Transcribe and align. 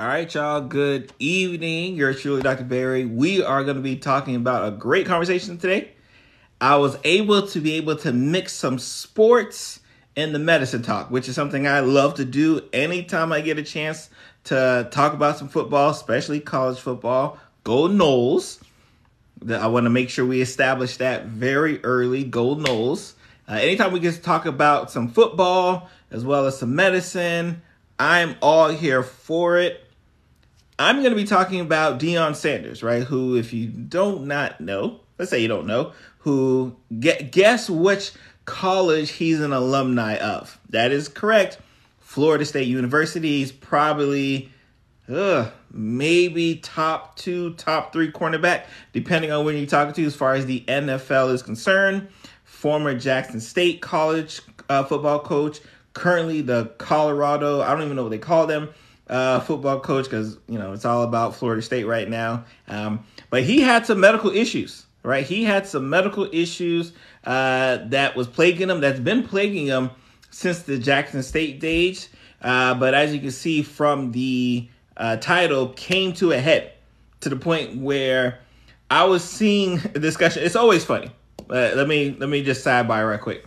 All 0.00 0.06
right, 0.06 0.32
y'all. 0.32 0.62
Good 0.62 1.12
evening. 1.18 1.94
You're 1.94 2.14
truly 2.14 2.40
Dr. 2.40 2.64
Pierre. 2.64 3.06
We 3.06 3.42
are 3.42 3.62
going 3.64 3.76
to 3.76 3.82
be 3.82 3.96
talking 3.96 4.34
about 4.34 4.66
a 4.66 4.70
great 4.74 5.04
conversation 5.04 5.58
today. 5.58 5.90
I 6.58 6.76
was 6.76 6.96
able 7.04 7.46
to 7.48 7.60
be 7.60 7.74
able 7.74 7.96
to 7.96 8.10
mix 8.10 8.54
some 8.54 8.78
sports 8.78 9.80
and 10.16 10.34
the 10.34 10.38
medicine 10.38 10.80
talk, 10.80 11.10
which 11.10 11.28
is 11.28 11.34
something 11.34 11.66
I 11.66 11.80
love 11.80 12.14
to 12.14 12.24
do 12.24 12.62
anytime 12.72 13.30
I 13.30 13.42
get 13.42 13.58
a 13.58 13.62
chance 13.62 14.08
to 14.44 14.88
talk 14.90 15.12
about 15.12 15.36
some 15.36 15.50
football, 15.50 15.90
especially 15.90 16.40
college 16.40 16.80
football. 16.80 17.38
Go 17.64 17.86
Noles. 17.86 18.62
I 19.46 19.66
want 19.66 19.84
to 19.84 19.90
make 19.90 20.08
sure 20.08 20.24
we 20.24 20.40
establish 20.40 20.96
that 20.96 21.26
very 21.26 21.84
early. 21.84 22.24
Go 22.24 22.56
Noles. 22.56 23.12
Uh, 23.46 23.56
anytime 23.56 23.92
we 23.92 24.00
get 24.00 24.14
to 24.14 24.22
talk 24.22 24.46
about 24.46 24.90
some 24.90 25.10
football 25.10 25.90
as 26.10 26.24
well 26.24 26.46
as 26.46 26.58
some 26.58 26.74
medicine, 26.74 27.60
I'm 27.98 28.36
all 28.40 28.70
here 28.70 29.02
for 29.02 29.58
it. 29.58 29.88
I'm 30.80 31.00
going 31.00 31.10
to 31.10 31.16
be 31.16 31.26
talking 31.26 31.60
about 31.60 32.00
Deion 32.00 32.34
Sanders, 32.34 32.82
right? 32.82 33.02
Who, 33.02 33.36
if 33.36 33.52
you 33.52 33.66
don't 33.66 34.26
not 34.26 34.62
know, 34.62 35.00
let's 35.18 35.30
say 35.30 35.42
you 35.42 35.46
don't 35.46 35.66
know, 35.66 35.92
who 36.20 36.74
guess 36.98 37.68
which 37.68 38.12
college 38.46 39.10
he's 39.10 39.42
an 39.42 39.52
alumni 39.52 40.16
of? 40.16 40.58
That 40.70 40.90
is 40.90 41.08
correct. 41.08 41.58
Florida 42.00 42.46
State 42.46 42.66
University. 42.66 43.40
He's 43.40 43.52
probably, 43.52 44.50
uh, 45.06 45.50
maybe 45.70 46.56
top 46.56 47.14
two, 47.16 47.52
top 47.54 47.92
three 47.92 48.10
cornerback, 48.10 48.62
depending 48.94 49.30
on 49.32 49.44
when 49.44 49.58
you're 49.58 49.66
talking 49.66 49.92
to, 49.92 50.06
as 50.06 50.16
far 50.16 50.32
as 50.32 50.46
the 50.46 50.64
NFL 50.66 51.30
is 51.34 51.42
concerned. 51.42 52.08
Former 52.44 52.94
Jackson 52.94 53.40
State 53.40 53.82
College 53.82 54.40
uh, 54.70 54.84
football 54.84 55.18
coach, 55.18 55.60
currently 55.92 56.40
the 56.40 56.72
Colorado, 56.78 57.60
I 57.60 57.74
don't 57.74 57.82
even 57.82 57.96
know 57.96 58.04
what 58.04 58.12
they 58.12 58.18
call 58.18 58.46
them 58.46 58.70
uh, 59.10 59.40
football 59.40 59.80
coach 59.80 60.04
because 60.04 60.38
you 60.48 60.58
know 60.58 60.72
it's 60.72 60.84
all 60.84 61.02
about 61.02 61.34
Florida 61.34 61.60
State 61.60 61.84
right 61.84 62.08
now. 62.08 62.44
Um, 62.68 63.04
but 63.28 63.42
he 63.42 63.60
had 63.60 63.84
some 63.84 64.00
medical 64.00 64.30
issues, 64.30 64.86
right? 65.02 65.26
He 65.26 65.44
had 65.44 65.66
some 65.66 65.90
medical 65.90 66.28
issues 66.32 66.92
uh, 67.24 67.78
that 67.88 68.16
was 68.16 68.28
plaguing 68.28 68.70
him. 68.70 68.80
That's 68.80 69.00
been 69.00 69.24
plaguing 69.24 69.66
him 69.66 69.90
since 70.30 70.62
the 70.62 70.78
Jackson 70.78 71.22
State 71.22 71.60
days. 71.60 72.08
Uh, 72.40 72.74
but 72.74 72.94
as 72.94 73.12
you 73.12 73.20
can 73.20 73.32
see 73.32 73.62
from 73.62 74.12
the 74.12 74.68
uh, 74.96 75.16
title, 75.16 75.70
came 75.70 76.12
to 76.14 76.32
a 76.32 76.38
head 76.38 76.72
to 77.20 77.28
the 77.28 77.36
point 77.36 77.76
where 77.76 78.38
I 78.90 79.04
was 79.04 79.24
seeing 79.24 79.78
a 79.94 79.98
discussion. 79.98 80.44
It's 80.44 80.56
always 80.56 80.84
funny. 80.84 81.10
let 81.48 81.88
me 81.88 82.16
let 82.18 82.28
me 82.28 82.44
just 82.44 82.64
sidebar 82.64 83.10
right 83.10 83.20
quick. 83.20 83.44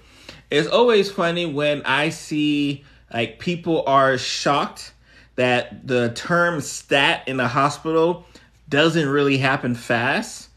It's 0.52 0.68
always 0.68 1.10
funny 1.10 1.46
when 1.46 1.82
I 1.84 2.10
see 2.10 2.84
like 3.14 3.40
people 3.40 3.84
are 3.88 4.18
shocked 4.18 4.94
that 5.36 5.88
the 5.88 6.12
term 6.14 6.62
stat 6.62 7.24
in 7.28 7.38
the 7.38 7.48
hospital 7.48 8.26
doesn't 8.70 9.08
really 9.08 9.38
happen 9.38 9.76
fast. 9.76 10.50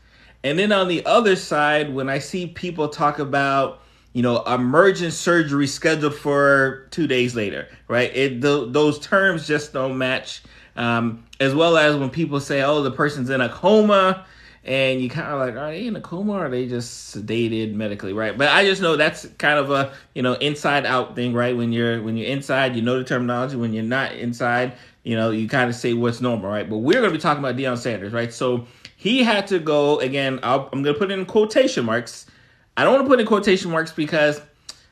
And 0.45 0.59
then 0.59 0.73
on 0.73 0.89
the 0.89 1.05
other 1.07 1.35
side, 1.37 1.93
when 1.93 2.09
I 2.09 2.19
see 2.19 2.47
people 2.47 2.89
talk 2.89 3.19
about, 3.19 3.81
you 4.13 4.23
know, 4.23 4.43
emergent 4.45 5.13
surgery 5.13 5.67
scheduled 5.67 6.15
for 6.15 6.87
two 6.91 7.07
days 7.07 7.35
later, 7.35 7.69
right? 7.89 8.15
It 8.15 8.43
th- 8.43 8.69
those 8.69 8.99
terms 8.99 9.47
just 9.47 9.73
don't 9.73 9.99
match. 9.99 10.43
Um, 10.77 11.25
as 11.41 11.55
well 11.55 11.77
as 11.77 11.97
when 11.97 12.11
people 12.11 12.39
say, 12.39 12.63
"Oh, 12.63 12.83
the 12.83 12.91
person's 12.91 13.31
in 13.31 13.41
a 13.41 13.49
coma," 13.49 14.27
and 14.67 15.01
you 15.01 15.09
kind 15.09 15.29
of 15.29 15.39
like, 15.39 15.55
are 15.55 15.71
they 15.71 15.87
in 15.87 15.95
a 15.95 16.01
coma 16.01 16.33
or 16.33 16.47
are 16.47 16.51
they 16.51 16.67
just 16.67 17.15
sedated 17.15 17.75
medically, 17.75 18.13
right? 18.13 18.37
But 18.37 18.49
I 18.49 18.65
just 18.65 18.83
know 18.83 18.97
that's 18.97 19.25
kind 19.39 19.61
of 19.61 19.71
a 19.71 19.93
you 20.13 20.23
know 20.23 20.35
inside 20.35 20.85
out 20.85 21.15
thing, 21.15 21.33
right? 21.33 21.57
When 21.57 21.73
you're 21.73 22.03
when 22.03 22.17
you're 22.17 22.29
inside, 22.29 22.75
you 22.75 22.83
know 22.83 22.99
the 22.99 23.05
terminology. 23.05 23.55
When 23.55 23.73
you're 23.73 23.85
not 23.85 24.13
inside, 24.15 24.73
you 25.05 25.17
know 25.17 25.31
you 25.31 25.49
kind 25.49 25.71
of 25.71 25.77
say 25.77 25.95
what's 25.95 26.21
normal, 26.21 26.51
right? 26.51 26.69
But 26.69 26.79
we're 26.79 27.01
going 27.01 27.05
to 27.05 27.17
be 27.17 27.19
talking 27.19 27.39
about 27.39 27.57
Deion 27.57 27.79
Sanders, 27.79 28.13
right? 28.13 28.33
So 28.33 28.67
he 28.97 29.23
had 29.23 29.47
to 29.49 29.61
go 29.61 30.01
again. 30.01 30.41
i 30.43 30.57
am 30.57 30.83
going 30.83 30.85
to 30.85 30.95
put 30.95 31.13
in 31.13 31.25
quotation 31.27 31.85
marks. 31.85 32.27
I 32.77 32.83
don't 32.83 32.95
want 32.95 33.05
to 33.05 33.09
put 33.09 33.21
in 33.21 33.27
quotation 33.27 33.71
marks 33.71 33.93
because 33.93 34.41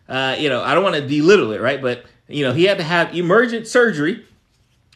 uh, 0.09 0.37
you 0.39 0.49
know 0.49 0.63
I 0.63 0.75
don't 0.75 0.84
want 0.84 0.95
to 0.95 1.03
belittle 1.03 1.51
it, 1.51 1.61
right? 1.61 1.83
But 1.83 2.05
you 2.29 2.45
know 2.45 2.53
he 2.53 2.63
had 2.63 2.79
to 2.79 2.84
have 2.84 3.13
emergent 3.13 3.67
surgery 3.67 4.25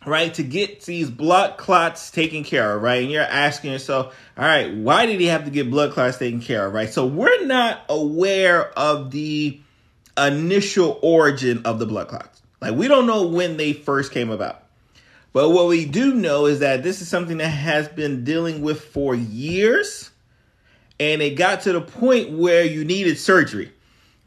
right, 0.06 0.32
to 0.34 0.42
get 0.42 0.82
these 0.82 1.10
blood 1.10 1.56
clots 1.56 2.10
taken 2.10 2.44
care 2.44 2.76
of, 2.76 2.82
right? 2.82 3.02
And 3.02 3.10
you're 3.10 3.22
asking 3.22 3.72
yourself, 3.72 4.16
all 4.36 4.44
right, 4.44 4.72
why 4.74 5.06
did 5.06 5.20
he 5.20 5.26
have 5.26 5.44
to 5.44 5.50
get 5.50 5.70
blood 5.70 5.92
clots 5.92 6.18
taken 6.18 6.40
care 6.40 6.66
of, 6.66 6.72
right? 6.72 6.88
So 6.88 7.06
we're 7.06 7.46
not 7.46 7.82
aware 7.88 8.70
of 8.78 9.10
the 9.10 9.60
initial 10.16 10.98
origin 11.02 11.62
of 11.64 11.78
the 11.78 11.86
blood 11.86 12.08
clots. 12.08 12.42
Like 12.60 12.74
we 12.74 12.88
don't 12.88 13.06
know 13.06 13.26
when 13.26 13.56
they 13.56 13.72
first 13.72 14.12
came 14.12 14.30
about. 14.30 14.64
But 15.32 15.50
what 15.50 15.68
we 15.68 15.84
do 15.84 16.14
know 16.14 16.46
is 16.46 16.60
that 16.60 16.82
this 16.82 17.00
is 17.00 17.08
something 17.08 17.36
that 17.38 17.48
has 17.48 17.86
been 17.88 18.24
dealing 18.24 18.62
with 18.62 18.80
for 18.80 19.14
years. 19.14 20.10
And 20.98 21.22
it 21.22 21.36
got 21.36 21.62
to 21.62 21.72
the 21.72 21.80
point 21.80 22.30
where 22.30 22.64
you 22.64 22.84
needed 22.84 23.18
surgery, 23.18 23.70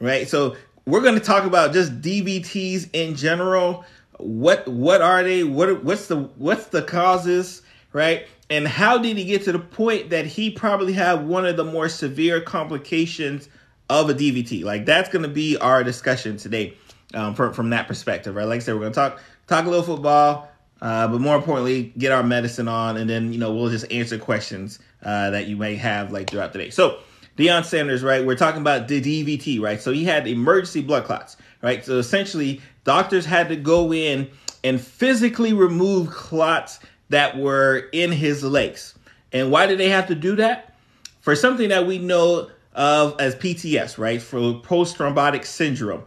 right? 0.00 0.26
So 0.28 0.56
we're 0.86 1.02
going 1.02 1.16
to 1.16 1.20
talk 1.20 1.44
about 1.44 1.72
just 1.72 2.00
DVTs 2.00 2.88
in 2.92 3.14
general, 3.14 3.84
what 4.22 4.66
what 4.68 5.02
are 5.02 5.22
they 5.22 5.44
what 5.44 5.82
what's 5.84 6.06
the 6.06 6.16
what's 6.36 6.66
the 6.66 6.82
causes 6.82 7.62
right 7.92 8.26
and 8.50 8.66
how 8.68 8.98
did 8.98 9.16
he 9.16 9.24
get 9.24 9.42
to 9.42 9.52
the 9.52 9.58
point 9.58 10.10
that 10.10 10.26
he 10.26 10.50
probably 10.50 10.92
had 10.92 11.26
one 11.26 11.46
of 11.46 11.56
the 11.56 11.64
more 11.64 11.88
severe 11.88 12.40
complications 12.40 13.48
of 13.90 14.08
a 14.08 14.14
dvt 14.14 14.64
like 14.64 14.86
that's 14.86 15.08
going 15.08 15.22
to 15.22 15.28
be 15.28 15.56
our 15.58 15.82
discussion 15.82 16.36
today 16.36 16.76
um, 17.14 17.34
from, 17.34 17.52
from 17.52 17.70
that 17.70 17.88
perspective 17.88 18.34
right 18.34 18.46
like 18.46 18.56
i 18.56 18.58
said 18.60 18.74
we're 18.74 18.80
going 18.80 18.92
to 18.92 18.98
talk 18.98 19.20
talk 19.46 19.66
a 19.66 19.68
little 19.68 19.84
football 19.84 20.48
uh, 20.80 21.06
but 21.08 21.20
more 21.20 21.36
importantly 21.36 21.92
get 21.98 22.12
our 22.12 22.22
medicine 22.22 22.68
on 22.68 22.96
and 22.96 23.10
then 23.10 23.32
you 23.32 23.38
know 23.38 23.52
we'll 23.52 23.70
just 23.70 23.90
answer 23.90 24.18
questions 24.18 24.78
uh, 25.02 25.30
that 25.30 25.46
you 25.46 25.56
may 25.56 25.74
have 25.74 26.12
like 26.12 26.30
throughout 26.30 26.52
the 26.52 26.58
day 26.58 26.70
so 26.70 26.98
Deion 27.36 27.64
Sanders, 27.64 28.02
right? 28.02 28.24
We're 28.24 28.36
talking 28.36 28.60
about 28.60 28.88
the 28.88 29.00
DVT, 29.00 29.60
right? 29.60 29.80
So 29.80 29.90
he 29.90 30.04
had 30.04 30.26
emergency 30.26 30.82
blood 30.82 31.04
clots, 31.04 31.36
right? 31.62 31.84
So 31.84 31.98
essentially, 31.98 32.60
doctors 32.84 33.24
had 33.24 33.48
to 33.48 33.56
go 33.56 33.92
in 33.92 34.30
and 34.64 34.80
physically 34.80 35.52
remove 35.52 36.10
clots 36.10 36.78
that 37.08 37.36
were 37.36 37.88
in 37.92 38.12
his 38.12 38.42
legs. 38.42 38.94
And 39.32 39.50
why 39.50 39.66
did 39.66 39.78
they 39.78 39.88
have 39.88 40.08
to 40.08 40.14
do 40.14 40.36
that? 40.36 40.74
For 41.20 41.36
something 41.36 41.68
that 41.68 41.86
we 41.86 41.98
know 41.98 42.50
of 42.74 43.20
as 43.20 43.34
PTS, 43.36 43.98
right? 43.98 44.20
For 44.20 44.60
post 44.60 44.96
thrombotic 44.96 45.44
syndrome. 45.44 46.04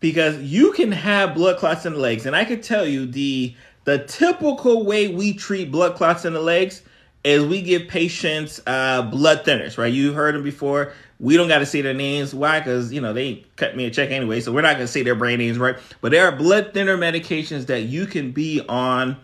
Because 0.00 0.40
you 0.40 0.72
can 0.72 0.92
have 0.92 1.34
blood 1.34 1.58
clots 1.58 1.84
in 1.84 1.94
the 1.94 1.98
legs. 1.98 2.26
And 2.26 2.36
I 2.36 2.44
can 2.44 2.60
tell 2.60 2.86
you 2.86 3.06
the 3.06 3.54
the 3.84 4.04
typical 4.04 4.84
way 4.84 5.08
we 5.08 5.32
treat 5.32 5.72
blood 5.72 5.96
clots 5.96 6.24
in 6.24 6.34
the 6.34 6.40
legs 6.40 6.82
is 7.28 7.44
we 7.44 7.60
give 7.60 7.88
patients 7.88 8.60
uh, 8.66 9.02
blood 9.02 9.44
thinners, 9.44 9.76
right? 9.76 9.92
You 9.92 10.14
heard 10.14 10.34
them 10.34 10.42
before. 10.42 10.94
We 11.20 11.36
don't 11.36 11.48
got 11.48 11.58
to 11.58 11.66
say 11.66 11.82
their 11.82 11.92
names. 11.92 12.34
Why? 12.34 12.58
Because, 12.58 12.90
you 12.90 13.02
know, 13.02 13.12
they 13.12 13.44
cut 13.56 13.76
me 13.76 13.84
a 13.84 13.90
check 13.90 14.10
anyway, 14.10 14.40
so 14.40 14.50
we're 14.50 14.62
not 14.62 14.76
going 14.76 14.86
to 14.86 14.92
say 14.92 15.02
their 15.02 15.14
brand 15.14 15.38
names, 15.38 15.58
right? 15.58 15.76
But 16.00 16.12
there 16.12 16.26
are 16.26 16.32
blood 16.32 16.72
thinner 16.72 16.96
medications 16.96 17.66
that 17.66 17.82
you 17.82 18.06
can 18.06 18.32
be 18.32 18.62
on 18.66 19.18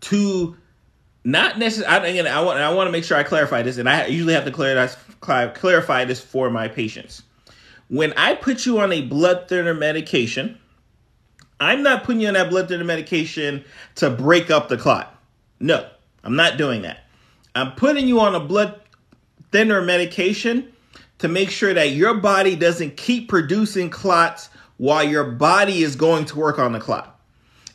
to 0.00 0.56
not 1.22 1.56
necessarily, 1.56 2.18
again, 2.18 2.26
I 2.26 2.40
want, 2.40 2.58
I 2.58 2.72
want 2.72 2.88
to 2.88 2.92
make 2.92 3.04
sure 3.04 3.16
I 3.16 3.22
clarify 3.22 3.62
this, 3.62 3.78
and 3.78 3.88
I 3.88 4.06
usually 4.06 4.34
have 4.34 4.44
to 4.46 4.50
clarify, 4.50 5.48
clarify 5.48 6.04
this 6.04 6.20
for 6.20 6.50
my 6.50 6.66
patients. 6.66 7.22
When 7.88 8.12
I 8.16 8.34
put 8.34 8.66
you 8.66 8.80
on 8.80 8.92
a 8.92 9.02
blood 9.02 9.48
thinner 9.48 9.74
medication, 9.74 10.58
I'm 11.60 11.84
not 11.84 12.02
putting 12.02 12.22
you 12.22 12.28
on 12.28 12.34
that 12.34 12.50
blood 12.50 12.66
thinner 12.66 12.82
medication 12.82 13.64
to 13.96 14.10
break 14.10 14.50
up 14.50 14.68
the 14.68 14.76
clot. 14.76 15.16
No, 15.60 15.88
I'm 16.24 16.34
not 16.34 16.56
doing 16.56 16.82
that. 16.82 17.04
I'm 17.56 17.72
putting 17.72 18.06
you 18.06 18.20
on 18.20 18.34
a 18.34 18.40
blood 18.40 18.80
thinner 19.50 19.80
medication 19.80 20.72
to 21.18 21.28
make 21.28 21.50
sure 21.50 21.72
that 21.72 21.90
your 21.90 22.14
body 22.14 22.56
doesn't 22.56 22.96
keep 22.96 23.28
producing 23.28 23.88
clots 23.90 24.50
while 24.76 25.02
your 25.02 25.24
body 25.24 25.82
is 25.82 25.96
going 25.96 26.26
to 26.26 26.38
work 26.38 26.58
on 26.58 26.72
the 26.72 26.80
clot. 26.80 27.18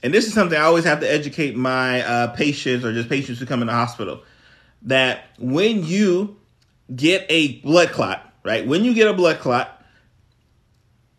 And 0.03 0.13
this 0.13 0.27
is 0.27 0.33
something 0.33 0.57
I 0.57 0.63
always 0.63 0.83
have 0.85 0.99
to 1.01 1.11
educate 1.11 1.55
my 1.55 2.03
uh, 2.03 2.27
patients 2.27 2.85
or 2.85 2.93
just 2.93 3.09
patients 3.09 3.39
who 3.39 3.45
come 3.45 3.61
in 3.61 3.67
the 3.67 3.73
hospital 3.73 4.23
that 4.83 5.25
when 5.39 5.83
you 5.83 6.37
get 6.95 7.25
a 7.29 7.59
blood 7.59 7.91
clot, 7.91 8.31
right? 8.43 8.65
When 8.65 8.83
you 8.83 8.93
get 8.93 9.07
a 9.07 9.13
blood 9.13 9.39
clot, 9.39 9.83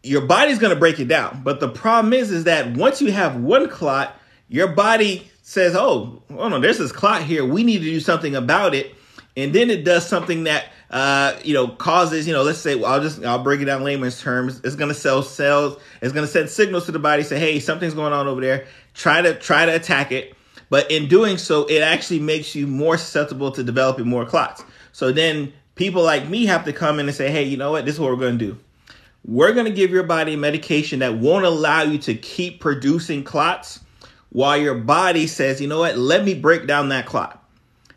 your 0.03 0.23
body's 0.23 0.59
going 0.59 0.75
to 0.75 0.79
break 0.79 0.99
it 0.99 1.07
down. 1.07 1.43
But 1.45 1.61
the 1.61 1.69
problem 1.69 2.13
is, 2.13 2.31
is 2.31 2.45
that 2.45 2.77
once 2.77 3.01
you 3.01 3.13
have 3.13 3.37
one 3.37 3.69
clot, 3.69 4.17
your 4.53 4.69
body 4.69 5.31
says, 5.41 5.75
"Oh, 5.75 6.23
oh 6.31 6.49
no, 6.49 6.61
there's 6.61 6.79
this 6.79 6.93
clot 6.93 7.23
here. 7.23 7.45
We 7.45 7.65
need 7.65 7.79
to 7.79 7.85
do 7.85 8.01
something 8.01 8.37
about 8.37 8.75
it." 8.75 8.95
And 9.35 9.55
then 9.55 9.71
it 9.71 9.83
does 9.83 10.07
something 10.07 10.45
that 10.45 10.67
uh, 10.91 11.37
you 11.43 11.55
know 11.55 11.69
causes, 11.69 12.29
you 12.29 12.35
know, 12.35 12.43
let's 12.43 12.59
say 12.59 12.75
well, 12.75 12.93
I'll 12.93 13.01
just 13.01 13.25
I'll 13.25 13.43
break 13.43 13.63
it 13.63 13.65
down 13.65 13.83
layman's 13.83 14.21
terms. 14.21 14.61
It's 14.63 14.77
to 14.77 14.95
sell 14.95 15.23
cells. 15.23 15.81
It's 16.03 16.13
to 16.27 16.31
send 16.31 16.51
signals 16.51 16.85
to 16.85 16.93
the 16.93 16.99
body, 16.99 17.23
say, 17.23 17.39
"Hey, 17.39 17.61
something's 17.61 17.95
going 17.95 18.13
on 18.13 18.29
over 18.29 18.43
there. 18.43 18.67
Try 18.93 19.23
to 19.23 19.35
try 19.35 19.65
to 19.65 19.75
attack 19.75 20.13
it." 20.13 20.35
But 20.69 20.91
in 20.91 21.09
doing 21.09 21.39
so, 21.39 21.65
it 21.65 21.81
actually 21.81 22.21
makes 22.21 22.55
you 22.55 22.67
more 22.67 22.99
susceptible 22.99 23.53
to 23.53 23.63
developing 23.63 24.07
more 24.07 24.27
clots. 24.27 24.65
So 24.93 25.13
then 25.13 25.55
people 25.77 26.03
like 26.03 26.29
me 26.29 26.45
have 26.45 26.67
to 26.67 26.75
come 26.75 27.01
in 27.01 27.07
and 27.09 27.17
say, 27.17 27.31
"Hey, 27.31 27.45
you 27.45 27.57
know 27.57 27.73
what? 27.73 27.87
This 27.87 27.95
is 27.95 28.01
what 28.01 28.11
we're 28.11 28.31
to 28.33 28.37
do." 28.37 28.59
We're 29.25 29.53
going 29.53 29.67
to 29.67 29.73
give 29.73 29.91
your 29.91 30.03
body 30.03 30.37
medication 30.37 30.99
that 30.99 31.15
won't 31.15 31.47
allow 31.47 31.83
you 31.83 31.97
to 31.99 32.15
keep 32.15 32.61
producing 32.61 33.23
clots 33.23 33.79
while 34.33 34.57
your 34.57 34.75
body 34.75 35.27
says, 35.27 35.61
you 35.61 35.69
know 35.69 35.81
what, 35.81 35.99
let 35.99 36.25
me 36.25 36.35
break 36.35 36.67
down 36.67 36.89
that 36.89 37.07
clot. 37.07 37.39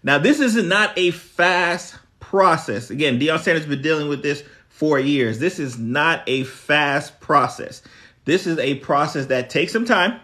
Now, 0.04 0.18
this 0.18 0.40
is 0.40 0.56
not 0.56 0.92
a 0.98 1.12
fast 1.12 1.96
process. 2.20 2.90
Again, 2.90 3.20
Deion 3.20 3.40
Sanders 3.40 3.64
has 3.64 3.70
been 3.70 3.82
dealing 3.82 4.10
with 4.10 4.22
this 4.22 4.44
for 4.68 5.00
years. 5.00 5.40
This 5.40 5.60
is 5.60 5.80
not 5.80 6.24
a 6.28 6.44
fast 6.44 7.20
process. 7.22 7.82
This 8.26 8.46
is 8.46 8.60
a 8.60 8.76
process 8.76 9.28
that 9.28 9.50
takes 9.50 9.72
some 9.72 9.86
time. 9.86 10.20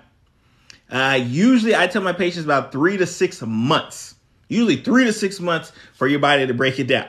Uh, 0.89 1.19
usually, 1.25 1.75
I 1.75 1.87
tell 1.87 2.01
my 2.01 2.13
patients 2.13 2.43
about 2.43 2.73
three 2.73 2.97
to 2.97 3.07
six 3.07 3.41
months. 3.41 4.15
Usually, 4.49 4.75
three 4.75 5.05
to 5.05 5.13
six 5.13 5.39
months 5.39 5.71
for 5.93 6.05
your 6.07 6.19
body 6.19 6.45
to 6.45 6.53
break 6.53 6.77
it 6.79 6.87
down. 6.87 7.07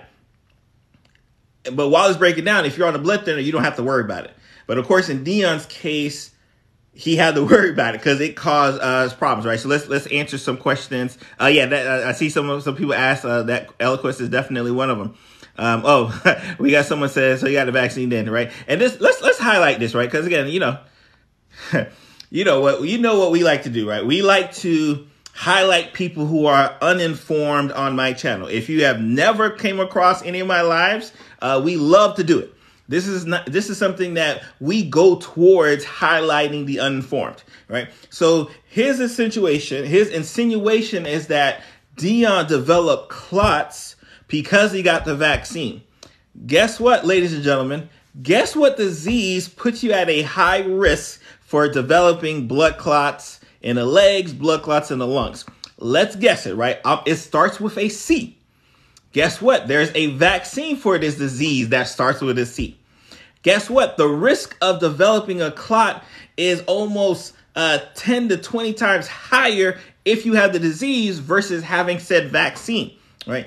But 1.72 1.88
while 1.88 2.08
it's 2.08 2.18
breaking 2.18 2.44
down, 2.44 2.64
if 2.64 2.78
you're 2.78 2.86
on 2.86 2.94
a 2.94 3.00
blood 3.00 3.24
thinner, 3.24 3.40
you 3.40 3.50
don't 3.50 3.64
have 3.64 3.76
to 3.76 3.82
worry 3.82 4.04
about 4.04 4.24
it. 4.26 4.32
But 4.68 4.78
of 4.78 4.86
course, 4.86 5.08
in 5.08 5.24
Deion's 5.24 5.66
case, 5.66 6.30
he 6.94 7.16
had 7.16 7.34
to 7.34 7.44
worry 7.44 7.70
about 7.70 7.94
it 7.94 7.98
because 7.98 8.20
it 8.20 8.36
caused 8.36 8.80
us 8.80 9.14
problems, 9.14 9.46
right? 9.46 9.58
So 9.58 9.68
let's 9.68 9.88
let's 9.88 10.06
answer 10.08 10.38
some 10.38 10.56
questions. 10.56 11.18
Uh, 11.40 11.46
yeah, 11.46 11.66
that, 11.66 12.04
I 12.04 12.12
see 12.12 12.28
some 12.28 12.60
some 12.60 12.76
people 12.76 12.94
ask 12.94 13.24
uh, 13.24 13.44
that 13.44 13.76
Eliquis 13.78 14.20
is 14.20 14.28
definitely 14.28 14.72
one 14.72 14.90
of 14.90 14.98
them. 14.98 15.16
Um, 15.56 15.82
oh, 15.84 16.54
we 16.58 16.70
got 16.70 16.86
someone 16.86 17.08
says 17.08 17.40
so 17.40 17.46
you 17.46 17.54
got 17.54 17.66
the 17.66 17.72
vaccine 17.72 18.08
then, 18.08 18.28
right? 18.30 18.50
And 18.66 18.80
this 18.80 19.00
let's 19.00 19.20
let's 19.22 19.38
highlight 19.38 19.78
this, 19.78 19.94
right? 19.94 20.10
Because 20.10 20.26
again, 20.26 20.48
you 20.48 20.60
know, 20.60 20.78
you 22.30 22.44
know 22.44 22.60
what 22.60 22.82
you 22.82 22.98
know 22.98 23.18
what 23.18 23.30
we 23.30 23.42
like 23.42 23.62
to 23.64 23.70
do, 23.70 23.88
right? 23.88 24.04
We 24.04 24.22
like 24.22 24.52
to 24.56 25.06
highlight 25.34 25.94
people 25.94 26.26
who 26.26 26.46
are 26.46 26.76
uninformed 26.82 27.72
on 27.72 27.96
my 27.96 28.12
channel. 28.12 28.48
If 28.48 28.68
you 28.68 28.84
have 28.84 29.00
never 29.00 29.50
came 29.50 29.80
across 29.80 30.22
any 30.22 30.40
of 30.40 30.46
my 30.46 30.60
lives, 30.60 31.10
uh, 31.40 31.60
we 31.64 31.76
love 31.76 32.16
to 32.16 32.24
do 32.24 32.38
it. 32.38 32.54
This 32.92 33.08
is 33.08 33.24
not 33.24 33.46
this 33.46 33.70
is 33.70 33.78
something 33.78 34.14
that 34.14 34.42
we 34.60 34.84
go 34.84 35.16
towards 35.16 35.82
highlighting 35.82 36.66
the 36.66 36.78
uninformed, 36.78 37.42
right? 37.66 37.88
So 38.10 38.50
his 38.68 39.00
insinuation, 39.00 39.86
his 39.86 40.10
insinuation 40.10 41.06
is 41.06 41.28
that 41.28 41.62
Deion 41.96 42.48
developed 42.48 43.08
clots 43.08 43.96
because 44.28 44.72
he 44.72 44.82
got 44.82 45.06
the 45.06 45.14
vaccine. 45.14 45.82
Guess 46.46 46.78
what, 46.78 47.06
ladies 47.06 47.32
and 47.32 47.42
gentlemen? 47.42 47.88
Guess 48.22 48.54
what 48.54 48.76
disease 48.76 49.48
puts 49.48 49.82
you 49.82 49.92
at 49.92 50.10
a 50.10 50.20
high 50.20 50.60
risk 50.60 51.22
for 51.40 51.68
developing 51.68 52.46
blood 52.46 52.76
clots 52.76 53.40
in 53.62 53.76
the 53.76 53.86
legs, 53.86 54.34
blood 54.34 54.62
clots 54.62 54.90
in 54.90 54.98
the 54.98 55.06
lungs? 55.06 55.46
Let's 55.78 56.14
guess 56.14 56.44
it, 56.44 56.56
right? 56.56 56.78
Um, 56.84 57.00
it 57.06 57.16
starts 57.16 57.58
with 57.58 57.78
a 57.78 57.88
C. 57.88 58.36
Guess 59.12 59.40
what? 59.40 59.66
There's 59.66 59.90
a 59.94 60.08
vaccine 60.08 60.76
for 60.76 60.98
this 60.98 61.16
disease 61.16 61.70
that 61.70 61.84
starts 61.84 62.20
with 62.20 62.36
a 62.36 62.44
C. 62.44 62.78
Guess 63.42 63.68
what? 63.68 63.96
The 63.96 64.08
risk 64.08 64.56
of 64.60 64.80
developing 64.80 65.42
a 65.42 65.50
clot 65.50 66.04
is 66.36 66.62
almost 66.62 67.34
uh, 67.54 67.78
10 67.94 68.30
to 68.30 68.36
20 68.36 68.72
times 68.74 69.08
higher 69.08 69.78
if 70.04 70.26
you 70.26 70.34
have 70.34 70.52
the 70.52 70.58
disease 70.58 71.18
versus 71.18 71.62
having 71.62 71.98
said 71.98 72.30
vaccine, 72.30 72.96
right? 73.26 73.46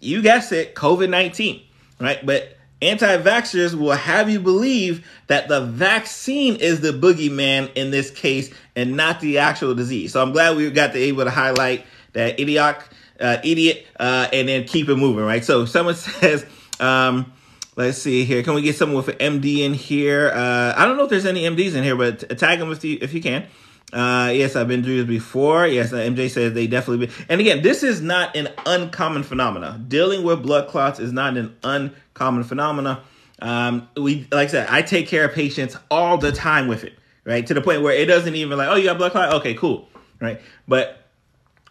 You 0.00 0.22
guessed 0.22 0.52
it, 0.52 0.74
COVID 0.74 1.08
19, 1.08 1.62
right? 1.98 2.24
But 2.24 2.56
anti 2.82 3.16
vaxxers 3.18 3.74
will 3.74 3.92
have 3.92 4.28
you 4.28 4.40
believe 4.40 5.06
that 5.28 5.48
the 5.48 5.62
vaccine 5.62 6.56
is 6.56 6.80
the 6.80 6.92
boogeyman 6.92 7.72
in 7.74 7.90
this 7.90 8.10
case 8.10 8.52
and 8.76 8.96
not 8.96 9.20
the 9.20 9.38
actual 9.38 9.74
disease. 9.74 10.12
So 10.12 10.22
I'm 10.22 10.32
glad 10.32 10.56
we 10.56 10.70
got 10.70 10.92
to 10.92 10.98
able 10.98 11.24
to 11.24 11.30
highlight 11.30 11.86
that 12.12 12.38
idiot, 12.38 12.76
uh, 13.20 13.38
idiot, 13.42 13.86
uh, 13.98 14.28
and 14.32 14.48
then 14.48 14.64
keep 14.64 14.88
it 14.88 14.96
moving, 14.96 15.24
right? 15.24 15.44
So 15.44 15.64
someone 15.64 15.94
says, 15.94 16.44
um, 16.80 17.32
let's 17.76 17.98
see 17.98 18.24
here. 18.24 18.42
Can 18.42 18.54
we 18.54 18.62
get 18.62 18.76
someone 18.76 19.04
with 19.04 19.20
an 19.20 19.40
MD 19.40 19.60
in 19.60 19.74
here? 19.74 20.30
Uh, 20.30 20.74
I 20.76 20.84
don't 20.84 20.96
know 20.96 21.04
if 21.04 21.10
there's 21.10 21.26
any 21.26 21.42
MDs 21.42 21.74
in 21.74 21.84
here, 21.84 21.96
but 21.96 22.38
tag 22.38 22.58
them 22.58 22.70
if 22.72 22.84
you 22.84 22.98
if 23.00 23.14
you 23.14 23.20
can. 23.20 23.46
Uh, 23.92 24.32
yes, 24.34 24.56
I've 24.56 24.66
been 24.66 24.82
through 24.82 25.04
this 25.04 25.06
before. 25.06 25.66
Yes, 25.66 25.92
uh, 25.92 25.96
MJ 25.96 26.28
says 26.28 26.52
they 26.52 26.66
definitely 26.66 27.06
been. 27.06 27.16
And 27.28 27.40
again, 27.40 27.62
this 27.62 27.82
is 27.82 28.00
not 28.00 28.34
an 28.36 28.48
uncommon 28.66 29.22
phenomena. 29.22 29.80
Dealing 29.86 30.24
with 30.24 30.42
blood 30.42 30.68
clots 30.68 30.98
is 30.98 31.12
not 31.12 31.36
an 31.36 31.56
uncommon 31.62 32.44
phenomena. 32.44 33.02
Um, 33.40 33.88
we 33.96 34.26
like 34.32 34.48
I 34.48 34.50
said, 34.50 34.68
I 34.68 34.82
take 34.82 35.06
care 35.08 35.24
of 35.24 35.34
patients 35.34 35.76
all 35.90 36.18
the 36.18 36.32
time 36.32 36.66
with 36.66 36.84
it, 36.84 36.94
right? 37.24 37.46
To 37.46 37.54
the 37.54 37.60
point 37.60 37.82
where 37.82 37.94
it 37.94 38.06
doesn't 38.06 38.34
even 38.34 38.56
like, 38.58 38.68
oh, 38.68 38.74
you 38.74 38.84
got 38.84 38.98
blood 38.98 39.12
clot? 39.12 39.34
Okay, 39.34 39.54
cool, 39.54 39.88
right? 40.20 40.40
But 40.66 41.08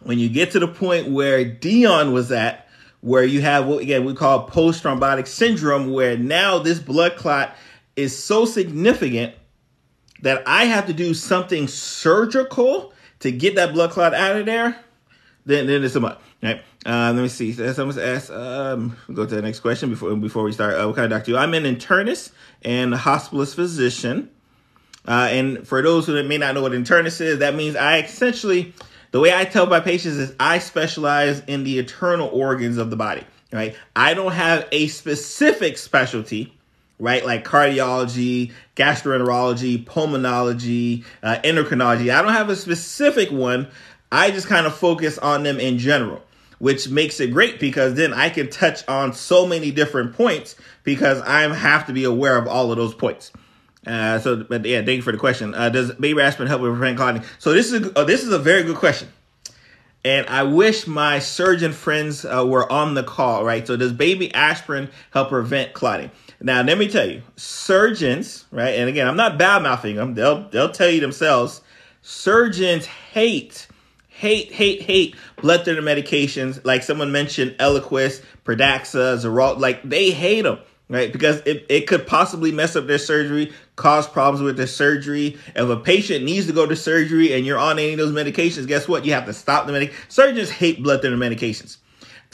when 0.02 0.18
you 0.18 0.28
get 0.28 0.52
to 0.52 0.58
the 0.58 0.68
point 0.68 1.08
where 1.08 1.44
Deion 1.44 2.12
was 2.12 2.30
at, 2.32 2.63
where 3.04 3.22
you 3.22 3.42
have 3.42 3.66
what 3.66 3.82
again 3.82 4.06
we 4.06 4.14
call 4.14 4.44
post 4.44 4.82
thrombotic 4.82 5.26
syndrome, 5.26 5.92
where 5.92 6.16
now 6.16 6.58
this 6.58 6.78
blood 6.78 7.16
clot 7.16 7.54
is 7.96 8.16
so 8.16 8.46
significant 8.46 9.34
that 10.22 10.42
I 10.46 10.64
have 10.64 10.86
to 10.86 10.94
do 10.94 11.12
something 11.12 11.68
surgical 11.68 12.94
to 13.20 13.30
get 13.30 13.56
that 13.56 13.74
blood 13.74 13.90
clot 13.90 14.14
out 14.14 14.36
of 14.36 14.46
there, 14.46 14.78
then 15.44 15.66
then 15.66 15.84
it's 15.84 15.94
a 15.94 16.00
month. 16.00 16.18
Right. 16.42 16.62
Uh, 16.86 17.12
let 17.14 17.22
me 17.22 17.28
see. 17.28 17.52
Someone's 17.52 17.98
asked. 17.98 18.30
Um, 18.30 18.96
go 19.12 19.26
to 19.26 19.34
the 19.34 19.42
next 19.42 19.60
question 19.60 19.90
before 19.90 20.16
before 20.16 20.42
we 20.42 20.52
start. 20.52 20.74
Uh, 20.74 20.86
what 20.86 20.96
kind 20.96 21.04
of 21.04 21.18
doctor? 21.18 21.32
You? 21.32 21.36
I'm 21.36 21.52
an 21.52 21.64
internist 21.64 22.32
and 22.62 22.94
hospitalist 22.94 23.54
physician. 23.54 24.30
Uh, 25.06 25.28
and 25.30 25.68
for 25.68 25.82
those 25.82 26.06
who 26.06 26.22
may 26.22 26.38
not 26.38 26.54
know 26.54 26.62
what 26.62 26.72
internist 26.72 27.20
is, 27.20 27.40
that 27.40 27.54
means 27.54 27.76
I 27.76 27.98
essentially, 27.98 28.72
the 29.14 29.20
way 29.20 29.32
I 29.32 29.44
tell 29.44 29.66
my 29.66 29.78
patients 29.78 30.16
is 30.16 30.34
I 30.40 30.58
specialize 30.58 31.38
in 31.46 31.62
the 31.62 31.78
internal 31.78 32.26
organs 32.30 32.78
of 32.78 32.90
the 32.90 32.96
body. 32.96 33.22
Right. 33.52 33.76
I 33.94 34.12
don't 34.12 34.32
have 34.32 34.66
a 34.72 34.88
specific 34.88 35.78
specialty 35.78 36.52
right? 36.98 37.24
Like 37.24 37.44
cardiology, 37.44 38.52
gastroenterology, 38.76 39.84
pulmonology, 39.84 41.04
uh, 41.22 41.36
endocrinology. 41.44 42.12
I 42.12 42.22
don't 42.22 42.32
have 42.32 42.50
a 42.50 42.56
specific 42.56 43.30
one. 43.30 43.68
I 44.10 44.30
just 44.30 44.46
kind 44.46 44.66
of 44.66 44.74
focus 44.74 45.18
on 45.18 45.42
them 45.42 45.58
in 45.58 45.78
general, 45.78 46.22
which 46.58 46.88
makes 46.88 47.20
it 47.20 47.32
great 47.32 47.58
because 47.58 47.94
then 47.94 48.12
I 48.12 48.30
can 48.30 48.48
touch 48.48 48.86
on 48.88 49.12
so 49.12 49.46
many 49.46 49.70
different 49.70 50.14
points 50.14 50.56
because 50.82 51.20
I 51.22 51.42
have 51.52 51.86
to 51.86 51.92
be 51.92 52.04
aware 52.04 52.36
of 52.36 52.46
all 52.46 52.70
of 52.70 52.78
those 52.78 52.94
points. 52.94 53.32
Uh, 53.86 54.18
so, 54.18 54.44
but 54.44 54.64
yeah, 54.64 54.78
thank 54.78 54.96
you 54.96 55.02
for 55.02 55.12
the 55.12 55.18
question. 55.18 55.54
Uh, 55.54 55.68
does 55.68 55.92
baby 55.92 56.20
aspirin 56.20 56.48
help 56.48 56.62
with 56.62 56.96
clotting? 56.96 57.22
So 57.38 57.52
this 57.52 57.72
is 57.72 57.86
a, 57.86 57.98
uh, 57.98 58.04
this 58.04 58.22
is 58.22 58.32
a 58.32 58.38
very 58.38 58.62
good 58.62 58.76
question, 58.76 59.08
and 60.04 60.26
I 60.26 60.42
wish 60.42 60.86
my 60.86 61.18
surgeon 61.18 61.72
friends 61.72 62.24
uh, 62.24 62.44
were 62.46 62.70
on 62.72 62.94
the 62.94 63.02
call. 63.02 63.44
Right. 63.44 63.66
So 63.66 63.76
does 63.76 63.92
baby 63.92 64.32
aspirin 64.34 64.90
help 65.10 65.28
prevent 65.28 65.74
clotting? 65.74 66.10
Now, 66.40 66.62
let 66.62 66.76
me 66.76 66.88
tell 66.88 67.08
you, 67.08 67.22
surgeons, 67.36 68.44
right? 68.50 68.74
And 68.74 68.88
again, 68.88 69.06
I'm 69.06 69.16
not 69.16 69.38
bad 69.38 69.62
mouthing 69.62 69.96
them. 69.96 70.14
They'll 70.14 70.48
they'll 70.50 70.72
tell 70.72 70.90
you 70.90 71.00
themselves. 71.00 71.62
Surgeons 72.02 72.84
hate, 72.84 73.66
hate, 74.08 74.52
hate, 74.52 74.82
hate 74.82 75.16
blood 75.40 75.64
thinner 75.64 75.80
medications. 75.80 76.62
Like 76.62 76.82
someone 76.82 77.12
mentioned, 77.12 77.52
Eliquis, 77.58 78.22
Pradaxa, 78.44 79.16
Xarelto. 79.16 79.58
Like 79.58 79.82
they 79.82 80.10
hate 80.10 80.42
them, 80.42 80.58
right? 80.88 81.12
Because 81.12 81.40
it, 81.46 81.66
it 81.68 81.86
could 81.86 82.06
possibly 82.06 82.52
mess 82.52 82.76
up 82.76 82.86
their 82.86 82.98
surgery, 82.98 83.52
cause 83.76 84.06
problems 84.06 84.42
with 84.42 84.56
their 84.56 84.66
surgery. 84.66 85.38
If 85.54 85.68
a 85.68 85.76
patient 85.76 86.24
needs 86.24 86.46
to 86.46 86.52
go 86.52 86.66
to 86.66 86.76
surgery 86.76 87.32
and 87.34 87.46
you're 87.46 87.58
on 87.58 87.78
any 87.78 87.92
of 87.92 87.98
those 87.98 88.12
medications, 88.12 88.66
guess 88.66 88.86
what? 88.86 89.04
You 89.04 89.12
have 89.12 89.26
to 89.26 89.32
stop 89.32 89.66
the 89.66 89.72
medication. 89.72 90.00
Surgeons 90.08 90.50
hate 90.50 90.82
blood 90.82 91.02
thinner 91.02 91.16
medications 91.16 91.78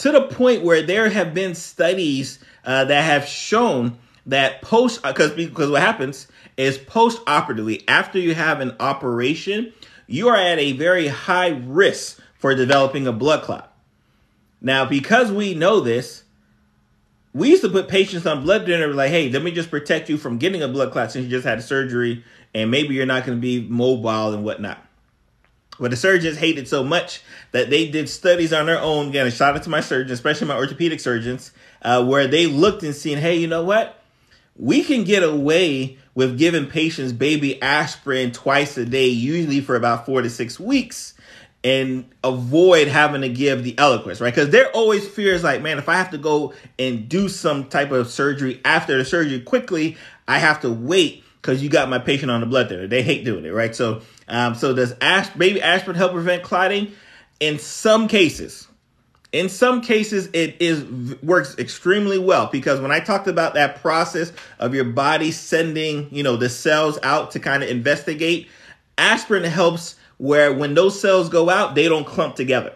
to 0.00 0.10
the 0.10 0.22
point 0.22 0.62
where 0.62 0.80
there 0.80 1.10
have 1.10 1.34
been 1.34 1.54
studies 1.54 2.38
uh, 2.64 2.86
that 2.86 3.04
have 3.04 3.26
shown 3.26 3.98
that 4.24 4.62
post 4.62 5.02
because 5.02 5.32
uh, 5.32 5.36
because 5.36 5.70
what 5.70 5.82
happens 5.82 6.26
is 6.56 6.78
post 6.78 7.20
operatively 7.26 7.86
after 7.86 8.18
you 8.18 8.34
have 8.34 8.60
an 8.60 8.74
operation 8.80 9.70
you 10.06 10.28
are 10.28 10.36
at 10.36 10.58
a 10.58 10.72
very 10.72 11.08
high 11.08 11.48
risk 11.66 12.18
for 12.38 12.54
developing 12.54 13.06
a 13.06 13.12
blood 13.12 13.42
clot 13.42 13.74
now 14.62 14.86
because 14.86 15.30
we 15.30 15.54
know 15.54 15.80
this 15.80 16.24
we 17.32 17.50
used 17.50 17.62
to 17.62 17.68
put 17.68 17.88
patients 17.88 18.26
on 18.26 18.42
blood 18.42 18.66
thinner 18.66 18.92
like 18.94 19.10
hey 19.10 19.30
let 19.30 19.42
me 19.42 19.50
just 19.50 19.70
protect 19.70 20.08
you 20.08 20.16
from 20.16 20.38
getting 20.38 20.62
a 20.62 20.68
blood 20.68 20.92
clot 20.92 21.12
since 21.12 21.24
you 21.24 21.30
just 21.30 21.46
had 21.46 21.62
surgery 21.62 22.24
and 22.54 22.70
maybe 22.70 22.94
you're 22.94 23.06
not 23.06 23.24
going 23.24 23.38
to 23.38 23.42
be 23.42 23.60
mobile 23.68 24.32
and 24.32 24.44
whatnot 24.44 24.84
but 25.80 25.90
the 25.90 25.96
surgeons 25.96 26.36
hated 26.36 26.68
so 26.68 26.84
much 26.84 27.22
that 27.52 27.70
they 27.70 27.88
did 27.88 28.08
studies 28.08 28.52
on 28.52 28.66
their 28.66 28.78
own. 28.78 29.08
Again, 29.08 29.26
a 29.26 29.30
shout 29.30 29.56
out 29.56 29.62
to 29.62 29.70
my 29.70 29.80
surgeons, 29.80 30.12
especially 30.12 30.46
my 30.46 30.56
orthopedic 30.56 31.00
surgeons, 31.00 31.52
uh, 31.80 32.04
where 32.04 32.26
they 32.26 32.46
looked 32.46 32.82
and 32.82 32.94
seen, 32.94 33.16
hey, 33.16 33.36
you 33.36 33.46
know 33.46 33.64
what? 33.64 34.02
We 34.56 34.84
can 34.84 35.04
get 35.04 35.22
away 35.22 35.96
with 36.14 36.38
giving 36.38 36.66
patients 36.66 37.12
baby 37.12 37.60
aspirin 37.62 38.32
twice 38.32 38.76
a 38.76 38.84
day, 38.84 39.06
usually 39.06 39.62
for 39.62 39.74
about 39.74 40.04
four 40.04 40.20
to 40.20 40.28
six 40.28 40.60
weeks, 40.60 41.14
and 41.62 42.10
avoid 42.24 42.88
having 42.88 43.20
to 43.20 43.28
give 43.28 43.64
the 43.64 43.74
Eliquis, 43.74 44.20
right? 44.20 44.34
Because 44.34 44.50
there 44.50 44.70
always 44.70 45.06
fears 45.06 45.44
like, 45.44 45.60
man, 45.60 45.78
if 45.78 45.88
I 45.88 45.94
have 45.94 46.10
to 46.10 46.18
go 46.18 46.54
and 46.78 47.08
do 47.08 47.28
some 47.28 47.68
type 47.68 47.90
of 47.90 48.08
surgery 48.08 48.60
after 48.64 48.96
the 48.96 49.04
surgery 49.04 49.40
quickly, 49.40 49.96
I 50.26 50.38
have 50.38 50.60
to 50.62 50.70
wait 50.70 51.22
because 51.40 51.62
you 51.62 51.68
got 51.68 51.88
my 51.90 51.98
patient 51.98 52.30
on 52.30 52.40
the 52.40 52.46
blood 52.46 52.68
thinner. 52.68 52.86
They 52.86 53.02
hate 53.02 53.24
doing 53.24 53.44
it, 53.44 53.50
right? 53.50 53.74
So, 53.74 54.02
um, 54.28 54.54
so 54.54 54.74
does 54.74 54.94
asp- 55.00 55.36
baby 55.36 55.60
aspirin 55.60 55.96
help 55.96 56.12
prevent 56.12 56.42
clotting? 56.42 56.92
In 57.40 57.58
some 57.58 58.08
cases, 58.08 58.68
in 59.32 59.48
some 59.48 59.80
cases, 59.80 60.28
it 60.32 60.56
is 60.60 60.84
works 61.22 61.56
extremely 61.58 62.18
well 62.18 62.48
because 62.50 62.80
when 62.80 62.90
I 62.90 63.00
talked 63.00 63.28
about 63.28 63.54
that 63.54 63.80
process 63.80 64.32
of 64.58 64.74
your 64.74 64.84
body 64.84 65.30
sending, 65.30 66.08
you 66.10 66.22
know, 66.22 66.36
the 66.36 66.48
cells 66.48 66.98
out 67.02 67.30
to 67.32 67.40
kind 67.40 67.62
of 67.62 67.68
investigate, 67.68 68.48
aspirin 68.98 69.44
helps 69.44 69.96
where 70.20 70.52
when 70.52 70.74
those 70.74 71.00
cells 71.00 71.30
go 71.30 71.48
out, 71.48 71.74
they 71.74 71.88
don't 71.88 72.04
clump 72.04 72.36
together. 72.36 72.74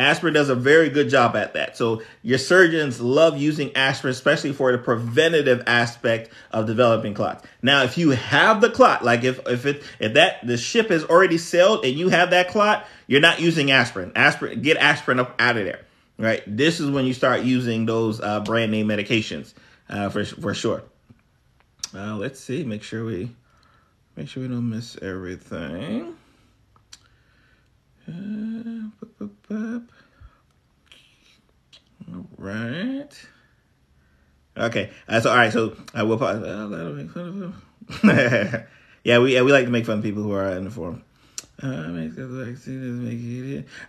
Aspirin 0.00 0.34
does 0.34 0.48
a 0.48 0.56
very 0.56 0.88
good 0.88 1.08
job 1.08 1.36
at 1.36 1.52
that. 1.54 1.76
So 1.76 2.02
your 2.22 2.38
surgeons 2.38 3.00
love 3.00 3.36
using 3.38 3.76
aspirin, 3.76 4.10
especially 4.10 4.52
for 4.52 4.72
the 4.72 4.78
preventative 4.78 5.62
aspect 5.68 6.30
of 6.50 6.66
developing 6.66 7.14
clots. 7.14 7.46
Now, 7.62 7.84
if 7.84 7.96
you 7.96 8.10
have 8.10 8.60
the 8.60 8.70
clot, 8.70 9.04
like 9.04 9.22
if 9.22 9.38
if 9.46 9.66
it 9.66 9.84
if 10.00 10.14
that 10.14 10.44
the 10.44 10.56
ship 10.56 10.90
is 10.90 11.04
already 11.04 11.38
sailed 11.38 11.84
and 11.84 11.94
you 11.94 12.08
have 12.08 12.30
that 12.30 12.48
clot, 12.48 12.86
you're 13.06 13.20
not 13.20 13.40
using 13.40 13.70
aspirin. 13.70 14.10
Aspirin, 14.16 14.60
get 14.62 14.76
aspirin 14.78 15.20
up 15.20 15.36
out 15.38 15.56
of 15.56 15.64
there. 15.64 15.82
Right. 16.18 16.42
This 16.46 16.80
is 16.80 16.90
when 16.90 17.04
you 17.04 17.14
start 17.14 17.42
using 17.42 17.86
those 17.86 18.20
uh, 18.20 18.40
brand 18.40 18.72
name 18.72 18.88
medications 18.88 19.54
uh, 19.88 20.08
for 20.08 20.24
for 20.24 20.54
sure. 20.54 20.82
Uh, 21.94 22.16
let's 22.16 22.40
see. 22.40 22.64
Make 22.64 22.82
sure 22.82 23.04
we 23.04 23.30
make 24.16 24.28
sure 24.28 24.42
we 24.42 24.48
don't 24.48 24.68
miss 24.68 24.96
everything. 25.00 26.16
Uh, 28.10 29.80
all 32.12 32.26
right. 32.38 33.08
Okay. 34.56 34.90
Uh, 35.08 35.20
so 35.20 35.30
all 35.30 35.36
right. 35.36 35.52
So 35.52 35.76
I 35.94 36.02
will. 36.02 36.22
Uh, 36.22 36.34
that'll 36.34 36.92
make 36.92 37.10
fun 37.10 37.42
of 37.42 37.54
yeah, 39.04 39.18
we 39.18 39.34
yeah, 39.34 39.42
we 39.42 39.52
like 39.52 39.64
to 39.64 39.70
make 39.70 39.86
fun 39.86 39.98
of 39.98 40.04
people 40.04 40.22
who 40.22 40.32
are 40.32 40.46
uninformed. 40.46 41.02
Uh, 41.62 41.88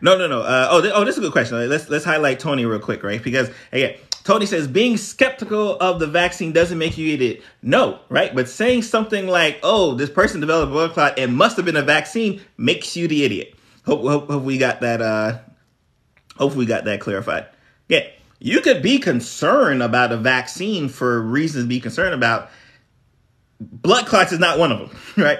no, 0.02 0.18
no, 0.18 0.28
no. 0.28 0.42
Uh, 0.42 0.68
oh, 0.70 0.82
th- 0.82 0.94
oh, 0.94 1.06
this 1.06 1.16
is 1.16 1.20
a 1.20 1.22
good 1.22 1.32
question. 1.32 1.70
Let's 1.70 1.90
let's 1.90 2.04
highlight 2.04 2.40
Tony 2.40 2.66
real 2.66 2.80
quick, 2.80 3.02
right? 3.04 3.24
Because 3.24 3.50
again, 3.72 3.98
Tony 4.24 4.46
says 4.46 4.68
being 4.68 4.98
skeptical 4.98 5.78
of 5.78 6.00
the 6.00 6.08
vaccine 6.08 6.52
doesn't 6.52 6.78
make 6.78 6.98
you 6.98 7.14
idiot. 7.14 7.44
No, 7.62 8.00
right? 8.10 8.36
But 8.36 8.50
saying 8.50 8.82
something 8.84 9.28
like, 9.28 9.60
"Oh, 9.64 9.96
this 9.96 10.10
person 10.10 10.42
developed 10.42 10.72
blood 10.72 10.92
clot 10.92 11.18
and 11.18 11.36
must 11.36 11.56
have 11.56 11.66
been 11.66 11.78
a 11.78 11.82
vaccine," 11.82 12.42
makes 12.58 12.98
you 12.98 13.08
the 13.08 13.24
idiot. 13.24 13.56
Hope, 13.86 14.02
hope, 14.02 14.30
hope 14.30 14.44
we 14.44 14.58
got 14.58 14.82
that. 14.82 15.02
Uh, 15.02 15.40
hope 16.38 16.56
we 16.56 16.66
got 16.66 16.86
that 16.86 17.00
clarified. 17.00 17.48
Yeah, 17.88 18.08
you 18.40 18.62
could 18.62 18.82
be 18.82 19.00
concerned 19.00 19.84
about 19.84 20.12
a 20.12 20.18
vaccine 20.18 20.88
for 20.88 21.22
reasons 21.22 21.66
to 21.66 21.70
be 21.70 21.80
concerned 21.80 22.14
about. 22.14 22.50
Blood 23.60 24.08
clots 24.08 24.32
is 24.32 24.40
not 24.40 24.58
one 24.58 24.72
of 24.72 24.80
them, 24.80 25.00
right? 25.24 25.40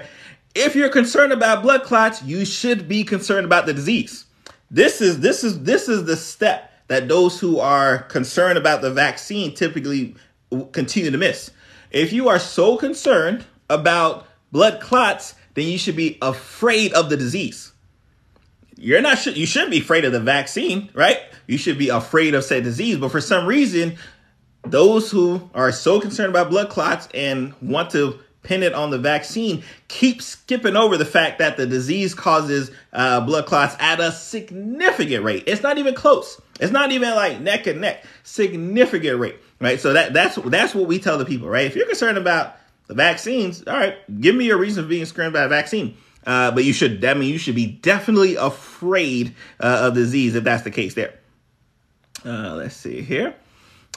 If 0.54 0.76
you're 0.76 0.90
concerned 0.90 1.32
about 1.32 1.62
blood 1.62 1.82
clots, 1.82 2.22
you 2.22 2.44
should 2.44 2.88
be 2.88 3.04
concerned 3.04 3.44
about 3.44 3.66
the 3.66 3.74
disease. 3.74 4.26
This 4.70 5.00
is 5.00 5.20
this 5.20 5.44
is 5.44 5.62
this 5.62 5.88
is 5.88 6.04
the 6.04 6.16
step 6.16 6.72
that 6.88 7.08
those 7.08 7.40
who 7.40 7.58
are 7.58 7.98
concerned 8.04 8.58
about 8.58 8.82
the 8.82 8.90
vaccine 8.90 9.54
typically 9.54 10.14
continue 10.72 11.10
to 11.10 11.18
miss. 11.18 11.50
If 11.90 12.12
you 12.12 12.28
are 12.28 12.38
so 12.38 12.76
concerned 12.76 13.44
about 13.70 14.26
blood 14.50 14.80
clots, 14.80 15.34
then 15.54 15.68
you 15.68 15.78
should 15.78 15.96
be 15.96 16.18
afraid 16.22 16.92
of 16.92 17.08
the 17.08 17.16
disease. 17.16 17.71
You're 18.76 19.00
not 19.00 19.24
you 19.26 19.46
shouldn't 19.46 19.70
be 19.70 19.80
afraid 19.80 20.04
of 20.04 20.12
the 20.12 20.20
vaccine, 20.20 20.90
right? 20.94 21.18
You 21.46 21.58
should 21.58 21.78
be 21.78 21.88
afraid 21.88 22.34
of 22.34 22.44
said 22.44 22.64
disease, 22.64 22.96
but 22.96 23.10
for 23.10 23.20
some 23.20 23.46
reason, 23.46 23.96
those 24.64 25.10
who 25.10 25.50
are 25.54 25.72
so 25.72 26.00
concerned 26.00 26.30
about 26.30 26.50
blood 26.50 26.70
clots 26.70 27.08
and 27.14 27.54
want 27.60 27.90
to 27.90 28.18
pin 28.42 28.62
it 28.62 28.74
on 28.74 28.90
the 28.90 28.98
vaccine 28.98 29.62
keep 29.88 30.20
skipping 30.20 30.76
over 30.76 30.96
the 30.96 31.04
fact 31.04 31.38
that 31.38 31.56
the 31.56 31.66
disease 31.66 32.14
causes 32.14 32.70
uh, 32.92 33.20
blood 33.20 33.46
clots 33.46 33.76
at 33.78 34.00
a 34.00 34.10
significant 34.10 35.24
rate. 35.24 35.44
It's 35.46 35.62
not 35.62 35.78
even 35.78 35.94
close. 35.94 36.40
It's 36.60 36.72
not 36.72 36.92
even 36.92 37.10
like 37.14 37.40
neck 37.40 37.66
and 37.66 37.80
neck. 37.80 38.04
Significant 38.24 39.18
rate, 39.18 39.36
right? 39.60 39.80
So 39.80 39.92
that 39.92 40.12
that's 40.12 40.36
that's 40.36 40.74
what 40.74 40.86
we 40.86 40.98
tell 40.98 41.18
the 41.18 41.24
people, 41.24 41.48
right? 41.48 41.66
If 41.66 41.76
you're 41.76 41.86
concerned 41.86 42.18
about 42.18 42.56
the 42.88 42.94
vaccines, 42.94 43.66
all 43.66 43.76
right, 43.76 43.96
give 44.20 44.34
me 44.34 44.50
a 44.50 44.56
reason 44.56 44.84
for 44.84 44.88
being 44.88 45.04
concerned 45.04 45.28
about 45.28 45.46
a 45.46 45.48
vaccine. 45.48 45.96
Uh, 46.24 46.50
but 46.52 46.64
you 46.64 46.72
should, 46.72 47.04
I 47.04 47.14
mean, 47.14 47.30
you 47.30 47.38
should 47.38 47.54
be 47.54 47.66
definitely 47.66 48.36
afraid 48.36 49.34
uh, 49.60 49.88
of 49.88 49.94
disease 49.94 50.34
if 50.34 50.44
that's 50.44 50.62
the 50.62 50.70
case. 50.70 50.94
There. 50.94 51.18
Uh, 52.24 52.54
let's 52.54 52.76
see 52.76 53.02
here. 53.02 53.34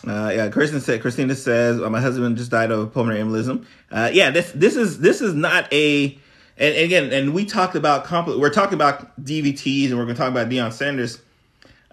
Uh, 0.06 0.32
yeah, 0.36 0.50
Kristen 0.50 0.82
said. 0.82 1.02
Christina 1.02 1.36
says, 1.36 1.80
oh, 1.80 1.90
"My 1.90 2.02
husband 2.02 2.38
just 2.38 2.52
died 2.52 2.72
of 2.72 2.94
pulmonary 2.94 3.24
embolism." 3.24 3.66
Uh, 3.92 4.10
yeah, 4.14 4.30
this 4.30 4.52
this 4.54 4.76
is 4.76 5.00
this 5.00 5.22
is 5.22 5.34
not 5.34 5.72
a. 5.74 6.18
And, 6.58 6.78
again, 6.78 7.12
and 7.12 7.34
we 7.34 7.44
talked 7.46 7.76
about 7.76 8.06
compl- 8.06 8.40
we're 8.40 8.50
talking 8.50 8.76
about 8.76 9.22
DVTs, 9.22 9.90
and 9.90 9.98
we're 9.98 10.06
going 10.06 10.16
to 10.16 10.22
talk 10.22 10.32
about 10.32 10.48
Deion 10.50 10.72
Sanders. 10.72 11.22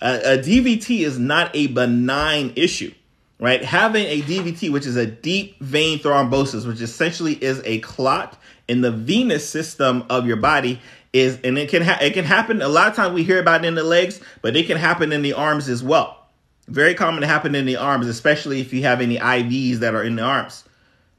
Uh, 0.01 0.19
a 0.25 0.39
DVT 0.39 1.01
is 1.01 1.19
not 1.19 1.51
a 1.55 1.69
benign 1.69 2.53
issue, 2.57 2.93
right? 3.39 3.65
Having 3.65 4.07
a 4.07 4.23
DVT, 4.23 4.71
which 4.71 4.87
is 4.87 4.97
a 4.97 5.07
deep 5.07 5.59
vein 5.61 5.99
thrombosis, 5.99 6.67
which 6.67 6.81
essentially 6.81 7.35
is 7.35 7.63
a 7.65 7.81
clot 7.81 8.39
in 8.73 8.81
the 8.81 8.91
venous 8.91 9.49
system 9.49 10.05
of 10.11 10.27
your 10.27 10.37
body, 10.37 10.81
is 11.13 11.39
and 11.45 11.59
it 11.59 11.69
can 11.69 11.83
ha- 11.83 11.99
it 12.01 12.15
can 12.15 12.25
happen. 12.25 12.63
A 12.63 12.69
lot 12.69 12.89
of 12.89 12.97
times 12.97 13.15
we 13.15 13.23
hear 13.23 13.41
about 13.41 13.65
in 13.65 13.75
the 13.75 13.85
legs, 13.85 14.21
but 14.41 14.57
it 14.57 14.67
can 14.67 14.79
happen 14.79 15.13
in 15.13 15.23
the 15.23 15.35
arms 15.35 15.69
as 15.69 15.83
well 15.83 16.23
very 16.69 16.95
common 16.95 17.21
to 17.23 17.27
happen 17.27 17.55
in 17.55 17.67
the 17.67 17.77
arms, 17.77 18.07
especially 18.07 18.61
if 18.61 18.73
you 18.73 18.83
have 18.83 19.01
any 19.01 19.19
IVs 19.19 19.79
that 19.79 19.95
are 19.95 20.03
in 20.03 20.17
the 20.17 20.23
arms. 20.23 20.65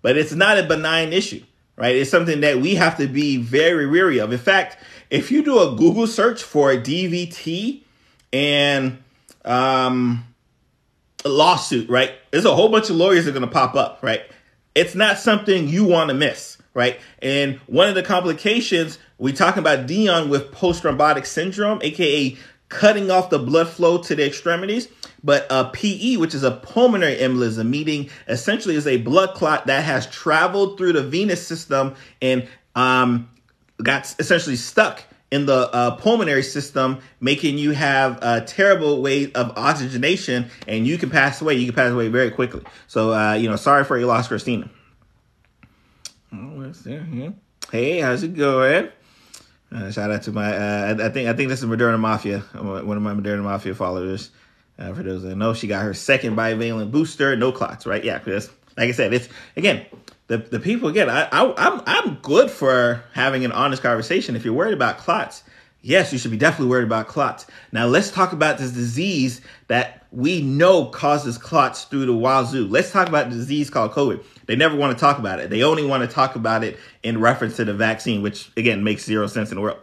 But 0.01 0.17
it's 0.17 0.33
not 0.33 0.57
a 0.57 0.63
benign 0.63 1.13
issue, 1.13 1.43
right? 1.75 1.95
It's 1.95 2.09
something 2.09 2.41
that 2.41 2.59
we 2.59 2.75
have 2.75 2.97
to 2.97 3.07
be 3.07 3.37
very 3.37 3.87
weary 3.87 4.19
of. 4.19 4.31
In 4.31 4.39
fact, 4.39 4.77
if 5.09 5.31
you 5.31 5.43
do 5.43 5.59
a 5.59 5.75
Google 5.75 6.07
search 6.07 6.43
for 6.43 6.71
a 6.71 6.77
DVT 6.77 7.83
and 8.31 8.97
um, 9.45 10.25
a 11.23 11.29
lawsuit, 11.29 11.89
right? 11.89 12.13
There's 12.31 12.45
a 12.45 12.55
whole 12.55 12.69
bunch 12.69 12.89
of 12.89 12.95
lawyers 12.95 13.25
that 13.25 13.31
are 13.31 13.39
going 13.39 13.47
to 13.47 13.53
pop 13.53 13.75
up, 13.75 13.99
right? 14.01 14.21
It's 14.75 14.95
not 14.95 15.19
something 15.19 15.67
you 15.67 15.85
want 15.85 16.09
to 16.09 16.15
miss, 16.15 16.57
right? 16.73 16.99
And 17.21 17.57
one 17.67 17.87
of 17.87 17.95
the 17.95 18.03
complications 18.03 18.97
we 19.17 19.33
talk 19.33 19.57
about 19.57 19.87
Deion 19.87 20.29
with 20.29 20.51
post 20.51 20.83
thrombotic 20.83 21.25
syndrome, 21.25 21.79
aka 21.81 22.37
cutting 22.69 23.11
off 23.11 23.29
the 23.29 23.39
blood 23.39 23.69
flow 23.69 23.99
to 23.99 24.15
the 24.15 24.25
extremities. 24.25 24.87
But 25.23 25.47
a 25.49 25.69
PE, 25.69 26.17
which 26.17 26.33
is 26.35 26.43
a 26.43 26.51
pulmonary 26.51 27.15
embolism, 27.15 27.69
meaning 27.69 28.09
essentially 28.27 28.75
is 28.75 28.87
a 28.87 28.97
blood 28.97 29.35
clot 29.35 29.67
that 29.67 29.83
has 29.85 30.07
traveled 30.07 30.77
through 30.77 30.93
the 30.93 31.03
venous 31.03 31.45
system 31.45 31.95
and 32.21 32.47
um, 32.75 33.29
got 33.81 34.13
essentially 34.19 34.57
stuck 34.57 35.03
in 35.31 35.45
the 35.45 35.73
uh, 35.73 35.95
pulmonary 35.95 36.43
system, 36.43 36.99
making 37.19 37.57
you 37.57 37.71
have 37.71 38.19
a 38.21 38.41
terrible 38.41 39.01
way 39.01 39.31
of 39.31 39.57
oxygenation, 39.57 40.49
and 40.67 40.85
you 40.85 40.97
can 40.97 41.09
pass 41.09 41.41
away. 41.41 41.55
You 41.55 41.65
can 41.67 41.75
pass 41.75 41.91
away 41.91 42.09
very 42.09 42.29
quickly. 42.29 42.61
So, 42.87 43.13
uh, 43.13 43.33
you 43.33 43.49
know, 43.49 43.55
sorry 43.55 43.83
for 43.83 43.97
your 43.97 44.07
loss, 44.07 44.27
Christina. 44.27 44.69
Oh, 46.63 47.33
hey, 47.71 47.99
how's 47.99 48.23
it 48.23 48.35
going? 48.35 48.87
Uh, 49.69 49.91
shout 49.91 50.11
out 50.11 50.21
to 50.23 50.31
my, 50.31 50.55
uh, 50.55 50.95
I, 50.97 51.07
I, 51.07 51.09
think 51.09 51.27
I 51.27 51.33
think 51.33 51.49
this 51.49 51.61
is 51.61 51.65
Moderna 51.65 51.99
Mafia, 51.99 52.39
one 52.39 52.95
of 52.95 53.03
my 53.03 53.13
Moderna 53.13 53.43
Mafia 53.43 53.75
followers. 53.75 54.29
Uh, 54.79 54.93
for 54.93 55.03
those 55.03 55.23
that 55.23 55.35
know, 55.35 55.53
she 55.53 55.67
got 55.67 55.83
her 55.83 55.93
second 55.93 56.37
bivalent 56.37 56.89
booster, 56.89 57.35
no 57.35 57.51
clots, 57.51 57.85
right? 57.85 58.03
Yeah, 58.03 58.17
because 58.17 58.49
like 58.77 58.87
I 58.87 58.91
said, 58.93 59.13
it's 59.13 59.27
again 59.57 59.85
the 60.27 60.37
the 60.37 60.59
people 60.59 60.87
again. 60.87 61.09
I, 61.09 61.27
I 61.31 61.53
I'm 61.57 61.81
I'm 61.85 62.15
good 62.21 62.49
for 62.49 63.03
having 63.11 63.43
an 63.43 63.51
honest 63.51 63.83
conversation. 63.83 64.35
If 64.35 64.45
you're 64.45 64.53
worried 64.53 64.73
about 64.73 64.97
clots, 64.97 65.43
yes, 65.83 66.11
you 66.11 66.17
should 66.17 66.31
be 66.31 66.37
definitely 66.37 66.67
worried 66.67 66.85
about 66.85 67.07
clots. 67.07 67.45
Now 67.71 67.85
let's 67.85 68.09
talk 68.09 68.33
about 68.33 68.57
this 68.57 68.71
disease 68.71 69.41
that 69.67 70.07
we 70.11 70.41
know 70.41 70.85
causes 70.85 71.37
clots 71.37 71.83
through 71.83 72.07
the 72.07 72.13
wazoo. 72.13 72.67
Let's 72.67 72.91
talk 72.91 73.07
about 73.07 73.29
the 73.29 73.35
disease 73.35 73.69
called 73.69 73.91
COVID. 73.91 74.23
They 74.47 74.55
never 74.55 74.75
want 74.75 74.97
to 74.97 74.99
talk 74.99 75.19
about 75.19 75.39
it. 75.39 75.49
They 75.51 75.63
only 75.63 75.85
want 75.85 76.01
to 76.01 76.13
talk 76.13 76.35
about 76.35 76.63
it 76.63 76.79
in 77.03 77.19
reference 77.19 77.57
to 77.57 77.65
the 77.65 77.73
vaccine, 77.73 78.23
which 78.23 78.51
again 78.57 78.83
makes 78.83 79.05
zero 79.05 79.27
sense 79.27 79.51
in 79.51 79.55
the 79.55 79.61
world. 79.61 79.79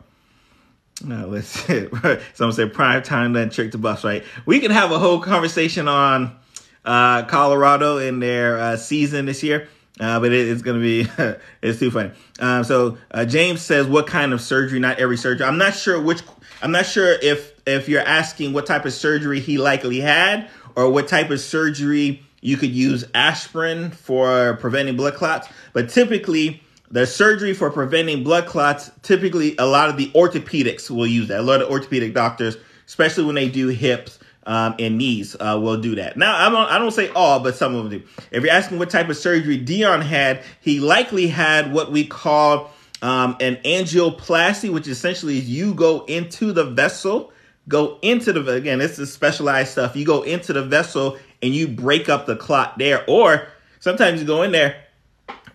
Now, 1.05 1.27
let's 1.27 1.49
someone 2.35 2.53
said 2.53 2.75
prime 2.75 3.03
time 3.03 3.33
then 3.33 3.51
trick 3.51 3.73
the 3.73 3.79
bus, 3.79 4.05
right? 4.05 4.25
We 4.47 4.61
can 4.61 4.71
have 4.71 4.91
a 4.91 4.99
whole 4.99 5.21
conversation 5.21 5.89
on 5.89 6.37
uh, 6.85 7.25
Colorado 7.25 7.99
in 7.99 8.21
their 8.21 8.59
uh, 8.59 8.77
season 8.77 9.27
this 9.27 9.43
year. 9.43 9.69
Uh, 10.01 10.19
but 10.19 10.33
it, 10.33 10.49
it's 10.49 10.63
gonna 10.63 10.81
be 10.81 11.07
it's 11.63 11.79
too 11.79 11.91
funny. 11.91 12.11
Um, 12.39 12.65
so 12.65 12.97
uh, 13.11 13.27
James 13.27 13.61
says, 13.61 13.87
"What 13.87 14.07
kind 14.07 14.33
of 14.33 14.41
surgery? 14.41 14.79
Not 14.81 14.99
every 14.99 15.19
surgery. 15.19 15.47
I'm 15.47 15.59
not 15.59 15.75
sure 15.75 16.01
which. 16.01 16.23
I'm 16.63 16.73
not 16.73 16.87
sure 16.87 17.13
if 17.13 17.53
if 17.67 17.89
you're 17.89 18.01
asking 18.01 18.55
what 18.55 18.67
type 18.67 18.87
of 18.87 18.95
surgery 18.95 19.41
he 19.41 19.59
likely 19.59 20.01
had, 20.01 20.49
or 20.75 20.91
what 20.91 21.07
type 21.07 21.31
of 21.31 21.39
surgery 21.39 22.23
you 22.41 22.57
could 22.57 22.71
use 22.71 23.05
aspirin 23.15 23.91
for 23.91 24.57
preventing 24.57 24.97
blood 24.97 25.15
clots. 25.15 25.49
But 25.75 25.91
typically, 25.91 26.63
the 26.91 27.07
surgery 27.07 27.53
for 27.53 27.71
preventing 27.71 28.25
blood 28.25 28.47
clots, 28.47 28.91
typically 29.03 29.55
a 29.59 29.67
lot 29.67 29.91
of 29.91 29.99
the 29.99 30.11
orthopedics 30.13 30.89
will 30.89 31.07
use 31.07 31.29
that. 31.29 31.41
A 31.41 31.43
lot 31.43 31.61
of 31.61 31.69
orthopedic 31.69 32.15
doctors, 32.15 32.57
especially 32.87 33.25
when 33.25 33.35
they 33.35 33.51
do 33.51 33.69
hips 33.69 34.19
um, 34.47 34.75
and 34.79 34.99
knees, 34.99 35.37
uh, 35.39 35.59
will 35.63 35.81
do 35.81 35.95
that. 35.97 36.17
Now, 36.17 36.37
I 36.37 36.51
don't, 36.51 36.71
I 36.71 36.79
don't 36.79 36.93
say 36.93 37.09
all, 37.11 37.41
but 37.41 37.57
some 37.57 37.75
of 37.75 37.91
them 37.91 38.01
do. 38.01 38.07
If 38.31 38.43
you're 38.43 38.53
asking 38.53 38.79
what 38.79 38.91
type 38.91 39.09
of 39.09 39.17
surgery 39.17 39.59
Deion 39.59 40.03
had, 40.03 40.43
he 40.61 40.81
likely 40.81 41.27
had 41.27 41.73
what 41.73 41.93
we 41.93 42.07
call 42.07 42.71
um, 43.03 43.37
an 43.41 43.57
angioplasty, 43.65 44.73
which 44.73 44.89
essentially 44.89 45.39
is 45.39 45.49
you 45.49 45.75
go 45.75 46.05
into 46.07 46.53
the 46.53 46.65
vessel, 46.65 47.33
go 47.69 47.99
into 48.03 48.33
the, 48.33 48.51
again, 48.53 48.79
this 48.79 48.99
is 48.99 49.13
specialized 49.13 49.73
stuff. 49.73 49.97
You 49.97 50.05
go 50.05 50.23
into 50.23 50.53
the 50.53 50.63
vessel 50.63 51.19
and 51.43 51.55
you 51.55 51.69
break 51.69 52.09
up 52.09 52.27
the 52.27 52.37
clot 52.37 52.79
there. 52.79 53.05
Or 53.09 53.47
sometimes 53.79 54.21
you 54.21 54.27
go 54.27 54.43
in 54.43 54.53
there 54.53 54.85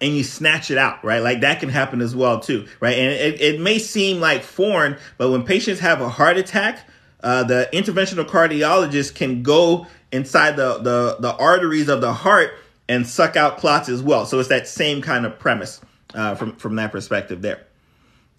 and 0.01 0.15
you 0.15 0.23
snatch 0.23 0.71
it 0.71 0.77
out, 0.77 1.03
right? 1.03 1.19
Like 1.19 1.41
that 1.41 1.59
can 1.59 1.69
happen 1.69 2.01
as 2.01 2.15
well 2.15 2.39
too, 2.39 2.67
right? 2.79 2.97
And 2.97 3.13
it, 3.13 3.41
it 3.41 3.61
may 3.61 3.79
seem 3.79 4.19
like 4.19 4.43
foreign, 4.43 4.97
but 5.17 5.31
when 5.31 5.43
patients 5.43 5.79
have 5.79 6.01
a 6.01 6.09
heart 6.09 6.37
attack, 6.37 6.79
uh, 7.25 7.43
the 7.43 7.67
interventional 7.73 8.23
cardiologist 8.23 9.15
can 9.15 9.41
go 9.41 9.87
inside 10.11 10.55
the, 10.55 10.77
the, 10.77 11.17
the 11.19 11.35
arteries 11.35 11.89
of 11.89 11.99
the 11.99 12.13
heart 12.13 12.53
and 12.87 13.05
suck 13.07 13.35
out 13.35 13.57
clots 13.57 13.89
as 13.89 14.03
well. 14.03 14.27
So 14.27 14.39
it's 14.39 14.49
that 14.49 14.67
same 14.67 15.01
kind 15.01 15.25
of 15.25 15.39
premise 15.39 15.81
uh, 16.13 16.35
from, 16.35 16.55
from 16.57 16.75
that 16.75 16.91
perspective 16.91 17.41
there. 17.41 17.65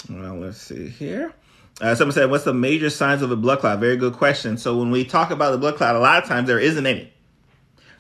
Well, 0.09 0.37
let's 0.37 0.59
see 0.59 0.89
here. 0.89 1.35
Uh, 1.81 1.97
someone 1.97 2.13
said, 2.13 2.31
What's 2.31 2.45
the 2.45 2.55
major 2.55 2.89
signs 2.89 3.23
of 3.23 3.33
a 3.33 3.37
blood 3.37 3.59
clot? 3.59 3.81
Very 3.81 3.97
good 3.97 4.13
question. 4.13 4.57
So, 4.57 4.79
when 4.79 4.93
we 4.93 5.05
talk 5.05 5.33
about 5.33 5.51
the 5.51 5.59
blood 5.59 5.75
clot, 5.75 5.97
a 5.97 5.99
lot 5.99 6.23
of 6.23 6.29
times 6.29 6.47
there 6.47 6.61
isn't 6.61 6.87
any. 6.87 7.13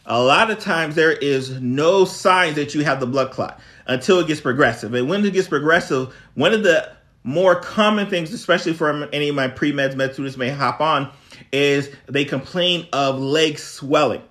A 0.06 0.22
lot 0.22 0.52
of 0.52 0.60
times 0.60 0.94
there 0.94 1.12
is 1.12 1.60
no 1.60 2.04
signs 2.04 2.54
that 2.54 2.76
you 2.76 2.84
have 2.84 3.00
the 3.00 3.06
blood 3.06 3.32
clot 3.32 3.60
until 3.86 4.20
it 4.20 4.28
gets 4.28 4.40
progressive. 4.40 4.94
And 4.94 5.08
when 5.08 5.24
it 5.24 5.32
gets 5.32 5.48
progressive, 5.48 6.14
one 6.34 6.54
of 6.54 6.62
the 6.62 6.95
more 7.26 7.56
common 7.56 8.08
things, 8.08 8.32
especially 8.32 8.72
for 8.72 9.08
any 9.12 9.28
of 9.28 9.34
my 9.34 9.48
pre 9.48 9.72
meds, 9.72 9.94
med 9.94 10.14
students 10.14 10.38
may 10.38 10.48
hop 10.48 10.80
on, 10.80 11.10
is 11.52 11.90
they 12.06 12.24
complain 12.24 12.86
of 12.92 13.18
leg 13.18 13.58
swelling. 13.58 14.22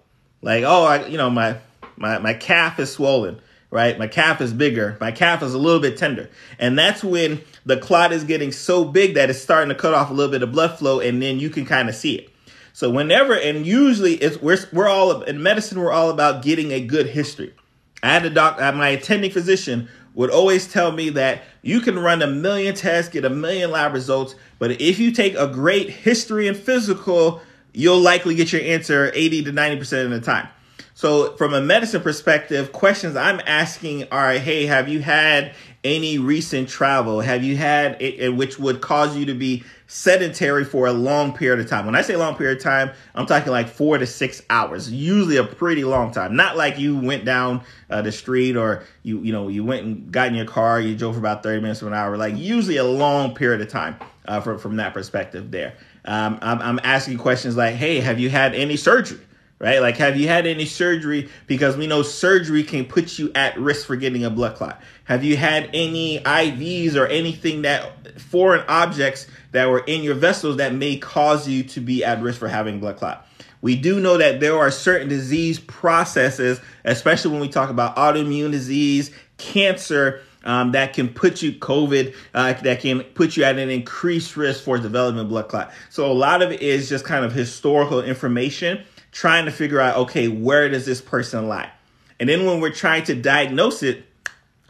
Like, 0.42 0.64
oh, 0.64 0.86
I, 0.86 1.06
you 1.06 1.18
know, 1.18 1.30
my, 1.30 1.58
my, 1.98 2.18
my 2.18 2.34
calf 2.34 2.80
is 2.80 2.92
swollen 2.92 3.40
right? 3.72 4.00
My 4.00 4.08
calf 4.08 4.40
is 4.40 4.54
bigger. 4.54 4.96
My 5.02 5.12
calf 5.12 5.44
is 5.44 5.54
a 5.54 5.58
little 5.58 5.82
bit 5.82 5.98
tender. 5.98 6.30
And 6.60 6.80
that's 6.80 7.04
when 7.04 7.42
the 7.66 7.75
clot 7.75 8.14
is 8.14 8.24
getting 8.24 8.54
so 8.54 8.86
big 8.86 9.16
that 9.16 9.30
it's 9.30 9.42
starting 9.42 9.68
to 9.68 9.75
cut 9.75 9.94
off 9.94 10.10
a 10.10 10.14
little 10.14 10.32
bit 10.32 10.44
of 10.44 10.54
blood 10.54 10.80
flow 10.80 11.02
and 11.02 11.22
then 11.22 11.40
you 11.40 11.50
can 11.50 11.66
kind 11.66 11.90
of 11.90 11.96
see 11.96 12.16
it. 12.16 12.30
So 12.72 12.90
whenever 12.90 13.34
and 13.34 13.66
usually 13.66 14.14
it's 14.14 14.42
we're 14.42 14.58
we're 14.72 14.88
all 14.88 15.24
in 15.24 15.44
medicine 15.44 15.80
we're 15.80 15.92
all 15.92 16.10
about 16.10 16.42
getting 16.42 16.72
a 16.72 16.80
good 16.80 17.08
history. 17.08 17.54
I 18.02 18.14
had 18.14 18.25
a 18.25 18.30
doc 18.30 18.62
uh, 18.62 18.72
my 18.72 18.90
attending 18.90 19.32
physician 19.32 19.90
would 20.15 20.31
always 20.31 20.67
tell 20.67 20.91
me 20.91 21.10
that 21.12 21.43
you 21.62 21.81
can 21.81 22.00
run 22.00 22.22
a 22.22 22.27
million 22.27 22.74
tests, 22.74 23.12
get 23.12 23.25
a 23.25 23.29
million 23.29 23.69
lab 23.69 23.93
results, 23.93 24.36
but 24.57 24.81
if 24.81 24.98
you 24.98 25.12
take 25.12 25.36
a 25.36 25.48
great 25.48 25.89
history 25.89 26.48
and 26.48 26.57
physical, 26.57 27.41
you'll 27.74 28.00
likely 28.00 28.34
get 28.34 28.51
your 28.51 28.62
answer 28.62 29.12
80 29.13 29.43
to 29.43 29.51
90% 29.51 30.05
of 30.05 30.12
the 30.12 30.22
time. 30.22 30.48
So, 30.93 31.36
from 31.36 31.53
a 31.53 31.60
medicine 31.60 32.01
perspective, 32.01 32.72
questions 32.72 33.17
I'm 33.17 33.41
asking 33.45 34.05
are 34.12 34.31
hey, 34.31 34.65
have 34.65 34.88
you 34.88 35.01
had 35.01 35.53
any 35.84 36.17
recent 36.17 36.69
travel? 36.69 37.19
Have 37.19 37.43
you 37.43 37.57
had 37.57 38.01
it, 38.01 38.29
which 38.29 38.57
would 38.57 38.79
cause 38.79 39.17
you 39.17 39.25
to 39.25 39.34
be 39.34 39.65
sedentary 39.88 40.65
for 40.65 40.88
a 40.88 40.94
long 40.94 41.34
period 41.34 41.60
of 41.60 41.70
time? 41.70 41.86
When 41.86 41.96
I 41.96 42.01
say 42.01 42.15
long 42.15 42.36
period 42.36 42.58
of 42.58 42.63
time, 42.63 42.92
I'm 43.13 43.25
talking 43.25 43.51
like 43.51 43.68
four 43.68 43.98
to 43.98 44.06
six 44.06 44.42
hours, 44.50 44.92
usually 44.92 45.38
a 45.38 45.44
pretty 45.44 45.84
long 45.84 46.12
time. 46.12 46.36
Not 46.36 46.58
like 46.58 46.80
you 46.80 46.98
went 46.98 47.25
down 47.25 47.62
uh, 47.89 48.01
the 48.01 48.12
street 48.12 48.56
or 48.56 48.84
you, 49.04 49.22
you 49.22 49.32
know, 49.32 49.48
you 49.48 49.63
went 49.63 49.86
and 49.86 50.12
got 50.12 50.27
in 50.27 50.36
your 50.36 50.46
car, 50.46 50.80
you 50.80 50.96
drove 50.96 51.15
for 51.15 51.20
about 51.20 51.44
30 51.44 51.62
minutes 51.62 51.80
to 51.82 51.88
an 51.88 51.94
hour, 51.94 52.18
like 52.18 52.38
usually 52.38 52.77
a 52.77 52.84
long 52.84 53.36
period 53.36 53.62
of 53.62 53.70
time 53.70 53.96
uh, 54.27 54.42
from, 54.42 54.58
from 54.58 54.75
that 54.77 54.94
perspective 54.94 55.51
there. 55.51 55.75
Um, 56.06 56.39
I'm, 56.42 56.62
I'm 56.62 56.80
asking 56.84 57.18
questions 57.18 57.58
like, 57.58 57.75
hey, 57.75 58.00
have 58.00 58.20
you 58.20 58.30
had 58.30 58.54
any 58.56 58.77
surgery? 58.77 59.22
right? 59.60 59.80
Like, 59.80 59.98
have 59.98 60.18
you 60.18 60.27
had 60.27 60.46
any 60.46 60.65
surgery? 60.65 61.30
Because 61.48 61.77
we 61.77 61.88
know 61.88 62.04
surgery 62.04 62.63
can 62.63 62.86
put 62.86 63.18
you 63.18 63.32
at 63.36 63.58
risk 63.58 63.88
for 63.88 63.96
getting 63.96 64.25
a 64.25 64.30
blood 64.30 64.56
clot. 64.56 64.82
Have 65.06 65.24
you 65.24 65.38
had 65.38 65.70
any 65.74 66.20
IVs 66.20 66.96
or 66.96 67.08
anything 67.08 67.62
that 67.62 68.20
foreign 68.20 68.65
objects 68.68 69.27
that 69.55 69.69
were 69.69 69.79
in 69.79 70.03
your 70.03 70.15
vessels 70.15 70.57
that 70.57 70.74
may 70.74 70.97
cause 70.97 71.47
you 71.47 71.63
to 71.63 71.79
be 71.79 72.03
at 72.03 72.21
risk 72.21 72.39
for 72.39 72.47
having 72.47 72.79
blood 72.79 72.97
clot? 72.97 73.27
We 73.62 73.75
do 73.75 74.00
know 74.00 74.17
that 74.17 74.39
there 74.39 74.55
are 74.57 74.69
certain 74.69 75.07
disease 75.07 75.59
processes, 75.59 76.62
especially 76.83 77.31
when 77.31 77.41
we 77.41 77.50
talk 77.50 77.71
about 77.71 77.95
autoimmune 77.95 78.51
disease, 78.51 79.09
cancer, 79.38 80.21
um, 80.43 80.74
that 80.74 80.93
can 80.93 81.09
put 81.09 81.41
you 81.41 81.53
COVID, 81.53 82.13
uh, 82.33 82.53
that 82.53 82.81
can 82.81 83.01
put 83.01 83.35
you 83.35 83.43
at 83.43 83.57
an 83.57 83.69
increased 83.71 84.38
risk 84.38 84.63
for 84.63 84.77
developing 84.77 85.27
blood 85.27 85.47
clot. 85.47 85.74
So 85.89 86.12
a 86.12 86.13
lot 86.13 86.41
of 86.43 86.51
it 86.51 86.62
is 86.62 86.88
just 86.88 87.05
kind 87.05 87.25
of 87.25 87.33
historical 87.33 88.03
information 88.03 88.83
trying 89.12 89.45
to 89.45 89.51
figure 89.51 89.79
out, 89.79 89.97
okay, 89.97 90.27
where 90.27 90.70
does 90.70 90.85
this 90.85 91.01
person 91.01 91.48
lie? 91.48 91.72
And 92.20 92.29
then 92.29 92.46
when 92.46 92.61
we're 92.61 92.70
trying 92.70 93.03
to 93.05 93.15
diagnose 93.15 93.81
it, 93.81 94.05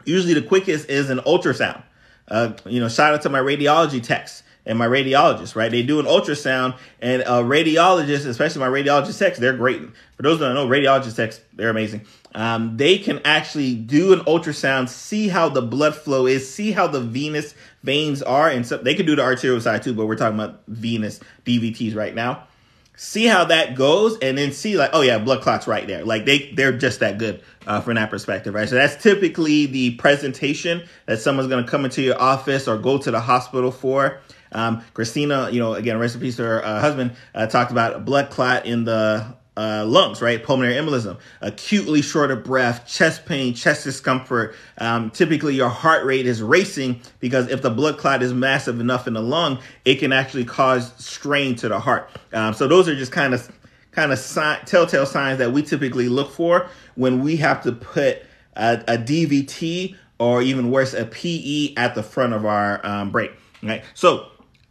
usually 0.04 0.34
the 0.34 0.42
quickest 0.42 0.88
is 0.88 1.10
an 1.10 1.18
ultrasound. 1.18 1.82
Uh, 2.28 2.54
you 2.64 2.80
know, 2.80 2.88
shout 2.88 3.12
out 3.12 3.22
to 3.22 3.28
my 3.28 3.40
radiology 3.40 4.02
techs 4.02 4.42
and 4.66 4.76
my 4.78 4.86
radiologist, 4.86 5.54
right? 5.54 5.70
They 5.70 5.82
do 5.82 6.00
an 6.00 6.06
ultrasound 6.06 6.76
and 7.00 7.22
a 7.22 7.42
radiologist, 7.42 8.26
especially 8.26 8.60
my 8.60 8.68
radiologist 8.68 9.18
techs, 9.18 9.38
they're 9.38 9.56
great. 9.56 9.80
For 10.16 10.22
those 10.22 10.40
that 10.40 10.52
don't 10.52 10.54
know, 10.54 10.66
radiologist 10.66 11.16
techs, 11.16 11.40
they're 11.54 11.70
amazing. 11.70 12.04
Um, 12.34 12.76
they 12.76 12.98
can 12.98 13.20
actually 13.24 13.74
do 13.76 14.12
an 14.12 14.20
ultrasound, 14.20 14.88
see 14.88 15.28
how 15.28 15.48
the 15.48 15.62
blood 15.62 15.94
flow 15.94 16.26
is, 16.26 16.52
see 16.52 16.72
how 16.72 16.88
the 16.88 17.00
venous 17.00 17.54
veins 17.82 18.22
are, 18.22 18.50
and 18.50 18.66
so 18.66 18.76
they 18.76 18.94
can 18.94 19.06
do 19.06 19.16
the 19.16 19.22
arterial 19.22 19.60
side 19.60 19.82
too, 19.82 19.94
but 19.94 20.06
we're 20.06 20.16
talking 20.16 20.38
about 20.38 20.62
venous 20.66 21.20
DVTs 21.46 21.94
right 21.94 22.14
now 22.14 22.46
see 22.96 23.26
how 23.26 23.44
that 23.44 23.74
goes 23.74 24.18
and 24.20 24.38
then 24.38 24.50
see 24.50 24.76
like 24.76 24.88
oh 24.94 25.02
yeah 25.02 25.18
blood 25.18 25.42
clots 25.42 25.66
right 25.66 25.86
there 25.86 26.02
like 26.04 26.24
they 26.24 26.50
they're 26.52 26.72
just 26.72 27.00
that 27.00 27.18
good 27.18 27.42
uh, 27.66 27.78
from 27.78 27.94
that 27.96 28.08
perspective 28.08 28.54
right 28.54 28.70
so 28.70 28.74
that's 28.74 29.00
typically 29.02 29.66
the 29.66 29.94
presentation 29.96 30.82
that 31.04 31.18
someone's 31.18 31.48
going 31.48 31.62
to 31.62 31.70
come 31.70 31.84
into 31.84 32.00
your 32.00 32.18
office 32.18 32.66
or 32.66 32.78
go 32.78 32.96
to 32.96 33.10
the 33.10 33.20
hospital 33.20 33.70
for 33.70 34.18
um, 34.52 34.82
christina 34.94 35.50
you 35.50 35.58
know 35.58 35.74
again 35.74 35.98
rest 35.98 36.14
in 36.14 36.20
peace 36.20 36.36
to 36.36 36.42
her 36.42 36.64
uh, 36.64 36.80
husband 36.80 37.12
uh, 37.34 37.46
talked 37.46 37.70
about 37.70 38.04
blood 38.04 38.30
clot 38.30 38.66
in 38.66 38.84
the 38.84 39.36
uh, 39.56 39.84
lungs, 39.86 40.20
right? 40.20 40.42
Pulmonary 40.42 40.74
embolism, 40.74 41.18
acutely 41.40 42.02
short 42.02 42.30
of 42.30 42.44
breath, 42.44 42.86
chest 42.86 43.24
pain, 43.24 43.54
chest 43.54 43.84
discomfort. 43.84 44.54
Um, 44.78 45.10
typically, 45.10 45.54
your 45.54 45.70
heart 45.70 46.04
rate 46.04 46.26
is 46.26 46.42
racing 46.42 47.00
because 47.20 47.48
if 47.48 47.62
the 47.62 47.70
blood 47.70 47.98
clot 47.98 48.22
is 48.22 48.34
massive 48.34 48.80
enough 48.80 49.06
in 49.06 49.14
the 49.14 49.22
lung, 49.22 49.58
it 49.84 49.96
can 49.96 50.12
actually 50.12 50.44
cause 50.44 50.92
strain 51.02 51.56
to 51.56 51.68
the 51.68 51.80
heart. 51.80 52.10
Um, 52.32 52.52
so 52.52 52.68
those 52.68 52.88
are 52.88 52.94
just 52.94 53.12
kind 53.12 53.32
of 53.32 53.50
kind 53.92 54.12
of 54.12 54.18
si- 54.18 54.64
telltale 54.66 55.06
signs 55.06 55.38
that 55.38 55.52
we 55.52 55.62
typically 55.62 56.08
look 56.10 56.30
for 56.30 56.68
when 56.96 57.22
we 57.22 57.36
have 57.36 57.62
to 57.62 57.72
put 57.72 58.22
a, 58.54 58.74
a 58.86 58.98
DVT 58.98 59.96
or 60.18 60.42
even 60.42 60.70
worse, 60.70 60.92
a 60.92 61.06
PE 61.06 61.74
at 61.76 61.94
the 61.94 62.02
front 62.02 62.34
of 62.34 62.44
our 62.44 62.84
um, 62.84 63.10
brake. 63.10 63.32
Right. 63.62 63.82
So 63.94 64.28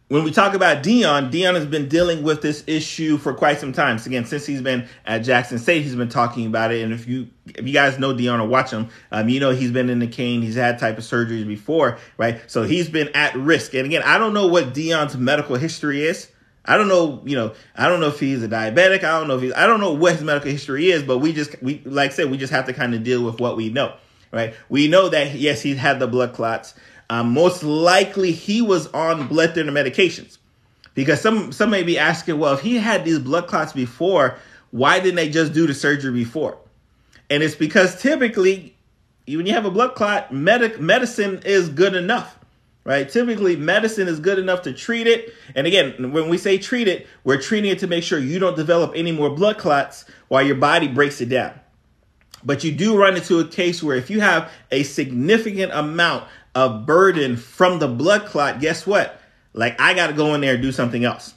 when 0.08 0.22
we 0.22 0.30
talk 0.30 0.54
about 0.54 0.84
Deion, 0.84 1.32
Deion 1.32 1.54
has 1.54 1.66
been 1.66 1.88
dealing 1.88 2.22
with 2.22 2.40
this 2.40 2.62
issue 2.68 3.18
for 3.18 3.34
quite 3.34 3.58
some 3.58 3.72
time. 3.72 3.98
So 3.98 4.06
again, 4.06 4.24
since 4.24 4.46
he's 4.46 4.62
been 4.62 4.88
at 5.04 5.18
Jackson 5.18 5.58
State, 5.58 5.82
he's 5.82 5.96
been 5.96 6.08
talking 6.08 6.46
about 6.46 6.70
it. 6.70 6.82
And 6.82 6.92
if 6.92 7.08
you 7.08 7.28
if 7.46 7.66
you 7.66 7.72
guys 7.72 7.98
know 7.98 8.14
Deion 8.14 8.40
or 8.40 8.46
watch 8.46 8.70
him, 8.70 8.88
um, 9.10 9.28
you 9.28 9.40
know 9.40 9.50
he's 9.50 9.72
been 9.72 9.90
in 9.90 9.98
the 9.98 10.06
cane. 10.06 10.42
He's 10.42 10.54
had 10.54 10.78
type 10.78 10.96
of 10.98 11.04
surgeries 11.04 11.46
before, 11.46 11.98
right? 12.18 12.40
So 12.48 12.62
he's 12.62 12.88
been 12.88 13.08
at 13.14 13.34
risk. 13.34 13.74
And 13.74 13.84
again, 13.84 14.02
I 14.04 14.18
don't 14.18 14.32
know 14.32 14.46
what 14.46 14.72
Deion's 14.72 15.16
medical 15.16 15.56
history 15.56 16.02
is. 16.02 16.30
I 16.66 16.76
don't 16.76 16.88
know, 16.88 17.22
you 17.24 17.36
know, 17.36 17.54
I 17.76 17.88
don't 17.88 18.00
know 18.00 18.08
if 18.08 18.18
he's 18.18 18.42
a 18.42 18.48
diabetic. 18.48 19.04
I 19.04 19.18
don't 19.18 19.28
know 19.28 19.36
if 19.36 19.42
he's, 19.42 19.52
I 19.52 19.66
don't 19.66 19.80
know 19.80 19.92
what 19.92 20.14
his 20.14 20.22
medical 20.22 20.50
history 20.50 20.90
is, 20.90 21.04
but 21.04 21.18
we 21.18 21.32
just, 21.32 21.62
we, 21.62 21.80
like 21.84 22.10
I 22.10 22.14
said, 22.14 22.30
we 22.30 22.38
just 22.38 22.52
have 22.52 22.66
to 22.66 22.72
kind 22.72 22.92
of 22.92 23.04
deal 23.04 23.24
with 23.24 23.38
what 23.38 23.56
we 23.56 23.68
know, 23.68 23.94
right? 24.32 24.52
We 24.68 24.88
know 24.88 25.08
that, 25.08 25.34
yes, 25.34 25.62
he's 25.62 25.76
had 25.76 26.00
the 26.00 26.08
blood 26.08 26.32
clots. 26.32 26.74
Um, 27.08 27.32
most 27.32 27.62
likely 27.62 28.32
he 28.32 28.62
was 28.62 28.88
on 28.88 29.28
blood 29.28 29.54
thinner 29.54 29.72
medications. 29.72 30.38
Because 30.94 31.20
some 31.20 31.52
some 31.52 31.70
may 31.70 31.82
be 31.82 31.98
asking, 31.98 32.38
well, 32.38 32.54
if 32.54 32.60
he 32.60 32.76
had 32.76 33.04
these 33.04 33.18
blood 33.18 33.46
clots 33.46 33.72
before, 33.72 34.38
why 34.70 34.98
didn't 34.98 35.16
they 35.16 35.28
just 35.28 35.52
do 35.52 35.66
the 35.66 35.74
surgery 35.74 36.12
before? 36.12 36.58
And 37.28 37.42
it's 37.42 37.54
because 37.54 38.00
typically, 38.00 38.74
when 39.26 39.46
you 39.46 39.52
have 39.52 39.66
a 39.66 39.70
blood 39.70 39.94
clot, 39.94 40.32
medic 40.32 40.80
medicine 40.80 41.42
is 41.44 41.68
good 41.68 41.94
enough, 41.94 42.38
right? 42.84 43.08
Typically, 43.08 43.56
medicine 43.56 44.08
is 44.08 44.20
good 44.20 44.38
enough 44.38 44.62
to 44.62 44.72
treat 44.72 45.06
it. 45.06 45.34
And 45.54 45.66
again, 45.66 46.12
when 46.12 46.28
we 46.28 46.38
say 46.38 46.56
treat 46.56 46.88
it, 46.88 47.06
we're 47.24 47.40
treating 47.40 47.70
it 47.70 47.78
to 47.80 47.86
make 47.86 48.02
sure 48.02 48.18
you 48.18 48.38
don't 48.38 48.56
develop 48.56 48.92
any 48.94 49.12
more 49.12 49.28
blood 49.28 49.58
clots 49.58 50.06
while 50.28 50.42
your 50.42 50.56
body 50.56 50.88
breaks 50.88 51.20
it 51.20 51.28
down. 51.28 51.52
But 52.42 52.64
you 52.64 52.72
do 52.72 52.96
run 52.96 53.16
into 53.16 53.40
a 53.40 53.46
case 53.46 53.82
where 53.82 53.96
if 53.96 54.08
you 54.08 54.20
have 54.20 54.50
a 54.70 54.82
significant 54.84 55.72
amount 55.72 56.24
of 56.56 56.86
burden 56.86 57.36
from 57.36 57.78
the 57.78 57.86
blood 57.86 58.24
clot, 58.24 58.60
guess 58.60 58.86
what? 58.86 59.20
Like 59.52 59.78
I 59.78 59.92
got 59.92 60.06
to 60.06 60.14
go 60.14 60.34
in 60.34 60.40
there 60.40 60.54
and 60.54 60.62
do 60.62 60.72
something 60.72 61.04
else. 61.04 61.34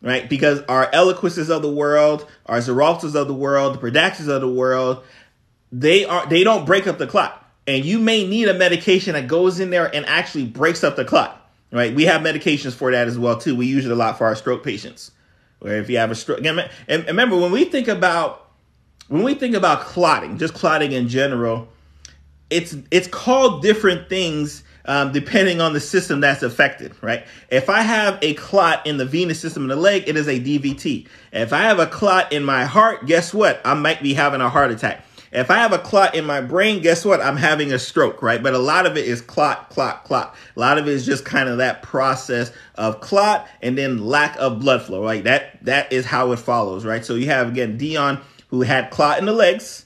Right? 0.00 0.28
Because 0.28 0.60
our 0.68 0.90
Eliquises 0.92 1.50
of 1.50 1.62
the 1.62 1.70
world, 1.70 2.26
our 2.46 2.58
Xareltos 2.58 3.14
of 3.14 3.26
the 3.26 3.34
world, 3.34 3.74
the 3.74 3.78
Pradaxas 3.78 4.28
of 4.28 4.40
the 4.40 4.48
world, 4.48 5.02
they 5.72 6.04
are 6.04 6.26
they 6.26 6.44
don't 6.44 6.64
break 6.66 6.86
up 6.86 6.98
the 6.98 7.06
clot. 7.06 7.40
And 7.66 7.84
you 7.84 7.98
may 7.98 8.26
need 8.26 8.48
a 8.48 8.54
medication 8.54 9.14
that 9.14 9.26
goes 9.26 9.58
in 9.58 9.70
there 9.70 9.92
and 9.92 10.06
actually 10.06 10.44
breaks 10.44 10.84
up 10.84 10.94
the 10.96 11.04
clot. 11.04 11.40
Right? 11.72 11.92
We 11.92 12.04
have 12.04 12.20
medications 12.20 12.74
for 12.74 12.92
that 12.92 13.08
as 13.08 13.18
well 13.18 13.36
too. 13.36 13.56
We 13.56 13.66
use 13.66 13.84
it 13.84 13.90
a 13.90 13.96
lot 13.96 14.18
for 14.18 14.26
our 14.26 14.36
stroke 14.36 14.62
patients. 14.62 15.10
Where 15.58 15.78
if 15.78 15.90
you 15.90 15.96
have 15.98 16.12
a 16.12 16.14
stroke, 16.14 16.44
and 16.44 16.70
remember 16.88 17.36
when 17.36 17.50
we 17.50 17.64
think 17.64 17.88
about 17.88 18.50
when 19.08 19.24
we 19.24 19.34
think 19.34 19.56
about 19.56 19.80
clotting, 19.80 20.38
just 20.38 20.54
clotting 20.54 20.92
in 20.92 21.08
general, 21.08 21.68
it's 22.54 22.76
it's 22.90 23.08
called 23.08 23.62
different 23.62 24.08
things 24.08 24.62
um, 24.86 25.12
depending 25.12 25.60
on 25.60 25.72
the 25.72 25.80
system 25.80 26.20
that's 26.20 26.42
affected, 26.42 26.94
right? 27.02 27.26
If 27.50 27.68
I 27.68 27.80
have 27.80 28.18
a 28.22 28.34
clot 28.34 28.86
in 28.86 28.96
the 28.96 29.04
venous 29.04 29.40
system 29.40 29.64
in 29.64 29.68
the 29.70 29.76
leg, 29.76 30.04
it 30.06 30.16
is 30.16 30.28
a 30.28 30.38
DVT. 30.38 31.06
If 31.32 31.52
I 31.52 31.62
have 31.62 31.78
a 31.78 31.86
clot 31.86 32.32
in 32.32 32.44
my 32.44 32.64
heart, 32.64 33.06
guess 33.06 33.34
what? 33.34 33.60
I 33.64 33.74
might 33.74 34.02
be 34.02 34.14
having 34.14 34.40
a 34.40 34.48
heart 34.48 34.70
attack. 34.70 35.04
If 35.32 35.50
I 35.50 35.56
have 35.56 35.72
a 35.72 35.78
clot 35.78 36.14
in 36.14 36.24
my 36.24 36.40
brain, 36.40 36.80
guess 36.80 37.04
what? 37.04 37.20
I'm 37.20 37.36
having 37.36 37.72
a 37.72 37.78
stroke, 37.78 38.22
right? 38.22 38.40
But 38.40 38.54
a 38.54 38.58
lot 38.58 38.86
of 38.86 38.96
it 38.96 39.04
is 39.06 39.20
clot, 39.20 39.68
clot, 39.68 40.04
clot. 40.04 40.36
A 40.56 40.60
lot 40.60 40.78
of 40.78 40.86
it 40.86 40.92
is 40.92 41.04
just 41.04 41.24
kind 41.24 41.48
of 41.48 41.58
that 41.58 41.82
process 41.82 42.52
of 42.76 43.00
clot 43.00 43.48
and 43.60 43.76
then 43.76 44.06
lack 44.06 44.36
of 44.38 44.60
blood 44.60 44.82
flow, 44.82 45.02
right? 45.02 45.24
That 45.24 45.64
that 45.64 45.92
is 45.92 46.06
how 46.06 46.30
it 46.30 46.38
follows, 46.38 46.84
right? 46.84 47.04
So 47.04 47.16
you 47.16 47.26
have 47.26 47.48
again 47.48 47.78
Deion 47.78 48.20
who 48.48 48.62
had 48.62 48.90
clot 48.90 49.18
in 49.18 49.24
the 49.24 49.32
legs, 49.32 49.83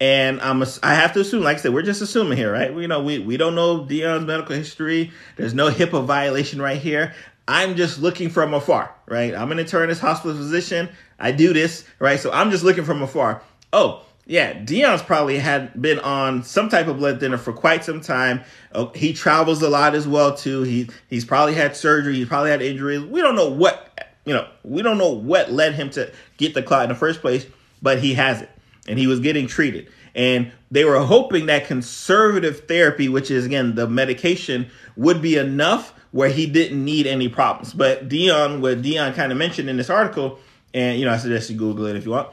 and 0.00 0.40
I'm 0.40 0.62
I 0.82 0.94
have 0.94 1.12
to 1.14 1.20
assume, 1.20 1.42
like 1.42 1.58
I 1.58 1.60
said, 1.60 1.74
we're 1.74 1.82
just 1.82 2.02
assuming 2.02 2.38
here, 2.38 2.52
right? 2.52 2.72
We 2.72 2.82
you 2.82 2.88
know 2.88 3.02
we 3.02 3.18
we 3.18 3.36
don't 3.36 3.54
know 3.54 3.84
Deion's 3.84 4.26
medical 4.26 4.54
history. 4.54 5.12
There's 5.36 5.54
no 5.54 5.70
HIPAA 5.70 6.04
violation 6.04 6.62
right 6.62 6.80
here. 6.80 7.14
I'm 7.48 7.76
just 7.76 7.98
looking 7.98 8.28
from 8.28 8.52
afar, 8.52 8.94
right? 9.06 9.34
I'm 9.34 9.50
an 9.52 9.58
internist, 9.58 10.00
hospital 10.00 10.36
physician. 10.36 10.90
I 11.18 11.32
do 11.32 11.52
this, 11.52 11.84
right? 11.98 12.20
So 12.20 12.30
I'm 12.30 12.50
just 12.50 12.62
looking 12.62 12.84
from 12.84 13.00
afar. 13.00 13.42
Oh, 13.72 14.04
yeah, 14.26 14.52
Deion's 14.52 15.02
probably 15.02 15.38
had 15.38 15.80
been 15.80 15.98
on 16.00 16.44
some 16.44 16.68
type 16.68 16.86
of 16.86 16.98
blood 16.98 17.18
thinner 17.18 17.38
for 17.38 17.54
quite 17.54 17.82
some 17.82 18.02
time. 18.02 18.42
Oh, 18.74 18.92
he 18.94 19.14
travels 19.14 19.62
a 19.62 19.70
lot 19.70 19.94
as 19.94 20.06
well 20.06 20.36
too. 20.36 20.62
He 20.62 20.90
he's 21.08 21.24
probably 21.24 21.54
had 21.54 21.74
surgery. 21.74 22.16
He's 22.16 22.28
probably 22.28 22.50
had 22.50 22.60
injuries. 22.60 23.02
We 23.02 23.22
don't 23.22 23.34
know 23.34 23.48
what 23.48 24.14
you 24.26 24.34
know. 24.34 24.46
We 24.62 24.82
don't 24.82 24.98
know 24.98 25.10
what 25.10 25.50
led 25.50 25.74
him 25.74 25.88
to 25.90 26.12
get 26.36 26.52
the 26.52 26.62
clot 26.62 26.82
in 26.82 26.88
the 26.90 26.94
first 26.94 27.22
place, 27.22 27.46
but 27.80 28.00
he 28.00 28.12
has 28.14 28.42
it, 28.42 28.50
and 28.88 28.98
he 28.98 29.06
was 29.06 29.20
getting 29.20 29.46
treated. 29.46 29.88
And 30.14 30.50
they 30.70 30.84
were 30.84 30.98
hoping 30.98 31.46
that 31.46 31.66
conservative 31.66 32.66
therapy, 32.66 33.08
which 33.08 33.30
is 33.30 33.46
again 33.46 33.74
the 33.74 33.86
medication, 33.86 34.70
would 34.96 35.22
be 35.22 35.36
enough 35.36 35.94
where 36.10 36.30
he 36.30 36.46
didn't 36.46 36.82
need 36.84 37.06
any 37.06 37.28
problems. 37.28 37.72
But 37.72 38.08
Deion, 38.08 38.60
what 38.60 38.82
Deion 38.82 39.14
kind 39.14 39.30
of 39.30 39.38
mentioned 39.38 39.68
in 39.68 39.76
this 39.76 39.90
article, 39.90 40.38
and 40.74 40.98
you 40.98 41.04
know, 41.04 41.12
I 41.12 41.18
suggest 41.18 41.50
you 41.50 41.56
Google 41.56 41.86
it 41.86 41.96
if 41.96 42.04
you 42.04 42.10
want. 42.12 42.28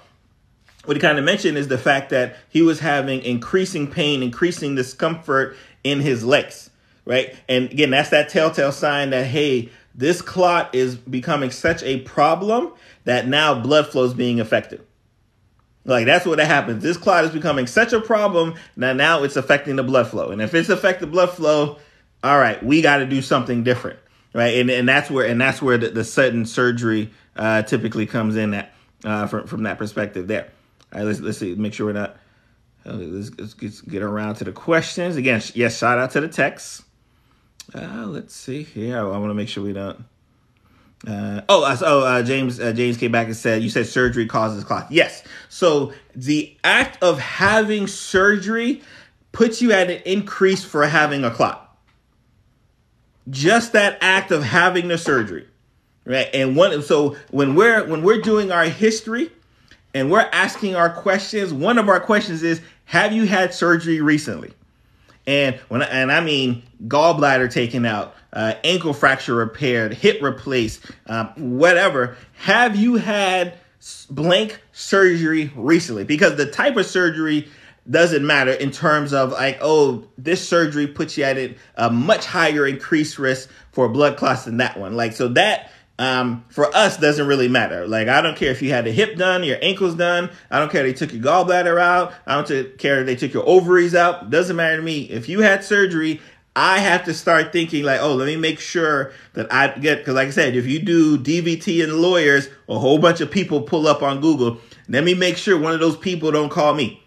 What 0.86 0.96
he 0.96 1.02
kind 1.02 1.18
of 1.18 1.26
mentioned 1.26 1.58
is 1.58 1.68
the 1.68 1.78
fact 1.78 2.12
that 2.12 2.38
he 2.50 2.62
was 2.62 2.80
having 2.80 3.22
increasing 3.24 3.90
pain, 3.90 4.22
increasing 4.22 4.76
discomfort 4.76 5.58
in 5.84 6.00
his 6.00 6.24
legs, 6.24 6.70
right? 7.06 7.36
And 7.50 7.72
again, 7.72 7.90
that's 7.90 8.10
that 8.10 8.30
telltale 8.30 8.72
sign 8.72 9.10
that 9.10 9.26
hey, 9.26 9.70
this 9.96 10.22
clot 10.22 10.76
is 10.76 10.96
becoming 10.96 11.52
such 11.52 11.82
a 11.84 12.02
problem 12.02 12.72
that 13.06 13.28
now 13.28 13.60
blood 13.60 13.88
flow 13.88 14.04
is 14.04 14.14
being 14.14 14.40
affected. 14.40 14.85
Like 15.86 16.08
that's 16.08 16.26
what 16.26 16.40
happens. 16.40 16.82
This 16.82 16.98
clot 16.98 17.26
is 17.26 17.32
becoming 17.32 17.68
such 17.68 17.94
a 17.94 18.02
problem 18.02 18.56
that 18.78 18.96
now 18.96 19.24
it's 19.24 19.36
affecting 19.36 19.76
the 19.76 19.84
blood 19.84 20.08
flow. 20.08 20.32
And 20.32 20.42
if 20.42 20.54
it's 20.56 20.70
affecting 20.70 21.12
blood 21.12 21.30
flow, 21.30 21.78
all 22.24 22.40
right, 22.40 22.62
we 22.64 22.82
got 22.82 22.98
to 22.98 23.06
do 23.06 23.22
something 23.22 23.64
different, 23.64 24.00
right? 24.34 24.58
And 24.58 24.70
and 24.72 24.90
that's 24.90 25.12
where 25.12 25.28
and 25.28 25.40
that's 25.40 25.62
where 25.62 25.78
the, 25.78 25.90
the 25.90 26.04
sudden 26.04 26.46
surgery 26.46 27.12
uh, 27.36 27.62
typically 27.62 28.08
comes 28.08 28.36
in 28.36 28.56
at 28.56 28.74
uh, 29.04 29.28
from 29.28 29.46
from 29.46 29.64
that 29.64 29.78
perspective. 29.78 30.28
There. 30.28 30.50
All 30.92 31.00
right, 31.00 31.06
let's 31.06 31.20
let's 31.20 31.38
see, 31.38 31.54
make 31.54 31.74
sure 31.74 31.86
we're 31.86 31.94
not. 31.94 32.18
Uh, 32.84 32.94
let's, 32.94 33.32
let's, 33.40 33.82
get 33.82 34.04
around 34.04 34.36
to 34.36 34.44
the 34.44 34.52
questions 34.52 35.16
again. 35.16 35.42
Yes, 35.56 35.78
shout 35.78 35.98
out 35.98 36.12
to 36.12 36.22
the 36.22 36.28
text. 36.28 36.84
Uh, 37.74 38.06
let's 38.06 38.36
see 38.36 38.62
here. 38.62 38.98
I, 38.98 39.02
I 39.02 39.18
want 39.18 39.30
to 39.30 39.34
make 39.36 39.50
sure 39.50 39.64
we 39.64 39.74
don't. 39.74 40.06
Uh, 41.08 41.42
oh, 41.50 41.78
oh, 41.82 42.04
uh, 42.04 42.24
James 42.24 42.60
uh, 42.60 42.74
James 42.74 42.98
came 42.98 43.12
back 43.12 43.28
and 43.28 43.36
said 43.36 43.62
you 43.62 43.70
said 43.70 43.86
surgery 43.86 44.26
causes 44.26 44.64
clot. 44.64 44.92
Yes. 44.92 45.24
So 45.50 45.94
the 46.16 46.56
act 46.64 47.02
of 47.04 47.20
having 47.20 47.88
surgery 47.88 48.82
puts 49.32 49.62
you 49.62 49.72
at 49.72 49.90
an 49.90 50.02
increase 50.06 50.64
for 50.64 50.86
having 50.88 51.24
a 51.24 51.32
clot 51.32 51.66
just 53.30 53.74
that 53.74 53.98
act 54.02 54.32
of 54.32 54.44
having 54.44 54.88
the 54.88 54.98
surgery 54.98 55.48
right 56.06 56.30
and 56.34 56.56
one 56.56 56.82
so 56.82 57.16
when 57.32 57.56
we're 57.56 57.86
when 57.88 58.04
we're 58.04 58.22
doing 58.22 58.52
our 58.52 58.66
history 58.66 59.32
and 59.94 60.12
we're 60.12 60.30
asking 60.32 60.76
our 60.76 60.90
questions 60.90 61.52
one 61.52 61.78
of 61.78 61.90
our 61.90 62.00
questions 62.00 62.44
is 62.44 62.62
have 62.86 63.12
you 63.12 63.26
had 63.26 63.54
surgery 63.54 64.00
recently 64.00 64.54
and 65.26 65.56
when 65.70 65.82
and 65.82 66.12
i 66.12 66.22
mean 66.22 66.62
gallbladder 66.88 67.52
taken 67.52 67.86
out 67.86 68.16
uh, 68.36 68.54
ankle 68.64 68.94
fracture 68.94 69.36
repaired 69.36 69.94
hip 69.94 70.22
replaced 70.22 70.86
um, 71.08 71.28
whatever 71.58 72.18
have 72.34 72.76
you 72.76 72.96
had 72.96 73.58
blank 74.10 74.62
surgery 74.72 75.52
recently 75.56 76.04
because 76.04 76.36
the 76.36 76.46
type 76.46 76.76
of 76.76 76.86
surgery 76.86 77.48
doesn't 77.90 78.26
matter 78.26 78.52
in 78.52 78.72
terms 78.72 79.14
of 79.14 79.32
like, 79.32 79.60
oh, 79.62 80.06
this 80.18 80.48
surgery 80.48 80.88
puts 80.88 81.18
you 81.18 81.24
at 81.24 81.56
a 81.76 81.90
much 81.92 82.26
higher 82.26 82.66
increased 82.66 83.20
risk 83.20 83.50
for 83.72 83.88
blood 83.88 84.18
clots 84.18 84.46
than 84.46 84.58
that 84.58 84.78
one. 84.80 84.96
Like, 84.96 85.14
so 85.14 85.28
that 85.30 85.72
um, 85.98 86.44
for 86.50 86.76
us 86.76 86.98
doesn't 86.98 87.28
really 87.28 87.48
matter. 87.48 87.88
Like, 87.88 88.08
I 88.08 88.22
don't 88.22 88.36
care 88.36 88.52
if 88.52 88.62
you 88.62 88.72
had 88.72 88.88
a 88.88 88.92
hip 88.92 89.18
done, 89.18 89.44
your 89.44 89.60
ankles 89.62 89.96
done. 89.96 90.32
I 90.50 90.60
don't 90.60 90.72
care 90.72 90.84
they 90.84 90.94
took 90.94 91.14
your 91.14 91.22
gallbladder 91.22 91.80
out. 91.80 92.14
I 92.26 92.42
don't 92.42 92.78
care 92.78 93.04
they 93.04 93.16
took 93.16 93.34
your 93.34 93.48
ovaries 93.48 93.96
out. 93.96 94.30
Doesn't 94.30 94.56
matter 94.56 94.78
to 94.78 94.82
me. 94.82 95.04
If 95.04 95.30
you 95.30 95.42
had 95.42 95.64
surgery, 95.64 96.22
I 96.56 96.80
have 96.80 97.04
to 97.06 97.14
start 97.14 97.52
thinking 97.52 97.84
like, 97.84 98.00
oh, 98.02 98.14
let 98.14 98.28
me 98.28 98.38
make 98.38 98.60
sure 98.60 99.12
that 99.34 99.52
I 99.52 99.78
get, 99.78 100.00
because 100.00 100.16
like 100.16 100.30
I 100.30 100.32
said, 100.32 100.56
if 100.56 100.66
you 100.66 100.80
do 100.80 101.18
DVT 101.18 101.84
and 101.84 101.96
lawyers, 101.96 102.50
a 102.70 102.80
whole 102.80 102.98
bunch 102.98 103.20
of 103.20 103.30
people 103.30 103.62
pull 103.62 103.88
up 103.88 104.02
on 104.02 104.22
Google. 104.22 104.60
Let 104.88 105.04
me 105.04 105.14
make 105.14 105.36
sure 105.36 105.60
one 105.60 105.74
of 105.74 105.80
those 105.80 105.98
people 105.98 106.32
don't 106.32 106.50
call 106.50 106.74
me. 106.74 107.02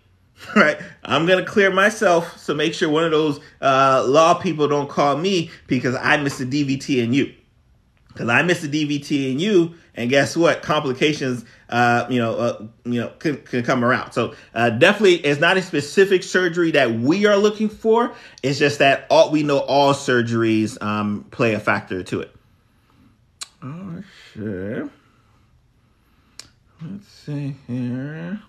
right? 0.56 0.78
I'm 1.04 1.26
gonna 1.26 1.44
clear 1.44 1.70
myself, 1.70 2.38
so 2.38 2.54
make 2.54 2.74
sure 2.74 2.88
one 2.88 3.04
of 3.04 3.10
those 3.10 3.40
uh, 3.60 4.04
law 4.06 4.34
people 4.34 4.68
don't 4.68 4.88
call 4.88 5.16
me 5.16 5.50
because 5.66 5.94
I 5.96 6.16
missed 6.18 6.40
a 6.40 6.46
DVT 6.46 7.02
in 7.02 7.12
you. 7.12 7.34
Because 8.08 8.28
I 8.28 8.42
missed 8.42 8.64
a 8.64 8.68
DVT 8.68 9.32
in 9.32 9.38
you, 9.38 9.74
and 9.98 10.08
guess 10.08 10.36
what? 10.36 10.62
Complications, 10.62 11.44
uh, 11.68 12.06
you 12.08 12.20
know, 12.20 12.36
uh, 12.36 12.66
you 12.84 13.00
know, 13.00 13.08
can, 13.18 13.38
can 13.38 13.64
come 13.64 13.84
around. 13.84 14.12
So 14.12 14.34
uh, 14.54 14.70
definitely, 14.70 15.16
it's 15.16 15.40
not 15.40 15.56
a 15.56 15.62
specific 15.62 16.22
surgery 16.22 16.70
that 16.70 16.92
we 16.92 17.26
are 17.26 17.36
looking 17.36 17.68
for. 17.68 18.14
It's 18.40 18.60
just 18.60 18.78
that 18.78 19.08
all 19.10 19.32
we 19.32 19.42
know 19.42 19.58
all 19.58 19.94
surgeries 19.94 20.80
um, 20.80 21.26
play 21.32 21.54
a 21.54 21.60
factor 21.60 22.04
to 22.04 22.20
it. 22.20 22.34
Oh, 23.60 24.02
sure. 24.32 24.88
Let's 26.80 27.08
see 27.08 27.56
here. 27.66 28.40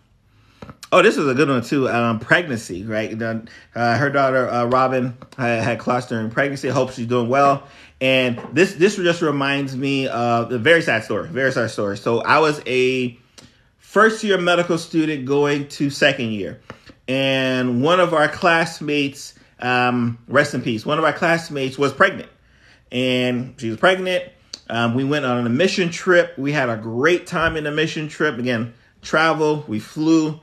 Oh, 0.91 1.03
this 1.03 1.17
is 1.17 1.27
a 1.27 1.35
good 1.35 1.49
one 1.49 1.61
too. 1.61 1.87
Um, 1.87 2.19
pregnancy, 2.19 2.83
right? 2.83 3.21
Uh, 3.21 3.97
her 3.97 4.09
daughter 4.09 4.49
uh, 4.49 4.65
Robin 4.65 5.15
had, 5.37 5.63
had 5.63 5.79
clots 5.79 6.07
during 6.07 6.31
pregnancy. 6.31 6.67
Hope 6.67 6.91
she's 6.91 7.05
doing 7.05 7.29
well. 7.29 7.63
And 8.01 8.41
this 8.53 8.73
this 8.73 8.95
just 8.95 9.21
reminds 9.21 9.75
me 9.75 10.07
of 10.07 10.51
a 10.51 10.57
very 10.57 10.81
sad 10.81 11.03
story. 11.03 11.27
Very 11.27 11.51
sad 11.51 11.69
story. 11.69 11.97
So 11.97 12.21
I 12.21 12.39
was 12.39 12.61
a 12.65 13.19
first 13.77 14.23
year 14.23 14.39
medical 14.39 14.77
student 14.77 15.25
going 15.25 15.67
to 15.67 15.91
second 15.91 16.31
year, 16.31 16.59
and 17.07 17.83
one 17.83 17.99
of 17.99 18.13
our 18.13 18.27
classmates, 18.27 19.35
um, 19.59 20.17
rest 20.27 20.55
in 20.55 20.61
peace, 20.63 20.85
one 20.85 20.97
of 20.97 21.03
our 21.03 21.13
classmates 21.13 21.77
was 21.77 21.93
pregnant, 21.93 22.29
and 22.91 23.53
she 23.57 23.69
was 23.69 23.77
pregnant. 23.77 24.23
Um, 24.69 24.95
we 24.95 25.03
went 25.03 25.25
on 25.25 25.45
a 25.45 25.49
mission 25.49 25.91
trip. 25.91 26.37
We 26.37 26.51
had 26.51 26.69
a 26.69 26.77
great 26.77 27.27
time 27.27 27.57
in 27.57 27.63
the 27.65 27.71
mission 27.71 28.07
trip. 28.07 28.39
Again, 28.39 28.73
travel. 29.01 29.65
We 29.67 29.79
flew 29.79 30.39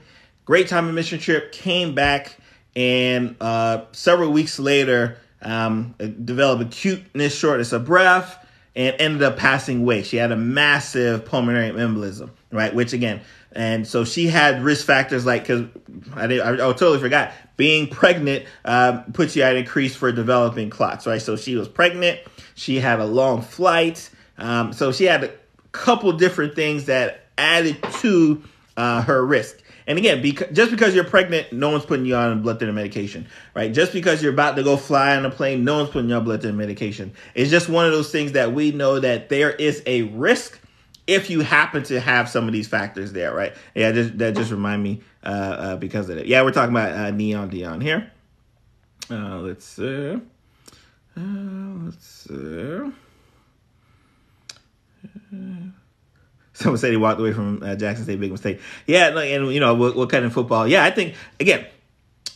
Great 0.47 0.69
time 0.69 0.89
in 0.89 0.95
mission 0.95 1.19
trip. 1.19 1.53
Came 1.53 1.95
back 1.95 2.37
and 2.75 3.37
uh, 3.41 3.83
several 3.93 4.31
weeks 4.31 4.59
later 4.59 5.19
um, 5.43 5.95
developed 5.99 6.63
acuteness, 6.63 7.37
shortness 7.37 7.73
of 7.73 7.85
breath, 7.85 8.47
and 8.75 8.95
ended 8.99 9.23
up 9.23 9.37
passing 9.37 9.81
away. 9.83 10.03
She 10.03 10.17
had 10.17 10.33
a 10.33 10.37
massive 10.37 11.25
pulmonary 11.25 11.71
embolism, 11.71 12.31
right? 12.53 12.75
Which 12.75 12.93
again, 12.93 13.23
and 13.53 13.87
so 13.87 14.05
she 14.05 14.27
had 14.27 14.63
risk 14.63 14.87
factors 14.87 15.27
like 15.27 15.43
because 15.43 15.65
I, 16.15 16.25
I, 16.25 16.53
I 16.53 16.57
totally 16.57 17.01
forgot 17.01 17.33
being 17.57 17.89
pregnant 17.89 18.45
um, 18.65 19.13
puts 19.13 19.35
you 19.35 19.43
at 19.43 19.57
increase 19.57 19.97
for 19.97 20.13
developing 20.13 20.71
clots, 20.71 21.07
right? 21.07 21.21
So 21.23 21.37
she 21.37 21.57
was 21.57 21.69
pregnant. 21.69 22.21
She 22.55 22.79
had 22.79 23.01
a 23.01 23.07
long 23.07 23.43
flight. 23.43 24.11
Um, 24.39 24.73
so 24.73 24.93
she 24.93 25.05
had 25.05 25.25
a 25.25 25.31
couple 25.73 26.13
different 26.13 26.55
things 26.55 26.85
that 26.85 27.27
added 27.39 27.83
to 28.01 28.43
uh, 28.77 29.03
her 29.03 29.25
risk. 29.25 29.63
And 29.87 29.99
again, 29.99 30.21
because, 30.21 30.49
just 30.53 30.71
because 30.71 30.95
you're 30.95 31.05
pregnant, 31.05 31.53
no 31.53 31.71
one's 31.71 31.85
putting 31.85 32.07
you 32.07 32.17
on 32.17 32.43
blood 32.43 32.59
thinner 32.59 32.73
medication, 32.73 33.27
right? 33.55 33.73
Just 33.73 33.93
because 33.93 34.23
you're 34.23 34.33
about 34.33 34.57
to 34.57 34.65
go 34.65 34.77
fly 34.77 35.17
on 35.17 35.25
a 35.25 35.31
plane, 35.31 35.65
no 35.65 35.77
one's 35.79 35.91
putting 35.91 36.11
you 36.11 36.17
on 36.17 36.25
blood 36.25 36.43
thinner 36.43 36.55
medication. 36.55 37.13
It's 37.35 37.51
just 37.51 37.69
one 37.69 37.87
of 37.87 37.93
those 37.93 38.11
things 38.11 38.33
that 38.33 38.53
we 38.53 38.73
know 38.73 38.99
that 38.99 39.29
there 39.29 39.51
is 39.51 39.83
a 39.87 40.03
risk 40.03 40.59
if 41.07 41.31
you 41.31 41.41
happen 41.41 41.85
to 41.85 42.01
have 42.01 42.29
some 42.29 42.49
of 42.49 42.53
these 42.53 42.67
factors 42.67 43.13
there, 43.13 43.33
right? 43.33 43.55
Yeah, 43.75 43.93
just, 43.93 44.19
that 44.19 44.35
just 44.35 44.51
remind 44.51 44.83
me 44.83 45.03
uh, 45.23 45.29
uh, 45.29 45.77
because 45.77 46.09
of 46.09 46.19
it. 46.19 46.27
Yeah, 46.27 46.43
we're 46.43 46.51
talking 46.51 46.75
about 46.75 46.93
uh, 46.93 47.11
Neon 47.13 47.51
Deion 47.51 47.81
here. 47.81 48.11
Uh, 49.09 49.39
let's 49.39 49.65
see. 49.65 50.21
Uh, 51.17 51.21
let's 51.85 52.07
see. 52.07 52.93
Uh, 55.33 55.71
Someone 56.57 56.79
said 56.79 56.91
he 56.91 56.97
walked 56.97 57.21
away 57.21 57.33
from 57.33 57.63
uh, 57.63 57.77
Jackson 57.77 58.05
State, 58.05 58.21
big 58.21 58.33
mistake. 58.33 58.61
Yeah, 58.87 59.09
and 59.19 59.53
you 59.53 59.61
know 59.61 59.75
what 59.75 60.09
kind 60.11 60.25
of 60.25 60.33
football? 60.33 60.67
Yeah, 60.67 60.85
I 60.85 60.91
think 60.91 61.15
again, 61.39 61.67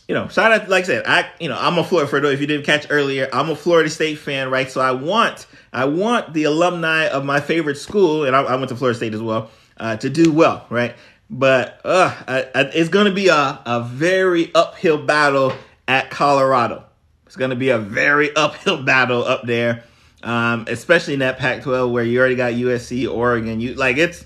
you 0.07 0.15
know, 0.15 0.27
shout 0.27 0.51
out. 0.51 0.69
Like 0.69 0.83
I 0.83 0.87
said, 0.87 1.03
I 1.05 1.29
you 1.39 1.49
know 1.49 1.57
I'm 1.59 1.77
a 1.77 1.83
Florida. 1.83 2.09
For 2.09 2.23
if 2.23 2.39
you 2.39 2.47
didn't 2.47 2.65
catch 2.65 2.87
earlier, 2.89 3.29
I'm 3.33 3.49
a 3.49 3.55
Florida 3.55 3.89
State 3.89 4.19
fan, 4.19 4.49
right? 4.51 4.69
So 4.69 4.79
I 4.79 4.91
want 4.91 5.47
I 5.73 5.85
want 5.85 6.33
the 6.33 6.43
alumni 6.43 7.07
of 7.07 7.25
my 7.25 7.39
favorite 7.39 7.77
school, 7.77 8.25
and 8.25 8.35
I, 8.35 8.41
I 8.41 8.55
went 8.55 8.69
to 8.69 8.75
Florida 8.75 8.95
State 8.95 9.13
as 9.13 9.21
well, 9.21 9.49
uh, 9.77 9.97
to 9.97 10.09
do 10.09 10.31
well, 10.31 10.65
right? 10.69 10.95
but 11.31 11.79
uh, 11.85 12.13
I, 12.27 12.39
I, 12.53 12.61
it's 12.73 12.89
going 12.89 13.05
to 13.05 13.13
be 13.13 13.29
a, 13.29 13.61
a 13.65 13.81
very 13.87 14.53
uphill 14.53 15.03
battle 15.05 15.53
at 15.87 16.11
Colorado. 16.11 16.83
It's 17.25 17.37
going 17.37 17.51
to 17.51 17.55
be 17.55 17.69
a 17.69 17.79
very 17.79 18.35
uphill 18.35 18.83
battle 18.83 19.23
up 19.23 19.43
there, 19.43 19.85
um, 20.23 20.65
especially 20.67 21.13
in 21.13 21.19
that 21.19 21.37
Pac-12 21.37 21.91
where 21.91 22.03
you 22.03 22.19
already 22.19 22.35
got 22.35 22.53
USC, 22.53 23.11
Oregon. 23.11 23.59
You 23.59 23.73
like 23.75 23.97
it's 23.97 24.25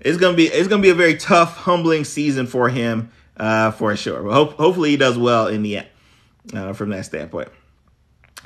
it's 0.00 0.18
gonna 0.18 0.36
be 0.36 0.46
it's 0.46 0.68
gonna 0.68 0.82
be 0.82 0.90
a 0.90 0.94
very 0.94 1.16
tough, 1.16 1.56
humbling 1.56 2.04
season 2.04 2.46
for 2.46 2.68
him 2.68 3.10
uh, 3.36 3.70
for 3.72 3.94
sure. 3.96 4.22
But 4.22 4.32
hope, 4.32 4.52
hopefully 4.54 4.90
he 4.90 4.96
does 4.96 5.18
well 5.18 5.48
in 5.48 5.62
the 5.62 5.78
end 5.78 5.86
uh, 6.52 6.72
from 6.72 6.90
that 6.90 7.04
standpoint. 7.04 7.48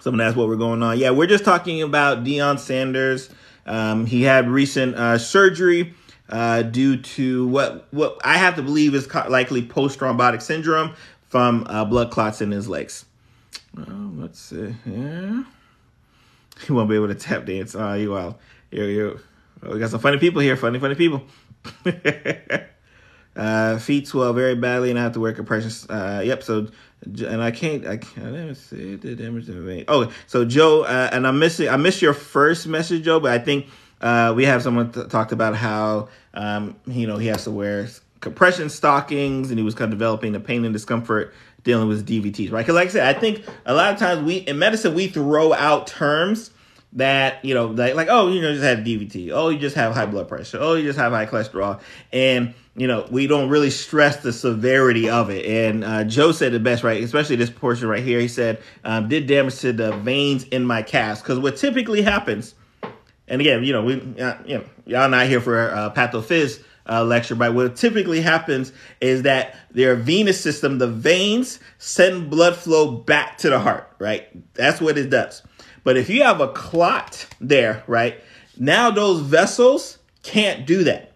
So 0.00 0.10
that's 0.12 0.36
what 0.36 0.48
we're 0.48 0.56
going 0.56 0.82
on. 0.82 0.98
Yeah, 0.98 1.10
we're 1.10 1.26
just 1.26 1.44
talking 1.44 1.82
about 1.82 2.24
Deion 2.24 2.58
Sanders. 2.58 3.30
Um, 3.66 4.06
he 4.06 4.22
had 4.22 4.48
recent 4.48 4.94
uh, 4.94 5.18
surgery 5.18 5.94
uh, 6.28 6.62
due 6.62 6.96
to 6.96 7.46
what 7.48 7.88
what 7.92 8.18
I 8.24 8.38
have 8.38 8.56
to 8.56 8.62
believe 8.62 8.94
is 8.94 9.12
likely 9.12 9.64
post 9.66 9.98
thrombotic 9.98 10.42
syndrome 10.42 10.94
from 11.22 11.66
uh, 11.68 11.84
blood 11.84 12.10
clots 12.10 12.40
in 12.40 12.50
his 12.50 12.68
legs. 12.68 13.04
let's 13.74 14.38
see. 14.40 14.74
Yeah, 14.86 15.44
he 16.66 16.72
won't 16.72 16.88
be 16.88 16.96
able 16.96 17.08
to 17.08 17.14
tap 17.14 17.46
dance. 17.46 17.74
Oh, 17.74 17.94
you 17.94 18.12
well, 18.12 18.38
you 18.70 18.84
you. 18.84 19.20
Oh, 19.62 19.72
we 19.72 19.78
got 19.78 19.90
some 19.90 20.00
funny 20.00 20.18
people 20.18 20.40
here. 20.40 20.56
Funny, 20.56 20.78
funny 20.78 20.94
people. 20.94 21.22
uh, 23.36 23.78
feet 23.78 24.06
swell 24.06 24.32
very 24.32 24.54
badly 24.54 24.90
and 24.90 24.98
I 24.98 25.02
have 25.02 25.12
to 25.12 25.20
wear 25.20 25.32
compression. 25.32 25.70
Uh, 25.90 26.22
yep. 26.24 26.42
So, 26.42 26.68
and 27.02 27.42
I 27.42 27.50
can't, 27.50 27.86
I 27.86 27.96
can't, 27.96 28.32
didn't 28.32 28.54
see 28.56 28.96
the 28.96 29.14
damage 29.14 29.44
vein. 29.44 29.84
Oh, 29.88 30.12
so 30.26 30.44
Joe, 30.44 30.82
uh, 30.82 31.10
and 31.12 31.26
I 31.26 31.30
missed. 31.30 31.60
I 31.60 31.76
missed 31.76 32.02
your 32.02 32.14
first 32.14 32.66
message, 32.66 33.04
Joe, 33.04 33.20
but 33.20 33.32
I 33.32 33.38
think 33.38 33.66
uh, 34.00 34.32
we 34.34 34.44
have 34.44 34.62
someone 34.62 34.92
th- 34.92 35.08
talked 35.08 35.32
about 35.32 35.54
how 35.54 36.08
um, 36.34 36.76
you 36.86 37.06
know 37.06 37.16
he 37.16 37.28
has 37.28 37.44
to 37.44 37.50
wear 37.50 37.88
compression 38.20 38.68
stockings, 38.68 39.50
and 39.50 39.58
he 39.58 39.64
was 39.64 39.74
kind 39.74 39.92
of 39.92 39.98
developing 39.98 40.32
the 40.32 40.40
pain 40.40 40.64
and 40.64 40.72
discomfort 40.72 41.32
dealing 41.62 41.88
with 41.88 42.06
DVTs, 42.06 42.50
right? 42.52 42.60
Because 42.60 42.74
like 42.74 42.88
I 42.88 42.90
said, 42.90 43.16
I 43.16 43.18
think 43.18 43.44
a 43.66 43.74
lot 43.74 43.92
of 43.92 43.98
times 43.98 44.22
we 44.22 44.36
in 44.36 44.58
medicine 44.58 44.94
we 44.94 45.08
throw 45.08 45.52
out 45.52 45.86
terms 45.86 46.50
that 46.94 47.44
you 47.44 47.54
know 47.54 47.66
like, 47.66 47.94
like 47.94 48.08
oh 48.10 48.28
you 48.28 48.40
know 48.40 48.52
just 48.52 48.64
have 48.64 48.78
DVT, 48.78 49.30
oh 49.32 49.50
you 49.50 49.58
just 49.58 49.76
have 49.76 49.92
high 49.94 50.06
blood 50.06 50.28
pressure, 50.28 50.58
oh 50.60 50.74
you 50.74 50.84
just 50.84 50.98
have 50.98 51.12
high 51.12 51.26
cholesterol, 51.26 51.80
and 52.12 52.54
you 52.76 52.86
know 52.86 53.06
we 53.10 53.26
don't 53.26 53.48
really 53.48 53.70
stress 53.70 54.18
the 54.18 54.32
severity 54.32 55.10
of 55.10 55.30
it. 55.30 55.44
And 55.44 55.84
uh, 55.84 56.04
Joe 56.04 56.32
said 56.32 56.54
it 56.54 56.62
best, 56.62 56.82
right? 56.82 57.02
Especially 57.02 57.36
this 57.36 57.50
portion 57.50 57.88
right 57.88 58.02
here. 58.02 58.20
He 58.20 58.28
said 58.28 58.62
um, 58.84 59.08
did 59.08 59.26
damage 59.26 59.58
to 59.60 59.72
the 59.72 59.92
veins 59.98 60.44
in 60.44 60.64
my 60.64 60.82
calves 60.82 61.20
because 61.20 61.38
what 61.38 61.56
typically 61.56 62.02
happens 62.02 62.54
and 63.28 63.40
again, 63.40 63.62
you 63.62 63.72
know, 63.72 63.84
we, 63.84 63.94
uh, 64.20 64.36
you 64.46 64.58
know, 64.58 64.64
y'all 64.86 65.08
not 65.08 65.26
here 65.26 65.40
for 65.40 65.68
a 65.68 65.92
pathophys 65.94 66.62
uh, 66.88 67.04
lecture, 67.04 67.34
but 67.34 67.54
what 67.54 67.76
typically 67.76 68.20
happens 68.20 68.72
is 69.00 69.22
that 69.22 69.56
their 69.70 69.94
venous 69.94 70.40
system, 70.40 70.78
the 70.78 70.88
veins, 70.88 71.60
send 71.78 72.30
blood 72.30 72.56
flow 72.56 72.90
back 72.90 73.38
to 73.38 73.50
the 73.50 73.58
heart, 73.58 73.92
right? 73.98 74.28
That's 74.54 74.80
what 74.80 74.98
it 74.98 75.10
does. 75.10 75.42
But 75.84 75.96
if 75.96 76.10
you 76.10 76.22
have 76.22 76.40
a 76.40 76.48
clot 76.48 77.26
there, 77.40 77.82
right, 77.86 78.22
now 78.56 78.90
those 78.90 79.20
vessels 79.20 79.98
can't 80.22 80.66
do 80.66 80.84
that. 80.84 81.12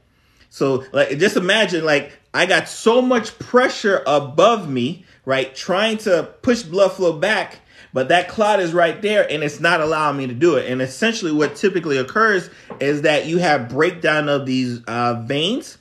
So, 0.51 0.85
like, 0.93 1.19
just 1.19 1.37
imagine, 1.37 1.85
like, 1.85 2.19
I 2.35 2.47
got 2.47 2.69
so 2.69 3.01
much 3.01 3.39
pressure 3.39 4.03
above 4.07 4.69
me, 4.69 5.05
right, 5.25 5.55
trying 5.55 5.99
to 5.99 6.35
push 6.43 6.63
blood 6.63 6.93
flow 6.93 7.19
back 7.19 7.61
but 7.93 8.09
that 8.09 8.29
clot 8.29 8.61
is 8.61 8.73
right 8.73 9.01
there 9.03 9.31
and 9.31 9.43
it's 9.43 9.61
not 9.61 9.81
allowing 9.81 10.17
me 10.17 10.27
to 10.27 10.35
do 10.35 10.57
it. 10.57 10.71
And 10.71 10.81
essentially, 10.81 11.33
what 11.33 11.57
typically 11.57 11.99
occurs 11.99 12.51
is 12.81 13.03
that 13.03 13.27
you 13.27 13.39
have 13.39 13.69
breakdown 13.69 14.29
of 14.29 14.47
these 14.47 14.83
uh, 14.87 15.23
veins, 15.23 15.79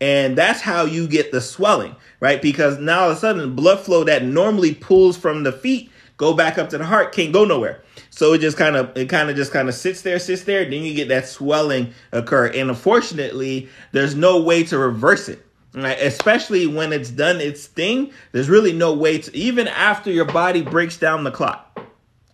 and 0.00 0.36
that's 0.36 0.60
how 0.60 0.84
you 0.84 1.06
get 1.08 1.32
the 1.32 1.40
swelling, 1.40 1.96
right? 2.20 2.42
Because 2.42 2.78
now 2.78 3.04
all 3.04 3.10
of 3.10 3.16
a 3.16 3.20
sudden, 3.20 3.54
blood 3.54 3.80
flow 3.80 4.04
that 4.04 4.24
normally 4.24 4.74
pulls 4.74 5.16
from 5.16 5.42
the 5.42 5.52
feet 5.52 5.90
go 6.16 6.34
back 6.34 6.58
up 6.58 6.68
to 6.70 6.78
the 6.78 6.84
heart 6.84 7.12
can't 7.12 7.32
go 7.32 7.44
nowhere. 7.44 7.82
So 8.10 8.32
it 8.32 8.38
just 8.38 8.56
kind 8.56 8.76
of 8.76 8.96
it 8.96 9.08
kind 9.08 9.30
of 9.30 9.36
just 9.36 9.52
kind 9.52 9.68
of 9.68 9.74
sits 9.74 10.02
there, 10.02 10.18
sits 10.18 10.44
there. 10.44 10.64
Then 10.64 10.82
you 10.82 10.94
get 10.94 11.08
that 11.08 11.26
swelling 11.26 11.92
occur, 12.12 12.46
and 12.46 12.70
unfortunately, 12.70 13.68
there's 13.92 14.14
no 14.14 14.40
way 14.40 14.62
to 14.64 14.78
reverse 14.78 15.28
it. 15.28 15.44
Right? 15.74 15.98
Especially 16.00 16.66
when 16.66 16.92
it's 16.92 17.10
done 17.10 17.40
its 17.40 17.66
thing, 17.66 18.12
there's 18.32 18.48
really 18.48 18.72
no 18.72 18.94
way 18.94 19.18
to, 19.18 19.36
even 19.36 19.66
after 19.66 20.10
your 20.10 20.24
body 20.24 20.62
breaks 20.62 20.96
down 20.96 21.24
the 21.24 21.32
clot. 21.32 21.76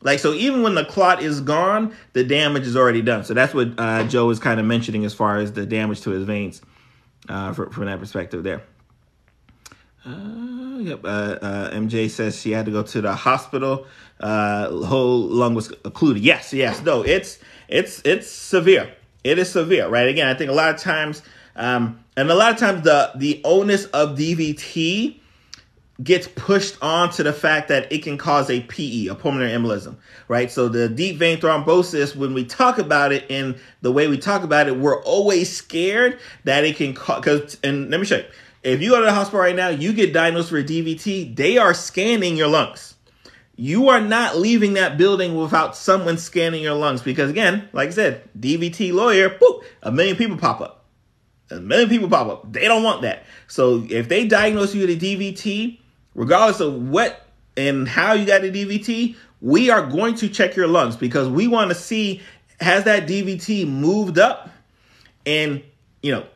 Like, 0.02 0.18
so 0.18 0.32
even 0.32 0.62
when 0.62 0.74
the 0.74 0.84
clot 0.84 1.22
is 1.22 1.40
gone, 1.40 1.94
the 2.12 2.24
damage 2.24 2.66
is 2.66 2.76
already 2.76 3.02
done. 3.02 3.24
So 3.24 3.34
that's 3.34 3.52
what 3.52 3.78
uh, 3.78 4.04
Joe 4.04 4.30
is 4.30 4.38
kind 4.38 4.58
of 4.58 4.66
mentioning 4.66 5.04
as 5.04 5.14
far 5.14 5.38
as 5.38 5.52
the 5.52 5.66
damage 5.66 6.02
to 6.02 6.10
his 6.10 6.24
veins 6.24 6.62
uh, 7.28 7.52
for, 7.52 7.70
from 7.70 7.86
that 7.86 7.98
perspective 7.98 8.42
there. 8.42 8.62
Uh, 10.04 10.78
yep. 10.78 11.04
Uh, 11.04 11.06
uh, 11.06 11.70
MJ 11.72 12.08
says 12.08 12.40
she 12.40 12.52
had 12.52 12.64
to 12.66 12.72
go 12.72 12.82
to 12.82 13.00
the 13.00 13.14
hospital. 13.14 13.86
Uh, 14.18 14.70
whole 14.84 15.20
lung 15.20 15.54
was 15.54 15.72
occluded. 15.84 16.22
Yes, 16.22 16.52
yes. 16.52 16.82
No, 16.82 17.02
it's 17.02 17.38
it's 17.68 18.00
it's 18.04 18.26
severe. 18.26 18.94
It 19.22 19.38
is 19.38 19.50
severe, 19.50 19.88
right? 19.88 20.08
Again, 20.08 20.28
I 20.28 20.34
think 20.34 20.50
a 20.50 20.54
lot 20.54 20.74
of 20.74 20.80
times 20.80 21.22
um, 21.56 22.02
and 22.20 22.30
a 22.30 22.34
lot 22.34 22.52
of 22.52 22.58
times 22.58 22.82
the 22.82 23.12
the 23.14 23.40
onus 23.44 23.86
of 23.86 24.10
DVT 24.16 25.16
gets 26.02 26.28
pushed 26.28 26.76
on 26.82 27.10
to 27.10 27.22
the 27.22 27.32
fact 27.32 27.68
that 27.68 27.90
it 27.92 28.02
can 28.02 28.16
cause 28.16 28.48
a 28.48 28.60
PE, 28.60 29.06
a 29.06 29.14
pulmonary 29.14 29.50
embolism, 29.50 29.96
right? 30.28 30.50
So 30.50 30.68
the 30.68 30.88
deep 30.88 31.16
vein 31.16 31.38
thrombosis, 31.38 32.16
when 32.16 32.32
we 32.32 32.44
talk 32.44 32.78
about 32.78 33.12
it 33.12 33.26
in 33.28 33.58
the 33.82 33.92
way 33.92 34.08
we 34.08 34.16
talk 34.18 34.42
about 34.42 34.66
it, 34.68 34.76
we're 34.76 35.02
always 35.02 35.54
scared 35.54 36.18
that 36.44 36.64
it 36.64 36.76
can 36.76 36.94
cause, 36.94 37.58
and 37.62 37.90
let 37.90 38.00
me 38.00 38.06
show 38.06 38.18
you. 38.18 38.24
If 38.62 38.82
you 38.82 38.90
go 38.90 39.00
to 39.00 39.06
the 39.06 39.12
hospital 39.12 39.40
right 39.40 39.56
now, 39.56 39.68
you 39.68 39.92
get 39.92 40.12
diagnosed 40.12 40.52
a 40.52 40.56
DVT, 40.56 41.34
they 41.34 41.56
are 41.56 41.72
scanning 41.72 42.36
your 42.36 42.48
lungs. 42.48 42.94
You 43.56 43.88
are 43.88 44.00
not 44.00 44.36
leaving 44.36 44.74
that 44.74 44.96
building 44.96 45.34
without 45.34 45.76
someone 45.76 46.18
scanning 46.18 46.62
your 46.62 46.74
lungs 46.74 47.02
because 47.02 47.30
again, 47.30 47.68
like 47.72 47.88
I 47.88 47.92
said, 47.92 48.28
DVT 48.38 48.92
lawyer, 48.92 49.30
boop, 49.30 49.64
a 49.82 49.90
million 49.90 50.16
people 50.16 50.36
pop 50.36 50.60
up. 50.60 50.79
A 51.50 51.60
million 51.60 51.88
people 51.88 52.08
pop 52.08 52.28
up. 52.28 52.52
They 52.52 52.66
don't 52.66 52.82
want 52.82 53.02
that. 53.02 53.24
So 53.48 53.84
if 53.88 54.08
they 54.08 54.26
diagnose 54.26 54.74
you 54.74 54.86
with 54.86 54.90
a 54.90 54.96
DVT, 54.96 55.78
regardless 56.14 56.60
of 56.60 56.88
what 56.88 57.26
and 57.56 57.88
how 57.88 58.12
you 58.12 58.26
got 58.26 58.44
a 58.44 58.52
DVT, 58.52 59.16
we 59.40 59.70
are 59.70 59.86
going 59.86 60.14
to 60.16 60.28
check 60.28 60.54
your 60.54 60.68
lungs 60.68 60.96
because 60.96 61.28
we 61.28 61.48
want 61.48 61.70
to 61.70 61.74
see 61.74 62.20
has 62.60 62.84
that 62.84 63.08
DVT 63.08 63.66
moved 63.66 64.18
up 64.18 64.50
and, 65.24 65.62
you 66.02 66.12
know, 66.12 66.26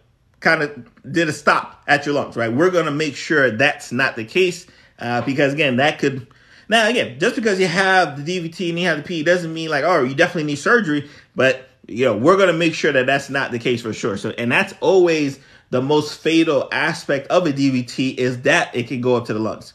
kind 0.41 0.63
of 0.63 0.89
did 1.11 1.29
a 1.29 1.33
stop 1.33 1.83
at 1.87 2.07
your 2.07 2.15
lungs, 2.15 2.37
right? 2.37 2.53
We're 2.53 2.71
going 2.71 2.87
to 2.87 2.91
make 2.91 3.15
sure 3.15 3.51
that's 3.51 3.93
not 3.93 4.17
the 4.17 4.25
case 4.25 4.67
uh, 4.99 5.23
because, 5.23 5.53
again, 5.53 5.77
that 5.77 5.99
could. 5.99 6.27
Now, 6.69 6.89
again, 6.89 7.19
just 7.21 7.37
because 7.37 7.61
you 7.61 7.67
have 7.67 8.25
the 8.25 8.41
DVT 8.41 8.71
and 8.71 8.79
you 8.79 8.87
have 8.87 8.99
the 8.99 9.03
P 9.03 9.23
doesn't 9.23 9.53
mean 9.53 9.69
like, 9.69 9.85
oh, 9.85 10.03
you 10.03 10.15
definitely 10.15 10.45
need 10.45 10.57
surgery, 10.57 11.11
but 11.37 11.69
you 11.89 12.05
know, 12.07 12.17
we're 12.17 12.37
going 12.37 12.49
to 12.49 12.55
make 12.55 12.75
sure 12.75 12.93
that 12.93 13.07
that's 13.07 13.31
not 13.31 13.51
the 13.51 13.59
case 13.59 13.83
for 13.83 13.93
sure. 13.93 14.17
So, 14.17 14.31
and 14.31 14.51
that's 14.51 14.75
always 14.81 15.39
the 15.71 15.83
most 15.83 16.21
fatal 16.21 16.69
aspect 16.73 17.27
of 17.29 17.47
a 17.47 17.53
DVT 17.53 18.17
is 18.17 18.43
that 18.43 18.75
it 18.75 18.89
can 18.89 19.01
go 19.01 19.17
up 19.17 19.27
to 19.27 19.35
the 19.35 19.41
lungs. 19.41 19.75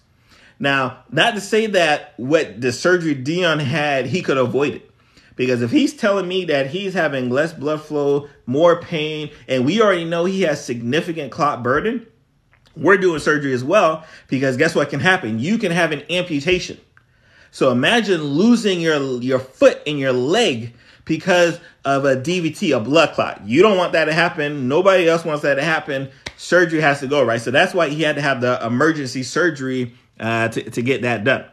Now, 0.60 1.04
not 1.10 1.36
to 1.36 1.41
say 1.41 1.67
that 1.67 2.13
what 2.17 2.60
the 2.60 2.72
surgery 2.72 3.15
Deion 3.15 3.60
had, 3.62 4.06
he 4.06 4.22
could 4.22 4.38
avoid 4.38 4.76
it. 4.76 4.89
Because 5.36 5.62
if 5.62 5.72
he's 5.72 5.95
telling 5.95 6.28
me 6.28 6.45
that 6.45 6.67
he's 6.67 6.93
having 6.93 7.30
less 7.30 7.54
blood 7.54 7.82
flow, 7.82 8.28
more 8.45 8.82
pain, 8.82 9.30
and 9.48 9.65
we 9.65 9.82
already 9.82 10.04
know 10.04 10.26
he 10.26 10.41
has 10.41 10.63
significant 10.63 11.32
clot 11.32 11.63
burden, 11.63 12.06
we're 12.76 12.98
doing 12.98 13.19
surgery 13.19 13.54
as 13.54 13.63
well. 13.63 14.04
Because 14.28 14.58
guess 14.58 14.76
what 14.76 14.89
can 14.89 15.00
happen? 15.00 15.39
You 15.39 15.58
can 15.58 15.72
have 15.72 15.93
an 15.93 16.04
amputation. 16.10 16.78
So 17.52 17.72
imagine 17.72 18.22
losing 18.22 18.82
your, 18.82 19.22
your 19.22 19.39
foot 19.39 19.82
and 19.88 19.98
your 19.98 20.12
leg 20.12 20.74
because 21.10 21.60
of 21.84 22.06
a 22.06 22.15
DVT, 22.15 22.78
a 22.78 22.80
blood 22.80 23.13
clot. 23.13 23.41
You 23.45 23.63
don't 23.63 23.78
want 23.78 23.93
that 23.93 24.06
to 24.06 24.13
happen. 24.13 24.69
Nobody 24.69 25.10
else 25.10 25.26
wants 25.26 25.41
that 25.41 25.56
to 25.56 25.63
happen. 25.63 26.10
Surgery 26.38 26.80
has 26.80 27.02
to 27.02 27.08
go, 27.08 27.26
right? 27.26 27.41
So 27.41 27.52
that's 27.52 27.74
why 27.74 27.89
he 27.89 28.04
had 28.04 28.15
to 28.15 28.22
have 28.22 28.39
the 28.39 28.63
emergency 28.65 29.24
surgery 29.24 29.95
uh, 30.19 30.48
to, 30.50 30.69
to 30.69 30.82
get 30.82 31.02
that 31.02 31.24
done. 31.24 31.45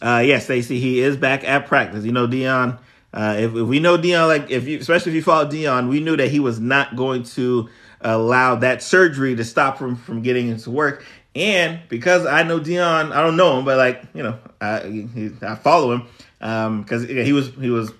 Uh, 0.00 0.22
yes, 0.24 0.44
Stacy, 0.44 0.78
he 0.78 1.00
is 1.00 1.16
back 1.16 1.42
at 1.44 1.66
practice. 1.66 2.04
You 2.04 2.12
know, 2.12 2.28
Deion. 2.28 2.78
uh, 3.12 3.34
if, 3.38 3.54
if 3.56 3.66
we 3.66 3.80
know 3.80 3.98
Deion, 3.98 4.28
like 4.28 4.50
if 4.50 4.68
you, 4.68 4.78
especially 4.78 5.12
if 5.12 5.16
you 5.16 5.22
follow 5.22 5.50
Deion, 5.50 5.88
we 5.88 5.98
knew 6.00 6.16
that 6.16 6.30
he 6.30 6.38
was 6.38 6.60
not 6.60 6.94
going 6.94 7.24
to 7.24 7.68
allow 8.02 8.54
that 8.54 8.84
surgery 8.84 9.34
to 9.34 9.44
stop 9.44 9.78
him 9.78 9.96
from 9.96 10.22
getting 10.22 10.48
into 10.48 10.70
work. 10.70 11.04
And 11.34 11.80
because 11.88 12.24
I 12.24 12.44
know 12.44 12.60
Deion, 12.60 13.10
I 13.10 13.20
don't 13.20 13.36
know 13.36 13.58
him, 13.58 13.64
but 13.64 13.78
like 13.78 14.04
you 14.14 14.22
know, 14.22 14.38
I, 14.60 15.08
he, 15.12 15.32
I 15.42 15.56
follow 15.56 15.92
him 15.92 16.06
because 16.38 17.02
um, 17.02 17.08
he 17.08 17.32
was 17.32 17.50
he 17.56 17.70
was 17.70 17.90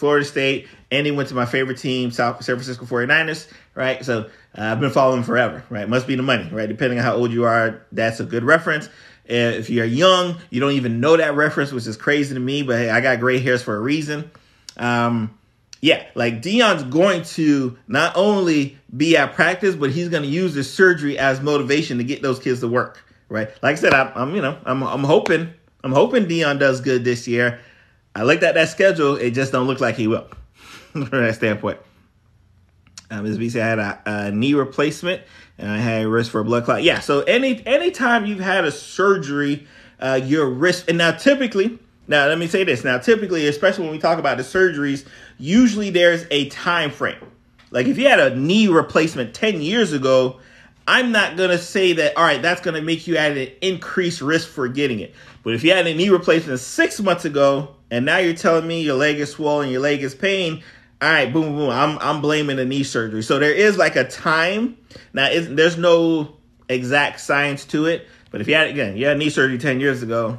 Florida 0.00 0.24
State, 0.24 0.66
and 0.90 1.06
he 1.06 1.12
went 1.12 1.28
to 1.28 1.34
my 1.34 1.44
favorite 1.44 1.76
team, 1.76 2.10
South 2.10 2.42
San 2.42 2.56
Francisco 2.56 2.86
49ers, 2.86 3.46
right? 3.74 4.02
So 4.02 4.30
uh, 4.56 4.62
I've 4.62 4.80
been 4.80 4.90
following 4.90 5.22
forever, 5.22 5.62
right? 5.68 5.86
Must 5.86 6.06
be 6.06 6.16
the 6.16 6.22
money, 6.22 6.48
right? 6.50 6.68
Depending 6.68 6.98
on 6.98 7.04
how 7.04 7.14
old 7.16 7.32
you 7.32 7.44
are, 7.44 7.86
that's 7.92 8.18
a 8.18 8.24
good 8.24 8.42
reference. 8.42 8.88
If 9.26 9.68
you're 9.68 9.84
young, 9.84 10.38
you 10.48 10.58
don't 10.58 10.72
even 10.72 11.00
know 11.00 11.18
that 11.18 11.36
reference, 11.36 11.70
which 11.70 11.86
is 11.86 11.98
crazy 11.98 12.32
to 12.34 12.40
me, 12.40 12.62
but 12.62 12.78
hey, 12.78 12.90
I 12.90 13.00
got 13.00 13.20
gray 13.20 13.38
hairs 13.38 13.62
for 13.62 13.76
a 13.76 13.80
reason. 13.80 14.30
Um, 14.78 15.38
yeah, 15.82 16.06
like 16.14 16.40
Deion's 16.40 16.82
going 16.84 17.22
to 17.22 17.78
not 17.86 18.16
only 18.16 18.78
be 18.96 19.18
at 19.18 19.34
practice, 19.34 19.76
but 19.76 19.90
he's 19.90 20.08
going 20.08 20.22
to 20.22 20.28
use 20.28 20.54
the 20.54 20.64
surgery 20.64 21.18
as 21.18 21.42
motivation 21.42 21.98
to 21.98 22.04
get 22.04 22.22
those 22.22 22.38
kids 22.38 22.60
to 22.60 22.68
work. 22.68 23.04
Right. 23.28 23.48
Like 23.62 23.76
I 23.76 23.78
said, 23.78 23.94
I'm, 23.94 24.10
I'm 24.14 24.34
you 24.34 24.42
know, 24.42 24.58
I'm, 24.64 24.82
I'm 24.82 25.04
hoping, 25.04 25.52
I'm 25.84 25.92
hoping 25.92 26.24
Deion 26.24 26.58
does 26.58 26.80
good 26.80 27.04
this 27.04 27.28
year. 27.28 27.60
I 28.14 28.24
looked 28.24 28.42
at 28.42 28.54
that 28.54 28.68
schedule. 28.68 29.16
It 29.16 29.32
just 29.32 29.52
don't 29.52 29.66
look 29.66 29.80
like 29.80 29.96
he 29.96 30.06
will 30.08 30.26
from 30.92 31.08
that 31.10 31.34
standpoint. 31.34 31.78
Um, 33.10 33.24
we 33.24 33.48
said, 33.48 33.62
I 33.62 33.68
had 33.68 33.78
a, 33.78 34.26
a 34.28 34.30
knee 34.30 34.54
replacement 34.54 35.22
and 35.58 35.70
I 35.70 35.78
had 35.78 36.02
a 36.04 36.08
risk 36.08 36.30
for 36.30 36.40
a 36.40 36.44
blood 36.44 36.64
clot. 36.64 36.82
Yeah. 36.82 37.00
So 37.00 37.20
any 37.22 37.64
anytime 37.66 38.24
you've 38.24 38.40
had 38.40 38.64
a 38.64 38.70
surgery, 38.70 39.66
uh, 39.98 40.20
your 40.22 40.48
risk. 40.48 40.88
And 40.88 40.98
now 40.98 41.12
typically, 41.12 41.78
now 42.06 42.26
let 42.26 42.38
me 42.38 42.46
say 42.46 42.64
this. 42.64 42.84
Now 42.84 42.98
typically, 42.98 43.46
especially 43.46 43.84
when 43.84 43.92
we 43.92 43.98
talk 43.98 44.18
about 44.18 44.36
the 44.36 44.44
surgeries, 44.44 45.06
usually 45.38 45.90
there's 45.90 46.24
a 46.30 46.48
time 46.50 46.90
frame. 46.90 47.18
Like 47.70 47.86
if 47.86 47.98
you 47.98 48.08
had 48.08 48.20
a 48.20 48.34
knee 48.36 48.68
replacement 48.68 49.34
10 49.34 49.60
years 49.60 49.92
ago, 49.92 50.38
I'm 50.86 51.12
not 51.12 51.36
gonna 51.36 51.58
say 51.58 51.92
that 51.94 52.16
all 52.16 52.24
right, 52.24 52.40
that's 52.40 52.60
gonna 52.60 52.82
make 52.82 53.06
you 53.06 53.16
at 53.16 53.36
an 53.36 53.48
increased 53.60 54.20
risk 54.20 54.48
for 54.48 54.68
getting 54.68 55.00
it. 55.00 55.14
But 55.42 55.54
if 55.54 55.64
you 55.64 55.72
had 55.72 55.86
a 55.86 55.94
knee 55.94 56.10
replacement 56.10 56.60
six 56.60 57.00
months 57.00 57.24
ago, 57.24 57.74
and 57.90 58.04
now 58.04 58.18
you're 58.18 58.34
telling 58.34 58.66
me 58.66 58.82
your 58.82 58.96
leg 58.96 59.18
is 59.18 59.30
swollen, 59.30 59.70
your 59.70 59.80
leg 59.80 60.02
is 60.02 60.14
pain, 60.14 60.62
all 61.02 61.10
right, 61.10 61.32
boom, 61.32 61.56
boom. 61.56 61.70
I'm 61.70 61.98
I'm 61.98 62.20
blaming 62.20 62.56
the 62.56 62.64
knee 62.66 62.84
surgery. 62.84 63.22
So 63.22 63.38
there 63.38 63.52
is 63.52 63.78
like 63.78 63.96
a 63.96 64.04
time. 64.04 64.76
Now, 65.14 65.30
there's 65.32 65.78
no 65.78 66.36
exact 66.68 67.20
science 67.20 67.64
to 67.66 67.86
it, 67.86 68.06
but 68.30 68.42
if 68.42 68.48
you 68.48 68.54
had 68.54 68.68
again, 68.68 68.96
you 68.98 69.06
had 69.06 69.16
knee 69.16 69.30
surgery 69.30 69.56
ten 69.56 69.80
years 69.80 70.02
ago, 70.02 70.38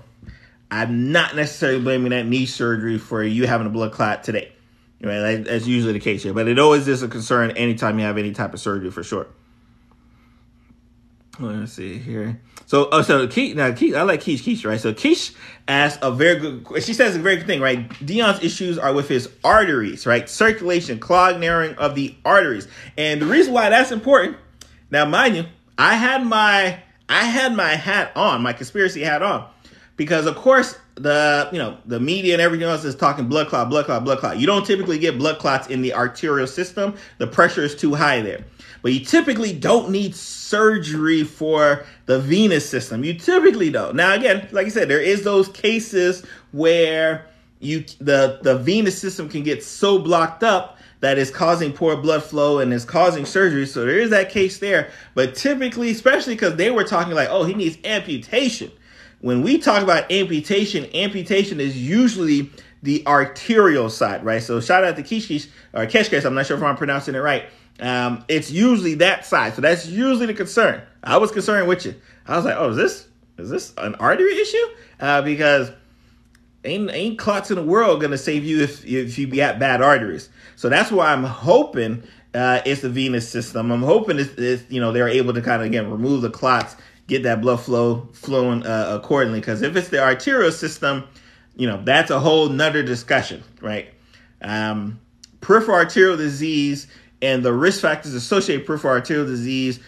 I'm 0.69 1.11
not 1.11 1.35
necessarily 1.35 1.81
blaming 1.81 2.11
that 2.11 2.27
knee 2.27 2.45
surgery 2.45 2.99
for 2.99 3.23
you 3.23 3.47
having 3.47 3.65
a 3.65 3.71
blood 3.71 3.91
clot 3.91 4.23
today. 4.23 4.51
Right, 5.03 5.43
that's 5.43 5.65
usually 5.65 5.93
the 5.93 5.99
case 5.99 6.21
here, 6.21 6.31
but 6.31 6.47
it 6.47 6.59
always 6.59 6.87
is 6.87 7.01
a 7.01 7.07
concern 7.07 7.49
anytime 7.51 7.97
you 7.97 8.05
have 8.05 8.19
any 8.19 8.33
type 8.33 8.53
of 8.53 8.59
surgery 8.59 8.91
for 8.91 9.01
sure. 9.01 9.25
Let's 11.39 11.73
see 11.73 11.97
here. 11.97 12.39
So, 12.65 12.89
oh, 12.91 13.01
so 13.01 13.27
Keith. 13.27 13.55
now 13.55 13.71
Keith. 13.71 13.95
I 13.95 14.03
like 14.03 14.21
Keish, 14.21 14.39
Keish, 14.39 14.65
right? 14.65 14.79
So 14.79 14.93
Keish 14.93 15.33
asked 15.67 15.99
a 16.01 16.11
very 16.11 16.39
good. 16.39 16.83
She 16.83 16.93
says 16.93 17.15
a 17.15 17.19
very 17.19 17.37
good 17.37 17.47
thing, 17.47 17.61
right? 17.61 17.87
Deion's 17.89 18.43
issues 18.43 18.77
are 18.77 18.93
with 18.93 19.07
his 19.07 19.29
arteries, 19.43 20.05
right? 20.05 20.29
Circulation, 20.29 20.99
clog, 20.99 21.39
narrowing 21.39 21.75
of 21.75 21.95
the 21.95 22.15
arteries, 22.25 22.67
and 22.97 23.21
the 23.21 23.25
reason 23.25 23.53
why 23.53 23.69
that's 23.69 23.91
important. 23.91 24.37
Now, 24.91 25.05
mind 25.05 25.37
you, 25.37 25.45
I 25.77 25.95
had 25.95 26.25
my 26.25 26.79
I 27.07 27.23
had 27.23 27.55
my 27.55 27.75
hat 27.75 28.11
on, 28.15 28.41
my 28.41 28.53
conspiracy 28.53 29.01
hat 29.01 29.21
on, 29.21 29.47
because 29.95 30.25
of 30.25 30.35
course 30.35 30.77
the 30.95 31.49
you 31.51 31.57
know 31.57 31.77
the 31.85 31.99
media 31.99 32.33
and 32.33 32.41
everything 32.41 32.67
else 32.67 32.83
is 32.83 32.95
talking 32.95 33.27
blood 33.27 33.47
clot, 33.47 33.69
blood 33.69 33.85
clot, 33.85 34.03
blood 34.03 34.19
clot. 34.19 34.37
You 34.37 34.47
don't 34.47 34.65
typically 34.65 34.99
get 34.99 35.17
blood 35.17 35.39
clots 35.39 35.67
in 35.67 35.81
the 35.81 35.93
arterial 35.93 36.47
system. 36.47 36.95
The 37.17 37.27
pressure 37.27 37.63
is 37.63 37.75
too 37.75 37.95
high 37.95 38.21
there. 38.21 38.43
But 38.81 38.93
you 38.93 38.99
typically 39.05 39.53
don't 39.53 39.91
need 39.91 40.15
surgery 40.15 41.23
for 41.23 41.85
the 42.07 42.19
venous 42.19 42.67
system. 42.67 43.03
You 43.03 43.13
typically 43.13 43.69
don't. 43.69 43.95
Now 43.95 44.13
again, 44.13 44.47
like 44.51 44.65
I 44.65 44.69
said, 44.69 44.87
there 44.87 45.01
is 45.01 45.23
those 45.23 45.47
cases 45.49 46.25
where 46.51 47.27
you 47.59 47.85
the 47.99 48.39
the 48.41 48.57
venous 48.57 48.99
system 48.99 49.29
can 49.29 49.43
get 49.43 49.63
so 49.63 49.99
blocked 49.99 50.43
up 50.43 50.79
that 51.01 51.17
is 51.17 51.31
causing 51.31 51.73
poor 51.73 51.97
blood 51.97 52.23
flow 52.23 52.59
and 52.59 52.73
is 52.73 52.85
causing 52.85 53.25
surgery. 53.25 53.65
So 53.65 53.85
there 53.85 53.99
is 53.99 54.11
that 54.11 54.29
case 54.29 54.59
there. 54.59 54.91
But 55.15 55.35
typically, 55.35 55.91
especially 55.91 56.35
because 56.35 56.55
they 56.55 56.71
were 56.71 56.83
talking 56.83 57.13
like, 57.13 57.27
oh, 57.29 57.43
he 57.43 57.53
needs 57.53 57.77
amputation. 57.83 58.71
When 59.19 59.41
we 59.41 59.57
talk 59.57 59.83
about 59.83 60.11
amputation, 60.11 60.87
amputation 60.95 61.59
is 61.59 61.77
usually 61.77 62.49
the 62.83 63.05
arterial 63.05 63.89
side, 63.89 64.23
right? 64.23 64.41
So 64.41 64.59
shout 64.59 64.83
out 64.83 64.95
to 64.95 65.03
Kish 65.03 65.47
or 65.73 65.85
Keshkesh. 65.85 66.25
I'm 66.25 66.33
not 66.33 66.47
sure 66.47 66.57
if 66.57 66.63
I'm 66.63 66.77
pronouncing 66.77 67.15
it 67.15 67.19
right. 67.19 67.45
Um, 67.81 68.23
it's 68.27 68.51
usually 68.51 68.93
that 68.95 69.25
side. 69.25 69.55
So 69.55 69.61
that's 69.61 69.87
usually 69.87 70.27
the 70.27 70.35
concern. 70.35 70.81
I 71.03 71.17
was 71.17 71.31
concerned 71.31 71.67
with 71.67 71.85
you. 71.85 71.95
I 72.27 72.35
was 72.35 72.45
like, 72.45 72.55
oh, 72.57 72.69
is 72.69 72.77
this 72.77 73.07
is 73.37 73.49
this 73.49 73.73
an 73.77 73.95
artery 73.95 74.39
issue? 74.39 74.65
Uh, 74.99 75.21
because 75.23 75.71
ain't 76.63 76.91
ain't 76.91 77.17
clots 77.17 77.49
in 77.49 77.55
the 77.55 77.63
world 77.63 77.99
gonna 77.99 78.19
save 78.19 78.45
you 78.45 78.61
if 78.61 78.85
if 78.85 79.17
you 79.17 79.41
at 79.41 79.59
bad 79.59 79.81
arteries. 79.81 80.29
So 80.55 80.69
that's 80.69 80.91
why 80.91 81.11
I'm 81.11 81.23
hoping 81.23 82.03
uh, 82.35 82.61
it's 82.65 82.81
the 82.81 82.89
venous 82.89 83.27
system. 83.27 83.71
I'm 83.71 83.81
hoping 83.81 84.19
it's, 84.19 84.33
it's 84.35 84.63
you 84.69 84.79
know 84.79 84.91
they're 84.91 85.09
able 85.09 85.33
to 85.33 85.41
kind 85.41 85.61
of 85.61 85.67
again 85.67 85.89
remove 85.89 86.21
the 86.21 86.29
clots, 86.29 86.75
get 87.07 87.23
that 87.23 87.41
blood 87.41 87.61
flow 87.61 88.07
flowing 88.13 88.63
uh, 88.63 88.99
accordingly. 89.01 89.39
Because 89.39 89.63
if 89.63 89.75
it's 89.75 89.89
the 89.89 90.03
arterial 90.03 90.51
system, 90.51 91.05
you 91.55 91.67
know 91.67 91.81
that's 91.83 92.11
a 92.11 92.19
whole 92.19 92.47
nother 92.47 92.83
discussion, 92.83 93.43
right? 93.59 93.91
Um, 94.43 94.99
peripheral 95.41 95.77
arterial 95.77 96.17
disease 96.17 96.87
and 97.21 97.43
the 97.43 97.53
risk 97.53 97.81
factors 97.81 98.13
associated 98.13 98.61
with 98.61 98.67
peripheral 98.67 98.93
arterial 98.95 99.25
disease 99.25 99.79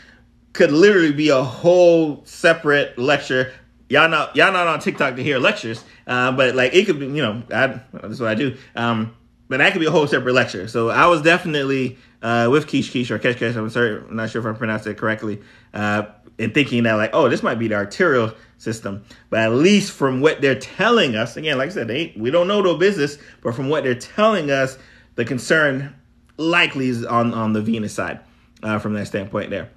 could 0.53 0.71
literally 0.71 1.11
be 1.11 1.29
a 1.29 1.43
whole 1.43 2.23
separate 2.25 2.97
lecture. 2.97 3.51
Y'all 3.89 4.09
not 4.09 4.35
y'all 4.35 4.51
not 4.51 4.67
on 4.67 4.79
TikTok 4.79 5.15
to 5.15 5.23
hear 5.23 5.39
lectures, 5.39 5.83
uh, 6.07 6.31
but 6.31 6.55
like 6.55 6.73
it 6.73 6.85
could 6.85 6.99
be, 6.99 7.07
you 7.07 7.21
know, 7.21 7.43
I, 7.51 7.81
that's 7.93 8.19
what 8.19 8.29
I 8.29 8.35
do. 8.35 8.55
Um, 8.75 9.15
but 9.49 9.57
that 9.57 9.73
could 9.73 9.79
be 9.79 9.85
a 9.85 9.91
whole 9.91 10.07
separate 10.07 10.33
lecture. 10.33 10.67
So 10.67 10.89
I 10.89 11.07
was 11.07 11.21
definitely 11.21 11.97
uh, 12.21 12.47
with 12.51 12.67
Keish 12.67 12.91
Keish 12.91 13.11
or 13.11 13.19
Kesh 13.19 13.35
Kesh. 13.35 13.55
I'm 13.55 13.69
sorry, 13.69 13.97
I'm 13.97 14.15
not 14.15 14.29
sure 14.29 14.41
if 14.41 14.55
I 14.55 14.57
pronounced 14.57 14.87
it 14.87 14.97
correctly. 14.97 15.41
Uh, 15.73 16.03
and 16.39 16.53
thinking 16.53 16.83
that 16.83 16.93
like, 16.93 17.11
oh, 17.13 17.29
this 17.29 17.43
might 17.43 17.59
be 17.59 17.67
the 17.67 17.75
arterial 17.75 18.33
system. 18.57 19.03
But 19.29 19.41
at 19.41 19.51
least 19.51 19.91
from 19.91 20.21
what 20.21 20.41
they're 20.41 20.59
telling 20.59 21.15
us, 21.15 21.37
again, 21.37 21.57
like 21.57 21.69
I 21.69 21.73
said, 21.73 21.87
they 21.87 22.13
we 22.17 22.31
don't 22.31 22.47
know 22.47 22.61
the 22.61 22.73
business, 22.75 23.17
but 23.41 23.53
from 23.55 23.69
what 23.69 23.83
they're 23.83 23.95
telling 23.95 24.49
us, 24.49 24.77
the 25.15 25.25
concern 25.25 25.95
likely 26.37 26.89
is 26.89 27.05
on 27.05 27.33
on 27.33 27.53
the 27.53 27.61
venous 27.61 27.93
side 27.93 28.19
uh, 28.61 28.79
from 28.79 28.93
that 28.93 29.07
standpoint 29.07 29.49
there. 29.49 29.69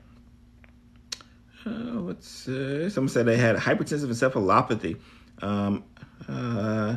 Uh, 1.67 2.01
what's 2.01 2.49
uh, 2.49 2.89
someone 2.89 3.09
said 3.09 3.27
they 3.27 3.37
had 3.37 3.57
hypertensive 3.57 4.07
encephalopathy. 4.07 4.99
Um, 5.43 5.85
uh, 6.29 6.97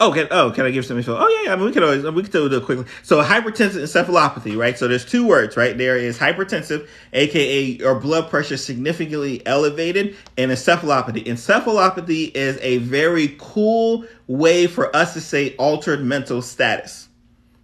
oh, 0.00 0.12
can, 0.12 0.26
oh, 0.30 0.50
can 0.50 0.64
I 0.64 0.70
give 0.70 0.86
some 0.86 0.96
info? 0.96 1.16
Oh 1.16 1.28
yeah, 1.28 1.48
yeah. 1.48 1.52
I 1.52 1.56
mean, 1.56 1.66
we 1.66 1.72
could 1.72 1.82
always 1.82 2.02
we 2.02 2.22
could 2.22 2.32
do 2.32 2.46
it 2.46 2.64
quickly. 2.64 2.86
So 3.02 3.22
hypertensive 3.22 3.82
encephalopathy, 3.82 4.56
right? 4.56 4.78
So 4.78 4.88
there's 4.88 5.04
two 5.04 5.26
words, 5.26 5.56
right? 5.56 5.76
There 5.76 5.98
is 5.98 6.18
hypertensive, 6.18 6.88
aka 7.12 7.60
your 7.62 8.00
blood 8.00 8.30
pressure 8.30 8.56
significantly 8.56 9.46
elevated, 9.46 10.16
and 10.38 10.50
encephalopathy. 10.50 11.26
Encephalopathy 11.26 12.34
is 12.34 12.58
a 12.62 12.78
very 12.78 13.36
cool 13.38 14.06
way 14.26 14.66
for 14.66 14.94
us 14.96 15.12
to 15.12 15.20
say 15.20 15.54
altered 15.56 16.02
mental 16.02 16.40
status. 16.40 17.05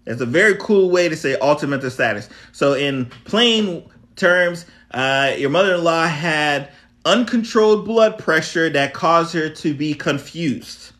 It's 0.07 0.21
a 0.21 0.27
very 0.27 0.57
cool 0.57 0.91
way 0.91 1.09
to 1.09 1.17
say 1.17 1.37
ultimate 1.41 1.89
status. 1.91 2.29
So, 2.53 2.75
in 2.75 3.07
plain 3.25 3.89
terms, 4.17 4.67
uh, 4.91 5.35
your 5.39 5.51
mother 5.51 5.75
in 5.75 5.85
law 5.85 6.07
had 6.07 6.71
uncontrolled 7.05 7.85
blood 7.85 8.19
pressure 8.19 8.69
that 8.71 8.95
caused 8.95 9.35
her 9.35 9.49
to 9.49 9.75
be 9.75 9.95
confused. 9.95 10.93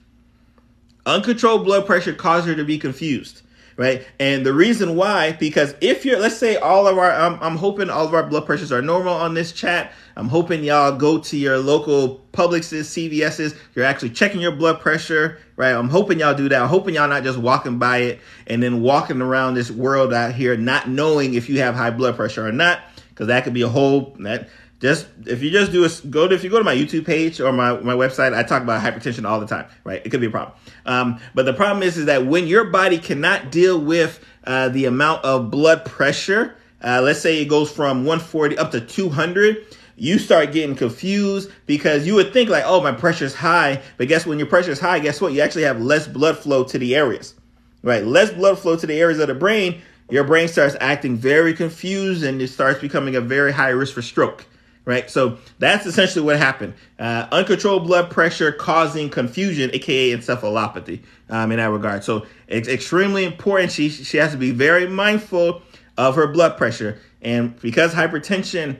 Uncontrolled 1.07 1.65
blood 1.65 1.87
pressure 1.87 2.15
caused 2.15 2.47
her 2.47 2.55
to 2.55 2.65
be 2.65 2.79
confused, 2.79 3.43
right? 3.77 4.07
And 4.21 4.47
the 4.47 4.53
reason 4.53 4.95
why, 4.95 5.33
because 5.33 5.75
if 5.81 6.05
you're, 6.05 6.19
let's 6.19 6.37
say 6.37 6.57
all 6.57 6.87
of 6.87 6.97
our, 6.97 7.11
I'm, 7.11 7.39
I'm 7.41 7.57
hoping 7.57 7.91
all 7.91 8.07
of 8.07 8.15
our 8.15 8.23
blood 8.23 8.47
pressures 8.47 8.71
are 8.71 8.83
normal 8.83 9.15
on 9.15 9.35
this 9.35 9.51
chat. 9.51 9.93
I'm 10.17 10.29
hoping 10.29 10.63
y'all 10.63 10.97
go 10.97 11.19
to 11.19 11.37
your 11.37 11.59
local 11.59 12.21
Publixes, 12.33 13.11
CVS's. 13.11 13.55
You're 13.75 13.85
actually 13.85 14.11
checking 14.11 14.41
your 14.41 14.53
blood 14.53 14.81
pressure, 14.81 15.41
right? 15.63 15.75
I'm 15.75 15.89
hoping 15.89 16.19
y'all 16.19 16.35
do 16.35 16.49
that. 16.49 16.61
I'm 16.61 16.69
hoping 16.69 16.97
y'all 16.97 17.09
not 17.09 17.23
just 17.23 17.39
walking 17.39 17.79
by 17.79 17.99
it 17.99 18.21
and 18.49 18.61
then 18.61 18.83
walking 18.83 19.23
around 19.23 19.55
this 19.55 19.71
world 19.71 20.13
out 20.13 20.35
here 20.35 20.57
not 20.57 20.89
knowing 20.89 21.35
if 21.35 21.49
you 21.49 21.61
have 21.61 21.77
high 21.77 21.91
blood 21.91 22.17
pressure 22.17 22.45
or 22.45 22.51
not, 22.51 22.81
because 23.11 23.29
that 23.29 23.45
could 23.45 23.55
be 23.55 23.63
a 23.63 23.69
whole 23.69 24.17
that 24.21 24.49
just 24.81 25.07
if 25.27 25.41
you 25.41 25.51
just 25.51 25.71
do 25.71 25.85
a 25.85 25.89
go 26.11 26.27
to 26.27 26.35
if 26.35 26.43
you 26.43 26.51
go 26.51 26.59
to 26.59 26.65
my 26.65 26.75
YouTube 26.75 27.07
page 27.07 27.41
or 27.41 27.53
my, 27.53 27.75
my 27.79 27.95
website, 27.95 28.35
I 28.37 28.43
talk 28.43 28.63
about 28.63 28.83
hypertension 28.83 29.25
all 29.25 29.39
the 29.39 29.47
time, 29.47 29.67
right? 29.85 30.05
It 30.05 30.11
could 30.11 30.21
be 30.21 30.27
a 30.27 30.31
problem. 30.31 30.57
Um, 30.85 31.21
but 31.33 31.47
the 31.47 31.55
problem 31.55 31.85
is 31.85 31.97
is 31.97 32.07
that 32.07 32.27
when 32.27 32.49
your 32.49 32.65
body 32.65 32.99
cannot 32.99 33.53
deal 33.53 33.81
with 33.81 34.19
uh, 34.43 34.69
the 34.71 34.87
amount 34.87 35.25
of 35.25 35.53
blood 35.53 35.85
pressure, 35.85 36.57
uh, 36.83 37.01
let's 37.01 37.21
say 37.21 37.41
it 37.41 37.45
goes 37.45 37.71
from 37.71 37.99
140 37.99 38.59
up 38.59 38.73
to 38.73 38.81
200 38.81 39.65
you 39.97 40.19
start 40.19 40.53
getting 40.53 40.77
confused 40.77 41.51
because 41.67 42.07
you 42.07 42.15
would 42.15 42.33
think 42.33 42.49
like, 42.49 42.65
oh, 42.67 42.81
my 42.83 42.93
pressure's 42.93 43.35
high. 43.35 43.83
But 43.97 44.09
guess 44.09 44.27
when 44.27 44.39
your 44.39 44.49
pressure 44.49 44.71
is 44.71 44.81
high, 44.81 44.99
guess 44.99 45.21
what? 45.21 45.33
You 45.33 45.41
actually 45.41 45.65
have 45.65 45.81
less 45.81 46.07
blood 46.07 46.39
flow 46.39 46.65
to 46.65 46.79
the 46.79 46.95
areas, 46.95 47.35
right? 47.83 48.05
Less 48.05 48.31
blood 48.31 48.59
flow 48.59 48.77
to 48.77 48.87
the 48.87 48.99
areas 48.99 49.19
of 49.19 49.29
the 49.29 49.35
brain. 49.35 49.83
Your 50.11 50.25
brain 50.25 50.49
starts 50.49 50.77
acting 50.81 51.17
very 51.17 51.55
confused 51.55 52.23
and 52.23 52.41
it 52.43 52.49
starts 52.49 52.81
becoming 52.81 53.17
a 53.17 53.21
very 53.21 53.53
high 53.53 53.71
risk 53.71 53.95
for 53.95 54.03
stroke, 54.03 54.45
right? 54.85 55.11
So 55.11 55.39
that's 55.59 55.87
essentially 55.87 56.25
what 56.25 56.37
happened. 56.37 56.75
Uh, 56.99 57.27
uncontrolled 57.33 57.87
blood 57.87 58.11
pressure 58.11 58.53
causing 58.53 59.09
confusion, 59.09 59.71
aka 59.73 60.11
encephalopathy, 60.11 61.01
um, 61.31 61.53
in 61.53 61.59
that 61.59 61.71
regard. 61.71 62.05
So 62.05 62.27
it's 62.47 62.69
extremely 62.69 63.25
important. 63.25 63.73
She 63.73 63.89
she 63.89 64.19
has 64.19 64.33
to 64.33 64.39
be 64.39 64.51
very 64.51 64.87
mindful 64.87 65.63
of 65.97 66.17
her 66.17 66.27
blood 66.27 66.57
pressure, 66.59 66.99
and 67.23 67.59
because 67.61 67.95
hypertension 67.95 68.79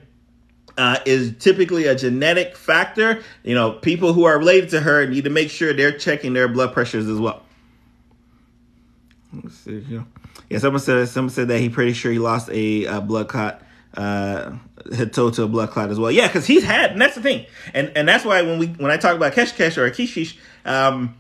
uh, 0.79 0.99
is 1.05 1.35
typically 1.39 1.87
a 1.87 1.95
genetic 1.95 2.57
factor. 2.57 3.23
You 3.43 3.55
know, 3.55 3.73
people 3.73 4.13
who 4.13 4.25
are 4.25 4.39
related 4.39 4.71
to 4.71 4.81
her 4.81 5.07
need 5.07 5.25
to 5.25 5.31
make 5.31 5.51
sure 5.51 5.73
they're 5.73 5.97
checking 5.97 6.33
their 6.33 6.49
blood 6.49 6.73
pressures 6.73 7.09
as 7.09 7.19
well. 7.19 7.43
Let's 9.33 9.57
see 9.57 9.81
here. 9.81 10.05
Yeah, 10.51 10.59
someone 10.59 10.81
said 10.81 11.09
someone 11.09 11.31
said 11.31 11.49
that 11.49 11.59
he 11.59 11.69
pretty 11.69 11.93
sure 11.95 12.13
he 12.13 12.19
lost 12.19 12.51
a, 12.51 12.85
a 12.85 13.01
blood 13.01 13.29
clot 13.29 13.63
uh 13.95 14.53
had 14.95 15.13
told 15.13 15.35
to 15.35 15.43
a 15.43 15.49
blood 15.49 15.71
clot 15.71 15.91
as 15.91 15.99
well. 15.99 16.11
Yeah, 16.11 16.27
because 16.27 16.47
he's 16.47 16.65
had, 16.65 16.93
and 16.93 17.01
that's 17.01 17.15
the 17.15 17.23
thing, 17.23 17.47
and 17.73 17.93
and 17.97 18.09
that's 18.09 18.25
why 18.25 18.43
when 18.43 18.59
we 18.59 18.67
when 18.67 18.91
I 18.91 18.97
talk 18.97 19.17
about 19.17 19.33
Kesh 19.33 19.55
Kesh 19.55 19.77
or 19.77 19.91
Kishish, 19.91 20.37
um, 20.65 21.17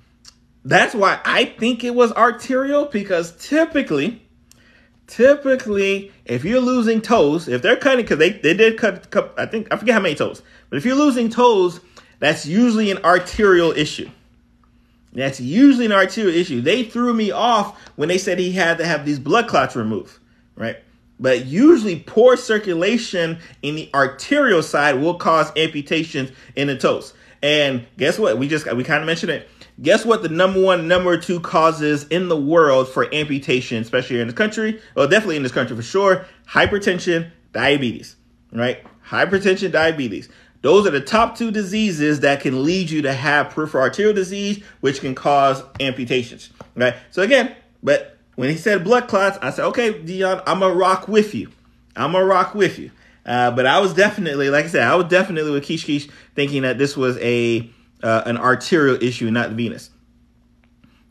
that's 0.64 0.94
why 0.94 1.20
I 1.24 1.44
think 1.44 1.84
it 1.84 1.94
was 1.94 2.12
arterial 2.12 2.86
because 2.86 3.32
typically, 3.36 4.21
typically, 5.06 6.12
if 6.24 6.44
you're 6.44 6.60
losing 6.60 7.00
toes, 7.00 7.48
if 7.48 7.62
they're 7.62 7.76
cutting, 7.76 8.04
because 8.04 8.18
they 8.18 8.30
they 8.30 8.54
did 8.54 8.78
cut, 8.78 9.10
cut, 9.10 9.34
I 9.36 9.46
think 9.46 9.72
I 9.72 9.76
forget 9.76 9.94
how 9.94 10.00
many 10.00 10.14
toes, 10.14 10.42
but 10.70 10.76
if 10.76 10.84
you're 10.84 10.96
losing 10.96 11.30
toes, 11.30 11.80
that's 12.18 12.46
usually 12.46 12.90
an 12.90 12.98
arterial 13.04 13.72
issue. 13.72 14.10
That's 15.12 15.40
usually 15.40 15.86
an 15.86 15.92
arterial 15.92 16.34
issue. 16.34 16.60
They 16.60 16.84
threw 16.84 17.12
me 17.12 17.30
off 17.30 17.78
when 17.96 18.08
they 18.08 18.18
said 18.18 18.38
he 18.38 18.52
had 18.52 18.78
to 18.78 18.86
have 18.86 19.04
these 19.04 19.18
blood 19.18 19.46
clots 19.46 19.76
removed, 19.76 20.18
right? 20.56 20.76
But 21.20 21.46
usually, 21.46 22.00
poor 22.00 22.36
circulation 22.36 23.38
in 23.62 23.76
the 23.76 23.90
arterial 23.94 24.62
side 24.62 25.00
will 25.00 25.14
cause 25.14 25.52
amputations 25.56 26.30
in 26.56 26.66
the 26.66 26.76
toes. 26.76 27.12
And 27.42 27.86
guess 27.98 28.18
what? 28.18 28.38
We 28.38 28.48
just 28.48 28.72
we 28.74 28.84
kind 28.84 29.00
of 29.00 29.06
mentioned 29.06 29.30
it. 29.30 29.48
Guess 29.82 30.04
what? 30.04 30.22
The 30.22 30.28
number 30.28 30.60
one, 30.60 30.86
number 30.86 31.16
two 31.18 31.40
causes 31.40 32.04
in 32.04 32.28
the 32.28 32.36
world 32.36 32.88
for 32.88 33.12
amputation, 33.12 33.82
especially 33.82 34.20
in 34.20 34.28
this 34.28 34.36
country, 34.36 34.80
well, 34.94 35.08
definitely 35.08 35.36
in 35.36 35.42
this 35.42 35.52
country 35.52 35.74
for 35.74 35.82
sure, 35.82 36.24
hypertension, 36.48 37.30
diabetes, 37.52 38.14
right? 38.52 38.84
Hypertension, 39.08 39.72
diabetes. 39.72 40.28
Those 40.60 40.86
are 40.86 40.90
the 40.90 41.00
top 41.00 41.36
two 41.36 41.50
diseases 41.50 42.20
that 42.20 42.40
can 42.40 42.64
lead 42.64 42.90
you 42.90 43.02
to 43.02 43.12
have 43.12 43.50
peripheral 43.50 43.82
arterial 43.82 44.14
disease, 44.14 44.62
which 44.80 45.00
can 45.00 45.16
cause 45.16 45.64
amputations, 45.80 46.50
right? 46.76 46.94
So 47.10 47.22
again, 47.22 47.56
but 47.82 48.16
when 48.36 48.48
he 48.48 48.56
said 48.56 48.84
blood 48.84 49.08
clots, 49.08 49.36
I 49.42 49.50
said, 49.50 49.64
okay, 49.66 49.92
Deion, 49.92 50.44
I'm 50.46 50.60
gonna 50.60 50.74
rock 50.74 51.08
with 51.08 51.34
you. 51.34 51.50
I'm 51.96 52.12
gonna 52.12 52.24
rock 52.24 52.54
with 52.54 52.78
you. 52.78 52.92
Uh, 53.26 53.50
but 53.50 53.66
I 53.66 53.80
was 53.80 53.94
definitely, 53.94 54.50
like 54.50 54.66
I 54.66 54.68
said, 54.68 54.82
I 54.86 54.94
was 54.94 55.06
definitely 55.06 55.50
with 55.50 55.64
Kish 55.64 55.84
Kish 55.84 56.08
thinking 56.36 56.62
that 56.62 56.78
this 56.78 56.96
was 56.96 57.18
a 57.18 57.68
uh, 58.02 58.22
an 58.26 58.36
arterial 58.36 59.02
issue, 59.02 59.30
not 59.30 59.50
the 59.50 59.54
venous. 59.54 59.90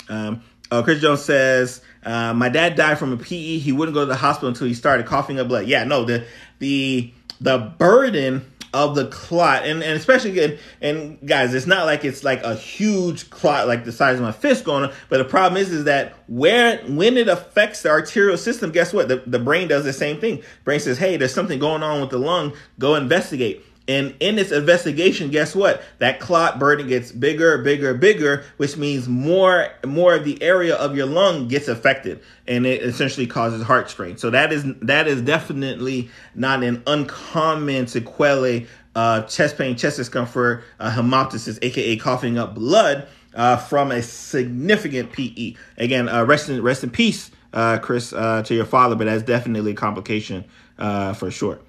Um, 0.10 0.44
uh, 0.70 0.82
Chris 0.84 1.02
Jones 1.02 1.22
says, 1.22 1.82
uh, 2.04 2.34
my 2.34 2.50
dad 2.50 2.76
died 2.76 2.98
from 2.98 3.14
a 3.14 3.18
PE. 3.18 3.58
He 3.58 3.72
wouldn't 3.72 3.94
go 3.94 4.02
to 4.02 4.06
the 4.06 4.16
hospital 4.16 4.50
until 4.50 4.68
he 4.68 4.74
started 4.74 5.06
coughing 5.06 5.39
up 5.39 5.48
blood. 5.48 5.68
Yeah, 5.68 5.84
no, 5.84 6.06
the 6.06 6.26
the 6.60 7.14
the 7.39 7.74
burden 7.78 8.46
of 8.74 8.96
the 8.96 9.08
clot 9.08 9.66
and, 9.66 9.84
and 9.84 9.98
especially 9.98 10.32
again 10.32 10.58
and 10.80 11.20
guys 11.28 11.54
it's 11.54 11.68
not 11.68 11.86
like 11.86 12.06
it's 12.06 12.24
like 12.24 12.42
a 12.44 12.56
huge 12.56 13.30
clot 13.30 13.68
like 13.68 13.84
the 13.84 13.92
size 13.92 14.16
of 14.16 14.22
my 14.22 14.32
fist 14.32 14.64
going 14.64 14.86
on 14.86 14.94
but 15.10 15.18
the 15.18 15.26
problem 15.26 15.62
is 15.62 15.74
is 15.74 15.84
that 15.84 16.14
where 16.28 16.78
when 16.88 17.18
it 17.18 17.28
affects 17.28 17.82
the 17.82 17.89
arterial 17.89 18.38
system 18.38 18.72
guess 18.72 18.94
what 18.94 19.10
the, 19.10 19.18
the 19.28 19.39
brain 19.39 19.68
does 19.68 19.84
the 19.84 19.92
same 19.92 20.22
thing 20.22 20.42
brain 20.64 20.80
says 20.80 20.98
hey 20.98 21.18
there's 21.18 21.34
something 21.34 21.60
going 21.60 21.84
on 21.84 22.00
with 22.00 22.12
the 22.12 22.18
lung 22.18 22.54
go 22.80 22.96
investigate 22.96 23.66
and 23.88 24.15
in 24.19 24.36
this 24.36 24.51
investigation, 24.51 25.32
guess 25.32 25.55
what? 25.55 25.82
That 25.97 26.19
clot 26.19 26.59
burden 26.59 26.88
gets 26.88 27.11
bigger, 27.11 27.57
bigger, 27.57 27.93
bigger, 27.93 28.45
which 28.57 28.77
means 28.77 29.07
more, 29.07 29.69
more 29.86 30.15
of 30.15 30.23
the 30.23 30.41
area 30.41 30.75
of 30.75 30.95
your 30.95 31.07
lung 31.07 31.47
gets 31.47 31.67
affected, 31.67 32.21
and 32.47 32.65
it 32.65 32.84
essentially 32.84 33.25
causes 33.25 33.63
heart 33.63 33.89
strain. 33.89 34.17
So 34.17 34.29
that 34.29 34.53
is 34.53 34.63
that 34.82 35.07
is 35.07 35.21
definitely 35.21 36.09
not 36.36 36.63
an 36.63 36.84
uncommon 36.86 37.88
sequelae 37.88 38.67
uh, 38.95 39.23
chest 39.23 39.57
pain, 39.57 39.75
chest 39.75 39.97
discomfort, 39.97 40.63
uh, 40.79 40.91
hemoptysis, 40.91 41.57
aka 41.61 41.97
coughing 41.97 42.38
up 42.38 42.53
blood 42.53 43.07
uh, 43.34 43.57
from 43.57 43.91
a 43.91 44.01
significant 44.03 45.11
PE. 45.11 45.55
Again, 45.77 46.07
uh, 46.07 46.23
rest 46.23 46.49
in 46.49 46.61
rest 46.61 46.84
in 46.84 46.91
peace, 46.91 47.32
uh, 47.53 47.79
Chris, 47.79 48.13
uh, 48.13 48.43
to 48.43 48.53
your 48.53 48.65
father, 48.65 48.95
but 48.95 49.05
that's 49.05 49.23
definitely 49.23 49.71
a 49.71 49.75
complication 49.75 50.45
for 50.77 51.32
sure. 51.32 51.59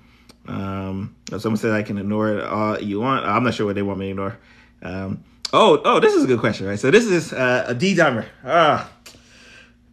Um, 0.47 1.14
someone 1.38 1.57
said 1.57 1.72
I 1.72 1.82
can 1.82 1.99
ignore 1.99 2.38
it 2.38 2.45
all 2.45 2.80
you 2.80 3.01
want. 3.01 3.24
I'm 3.24 3.45
not 3.45 3.55
sure 3.55 3.66
what 3.66 3.74
they 3.74 3.82
want 3.82 3.99
me 3.99 4.07
to 4.07 4.11
ignore. 4.11 4.38
Um, 4.82 5.24
oh, 5.53 5.80
oh, 5.84 6.01
this 6.01 6.14
is 6.14 6.24
a 6.24 6.26
good 6.26 6.40
question, 6.40 6.66
right? 6.66 6.78
So 6.78 6.90
this 6.90 7.05
is 7.05 7.32
uh, 7.32 7.64
a 7.68 7.74
D 7.74 7.95
dimer. 7.95 8.26
Ah. 8.45 8.90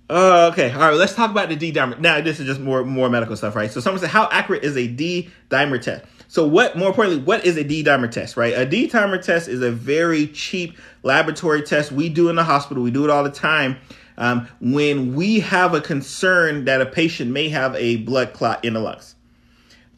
Uh, 0.10 0.50
okay, 0.52 0.72
all 0.72 0.80
right. 0.80 0.96
Let's 0.96 1.14
talk 1.14 1.30
about 1.30 1.50
the 1.50 1.56
D 1.56 1.72
dimer. 1.72 2.00
Now, 2.00 2.20
this 2.20 2.40
is 2.40 2.48
just 2.48 2.60
more 2.60 2.84
more 2.84 3.10
medical 3.10 3.36
stuff, 3.36 3.56
right? 3.56 3.72
So, 3.72 3.80
someone 3.80 4.00
said, 4.00 4.10
"How 4.10 4.28
accurate 4.32 4.64
is 4.64 4.76
a 4.76 4.88
D 4.88 5.30
dimer 5.50 5.80
test?" 5.80 6.04
So, 6.28 6.48
what 6.48 6.76
more 6.76 6.88
importantly, 6.90 7.24
what 7.24 7.46
is 7.46 7.58
a 7.58 7.64
D 7.64 7.84
dimer 7.84 8.10
test, 8.10 8.36
right? 8.36 8.58
A 8.58 8.66
D 8.66 8.90
dimer 8.90 9.24
test 9.24 9.48
is 9.48 9.62
a 9.62 9.70
very 9.70 10.26
cheap 10.28 10.78
laboratory 11.04 11.62
test 11.62 11.92
we 11.92 12.10
do 12.10 12.30
in 12.30 12.36
the 12.36 12.44
hospital. 12.44 12.82
We 12.82 12.90
do 12.90 13.04
it 13.04 13.12
all 13.12 13.24
the 13.24 13.30
time 13.30 13.78
um, 14.18 14.48
when 14.60 15.14
we 15.14 15.42
have 15.42 15.76
a 15.76 15.82
concern 15.82 16.66
that 16.66 16.82
a 16.82 16.88
patient 16.88 17.30
may 17.30 17.50
have 17.50 17.76
a 17.76 17.98
blood 17.98 18.34
clot 18.34 18.66
in 18.66 18.74
the 18.74 18.80
lungs. 18.80 19.14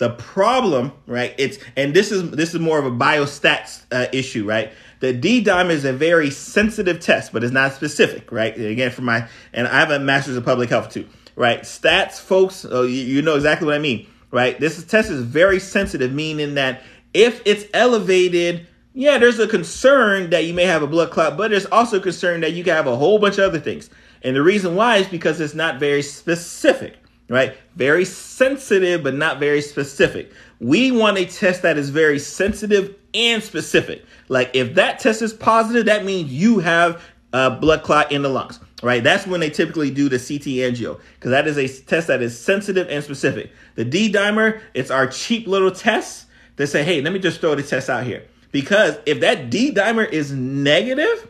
The 0.01 0.09
problem, 0.09 0.93
right? 1.05 1.35
It's 1.37 1.59
and 1.77 1.93
this 1.93 2.11
is 2.11 2.31
this 2.31 2.55
is 2.55 2.59
more 2.59 2.79
of 2.79 2.87
a 2.87 2.89
biostats 2.89 3.83
uh, 3.91 4.07
issue, 4.11 4.47
right? 4.47 4.73
The 4.99 5.13
D 5.13 5.43
dimer 5.43 5.69
is 5.69 5.85
a 5.85 5.93
very 5.93 6.31
sensitive 6.31 6.99
test, 6.99 7.31
but 7.31 7.43
it's 7.43 7.53
not 7.53 7.73
specific, 7.73 8.31
right? 8.31 8.59
Again, 8.59 8.89
for 8.89 9.03
my 9.03 9.27
and 9.53 9.67
I 9.67 9.79
have 9.79 9.91
a 9.91 9.99
master's 9.99 10.37
of 10.37 10.43
public 10.43 10.71
health 10.71 10.89
too, 10.89 11.07
right? 11.35 11.61
Stats, 11.61 12.19
folks, 12.19 12.65
oh, 12.67 12.81
you, 12.81 12.99
you 12.99 13.21
know 13.21 13.35
exactly 13.35 13.67
what 13.67 13.75
I 13.75 13.77
mean, 13.77 14.07
right? 14.31 14.59
This 14.59 14.83
test 14.85 15.11
is 15.11 15.21
very 15.21 15.59
sensitive, 15.59 16.11
meaning 16.11 16.55
that 16.55 16.81
if 17.13 17.39
it's 17.45 17.65
elevated, 17.71 18.65
yeah, 18.95 19.19
there's 19.19 19.37
a 19.37 19.47
concern 19.47 20.31
that 20.31 20.45
you 20.45 20.55
may 20.55 20.65
have 20.65 20.81
a 20.81 20.87
blood 20.87 21.11
clot, 21.11 21.37
but 21.37 21.51
there's 21.51 21.67
also 21.67 21.99
concern 21.99 22.41
that 22.41 22.53
you 22.53 22.63
can 22.63 22.73
have 22.73 22.87
a 22.87 22.95
whole 22.95 23.19
bunch 23.19 23.37
of 23.37 23.43
other 23.43 23.59
things. 23.59 23.91
And 24.23 24.35
the 24.35 24.41
reason 24.41 24.73
why 24.73 24.97
is 24.97 25.07
because 25.07 25.39
it's 25.39 25.53
not 25.53 25.79
very 25.79 26.01
specific 26.01 26.97
right? 27.31 27.55
Very 27.75 28.03
sensitive, 28.05 29.03
but 29.03 29.15
not 29.15 29.39
very 29.39 29.61
specific. 29.61 30.31
We 30.59 30.91
want 30.91 31.17
a 31.17 31.25
test 31.25 31.61
that 31.61 31.77
is 31.77 31.89
very 31.89 32.19
sensitive 32.19 32.93
and 33.13 33.41
specific. 33.41 34.05
Like 34.27 34.51
if 34.53 34.75
that 34.75 34.99
test 34.99 35.21
is 35.21 35.33
positive, 35.33 35.85
that 35.85 36.03
means 36.03 36.31
you 36.31 36.59
have 36.59 37.01
a 37.33 37.49
blood 37.49 37.83
clot 37.83 38.11
in 38.11 38.21
the 38.21 38.29
lungs, 38.29 38.59
right? 38.83 39.01
That's 39.01 39.25
when 39.25 39.39
they 39.39 39.49
typically 39.49 39.89
do 39.91 40.09
the 40.09 40.17
CT 40.17 40.75
angio 40.75 40.99
because 41.15 41.31
that 41.31 41.47
is 41.47 41.57
a 41.57 41.67
test 41.85 42.07
that 42.07 42.21
is 42.21 42.37
sensitive 42.37 42.87
and 42.89 43.03
specific. 43.03 43.51
The 43.75 43.85
D 43.85 44.11
dimer, 44.11 44.61
it's 44.73 44.91
our 44.91 45.07
cheap 45.07 45.47
little 45.47 45.71
test 45.71 46.25
They 46.57 46.65
say, 46.65 46.83
hey, 46.83 47.01
let 47.01 47.13
me 47.13 47.19
just 47.19 47.39
throw 47.39 47.55
the 47.55 47.63
test 47.63 47.89
out 47.89 48.03
here. 48.03 48.25
Because 48.51 48.97
if 49.05 49.21
that 49.21 49.49
D 49.49 49.73
dimer 49.73 50.07
is 50.07 50.33
negative, 50.33 51.29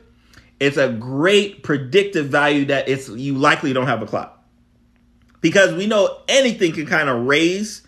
it's 0.60 0.78
a 0.78 0.90
great 0.90 1.62
predictive 1.62 2.28
value 2.28 2.66
that 2.66 2.90
it's 2.90 3.08
you 3.08 3.38
likely 3.38 3.72
don't 3.72 3.88
have 3.88 4.02
a 4.02 4.08
clot 4.08 4.41
because 5.42 5.74
we 5.74 5.88
know 5.88 6.20
anything 6.28 6.72
can 6.72 6.86
kind 6.86 7.10
of 7.10 7.26
raise 7.26 7.82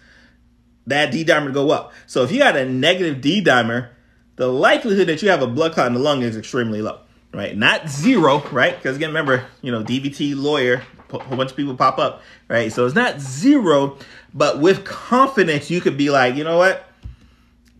that 0.87 1.11
D 1.11 1.23
dimer 1.23 1.47
to 1.47 1.51
go 1.53 1.71
up. 1.71 1.93
So 2.07 2.23
if 2.23 2.31
you 2.31 2.39
got 2.39 2.57
a 2.57 2.65
negative 2.65 3.21
D 3.21 3.43
dimer, 3.43 3.89
the 4.35 4.47
likelihood 4.47 5.07
that 5.07 5.21
you 5.21 5.29
have 5.29 5.41
a 5.41 5.47
blood 5.47 5.73
clot 5.73 5.87
in 5.87 5.93
the 5.93 5.99
lung 5.99 6.23
is 6.23 6.35
extremely 6.35 6.81
low, 6.81 6.99
right? 7.33 7.55
Not 7.55 7.87
zero, 7.87 8.39
right? 8.49 8.75
Because 8.75 8.97
again, 8.97 9.09
remember, 9.09 9.45
you 9.61 9.71
know, 9.71 9.83
DVT 9.83 10.35
lawyer, 10.35 10.83
a 11.11 11.19
whole 11.19 11.37
bunch 11.37 11.51
of 11.51 11.57
people 11.57 11.75
pop 11.75 11.99
up, 11.99 12.21
right? 12.49 12.73
So 12.73 12.85
it's 12.85 12.95
not 12.95 13.21
zero, 13.21 13.97
but 14.33 14.59
with 14.59 14.83
confidence, 14.83 15.69
you 15.69 15.79
could 15.79 15.97
be 15.97 16.09
like, 16.09 16.35
you 16.35 16.43
know 16.43 16.57
what? 16.57 16.89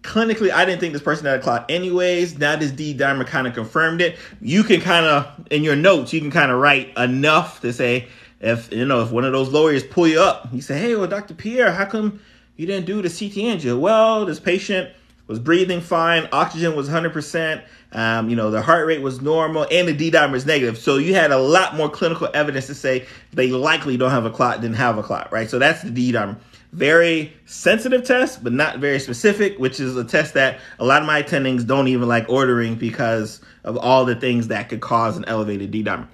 Clinically, 0.03 0.51
I 0.51 0.65
didn't 0.65 0.81
think 0.81 0.93
this 0.93 1.01
person 1.01 1.25
had 1.25 1.39
a 1.39 1.41
clot 1.41 1.65
anyways. 1.71 2.37
Now 2.37 2.55
this 2.55 2.71
D 2.71 2.93
dimer 2.95 3.25
kind 3.25 3.47
of 3.47 3.53
confirmed 3.53 4.01
it. 4.01 4.17
You 4.41 4.63
can 4.63 4.81
kind 4.81 5.05
of, 5.05 5.47
in 5.49 5.63
your 5.63 5.75
notes, 5.75 6.13
you 6.13 6.21
can 6.21 6.29
kind 6.29 6.51
of 6.51 6.59
write 6.59 6.95
enough 6.97 7.61
to 7.61 7.73
say, 7.73 8.07
if 8.43 8.71
you 8.73 8.85
know 8.85 9.01
if 9.01 9.11
one 9.11 9.23
of 9.23 9.31
those 9.31 9.49
lawyers 9.49 9.83
pull 9.83 10.07
you 10.07 10.19
up, 10.19 10.49
you 10.51 10.61
say, 10.61 10.77
"Hey, 10.77 10.95
well, 10.95 11.07
Dr. 11.07 11.33
Pierre, 11.33 11.71
how 11.71 11.85
come 11.85 12.19
you 12.57 12.67
didn't 12.67 12.85
do 12.85 13.01
the 13.01 13.09
CT 13.09 13.43
angio?" 13.45 13.79
Well, 13.79 14.25
this 14.25 14.39
patient 14.39 14.89
was 15.27 15.39
breathing 15.39 15.79
fine, 15.79 16.27
oxygen 16.33 16.75
was 16.75 16.89
100%, 16.89 17.63
um, 17.93 18.29
you 18.29 18.35
know, 18.35 18.51
the 18.51 18.61
heart 18.61 18.85
rate 18.85 19.01
was 19.01 19.21
normal, 19.21 19.65
and 19.71 19.87
the 19.87 19.93
D 19.93 20.11
dimer 20.11 20.35
is 20.35 20.45
negative. 20.45 20.77
So 20.77 20.97
you 20.97 21.15
had 21.15 21.31
a 21.31 21.37
lot 21.37 21.77
more 21.77 21.89
clinical 21.89 22.27
evidence 22.33 22.67
to 22.67 22.75
say 22.75 23.05
they 23.31 23.49
likely 23.49 23.95
don't 23.95 24.11
have 24.11 24.25
a 24.25 24.29
clot, 24.29 24.59
didn't 24.59 24.75
have 24.75 24.97
a 24.97 25.03
clot, 25.03 25.31
right? 25.31 25.49
So 25.49 25.59
that's 25.59 25.81
the 25.81 25.91
D 25.91 26.11
dimer. 26.11 26.37
Very 26.73 27.31
sensitive 27.45 28.03
test, 28.03 28.43
but 28.43 28.51
not 28.51 28.79
very 28.79 28.99
specific, 28.99 29.57
which 29.59 29.79
is 29.79 29.95
a 29.95 30.03
test 30.03 30.33
that 30.33 30.59
a 30.79 30.83
lot 30.83 31.01
of 31.01 31.07
my 31.07 31.23
attendings 31.23 31.65
don't 31.65 31.87
even 31.87 32.09
like 32.09 32.27
ordering 32.27 32.75
because 32.75 33.39
of 33.63 33.77
all 33.77 34.03
the 34.03 34.15
things 34.15 34.49
that 34.49 34.67
could 34.67 34.81
cause 34.81 35.15
an 35.15 35.23
elevated 35.25 35.71
D 35.71 35.83
dimer. 35.83 36.07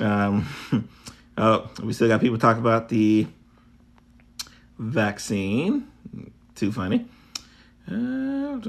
Um, 0.00 0.46
Oh, 1.42 1.70
we 1.82 1.94
still 1.94 2.06
got 2.06 2.20
people 2.20 2.36
talking 2.36 2.60
about 2.60 2.90
the 2.90 3.26
vaccine. 4.78 5.90
Too 6.54 6.70
funny. 6.70 7.06
Uh, 7.88 8.60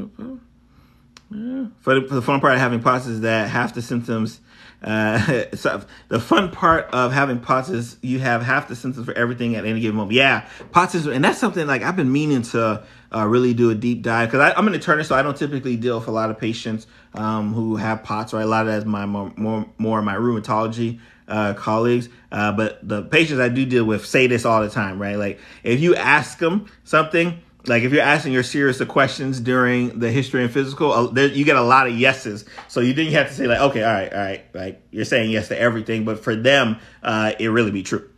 for, 1.81 1.95
the, 1.95 2.05
for 2.07 2.15
the 2.15 2.21
fun 2.21 2.39
part 2.39 2.53
of 2.53 2.59
having 2.59 2.79
POTS 2.79 3.07
is 3.07 3.21
that 3.21 3.49
half 3.49 3.73
the 3.73 3.81
symptoms, 3.81 4.39
uh, 4.81 5.43
so 5.53 5.83
the 6.07 6.21
fun 6.21 6.49
part 6.49 6.85
of 6.93 7.11
having 7.11 7.41
POTS 7.41 7.69
is 7.71 7.97
you 8.01 8.19
have 8.19 8.41
half 8.41 8.69
the 8.69 8.77
symptoms 8.77 9.05
for 9.05 9.13
everything 9.15 9.57
at 9.57 9.65
any 9.65 9.81
given 9.81 9.97
moment. 9.97 10.15
Yeah, 10.15 10.47
POTS 10.71 10.95
is, 10.95 11.07
and 11.07 11.25
that's 11.25 11.39
something 11.39 11.67
like 11.67 11.81
I've 11.81 11.97
been 11.97 12.13
meaning 12.13 12.41
to 12.43 12.85
uh, 13.13 13.27
really 13.27 13.53
do 13.53 13.69
a 13.69 13.75
deep 13.75 14.01
dive 14.01 14.31
because 14.31 14.53
I'm 14.55 14.65
an 14.65 14.73
internist, 14.73 15.07
so 15.07 15.15
I 15.15 15.23
don't 15.23 15.35
typically 15.35 15.75
deal 15.75 15.99
with 15.99 16.07
a 16.07 16.11
lot 16.11 16.29
of 16.29 16.39
patients 16.39 16.87
um, 17.15 17.53
who 17.53 17.75
have 17.75 18.01
POTS, 18.03 18.33
or 18.33 18.39
a 18.39 18.45
lot 18.45 18.65
of 18.65 18.71
that's 18.71 18.85
my 18.85 19.05
more 19.05 19.33
more, 19.35 19.65
more 19.77 20.01
my 20.01 20.15
rheumatology 20.15 21.01
uh, 21.31 21.53
colleagues. 21.53 22.09
Uh, 22.31 22.51
but 22.51 22.87
the 22.87 23.01
patients 23.03 23.39
I 23.39 23.49
do 23.49 23.65
deal 23.65 23.85
with 23.85 24.05
say 24.05 24.27
this 24.27 24.45
all 24.45 24.61
the 24.61 24.69
time, 24.69 25.01
right? 25.01 25.15
Like 25.15 25.39
if 25.63 25.79
you 25.79 25.95
ask 25.95 26.37
them 26.37 26.67
something, 26.83 27.39
like 27.67 27.83
if 27.83 27.91
you're 27.91 28.01
asking 28.03 28.33
your 28.33 28.43
series 28.43 28.81
of 28.81 28.87
questions 28.87 29.39
during 29.39 29.99
the 29.99 30.11
history 30.11 30.43
and 30.43 30.51
physical, 30.51 30.91
uh, 30.91 31.07
there, 31.07 31.27
you 31.27 31.45
get 31.45 31.55
a 31.55 31.61
lot 31.61 31.87
of 31.87 31.97
yeses. 31.97 32.45
So 32.67 32.79
you 32.79 32.93
didn't 32.93 33.13
have 33.13 33.27
to 33.27 33.33
say 33.33 33.47
like, 33.47 33.59
okay, 33.59 33.83
all 33.83 33.93
right, 33.93 34.13
all 34.13 34.19
right, 34.19 34.45
like 34.53 34.81
you're 34.91 35.05
saying 35.05 35.31
yes 35.31 35.47
to 35.49 35.59
everything. 35.59 36.05
But 36.05 36.23
for 36.23 36.35
them, 36.35 36.77
uh, 37.03 37.33
it 37.39 37.47
really 37.47 37.71
be 37.71 37.83
true. 37.83 38.09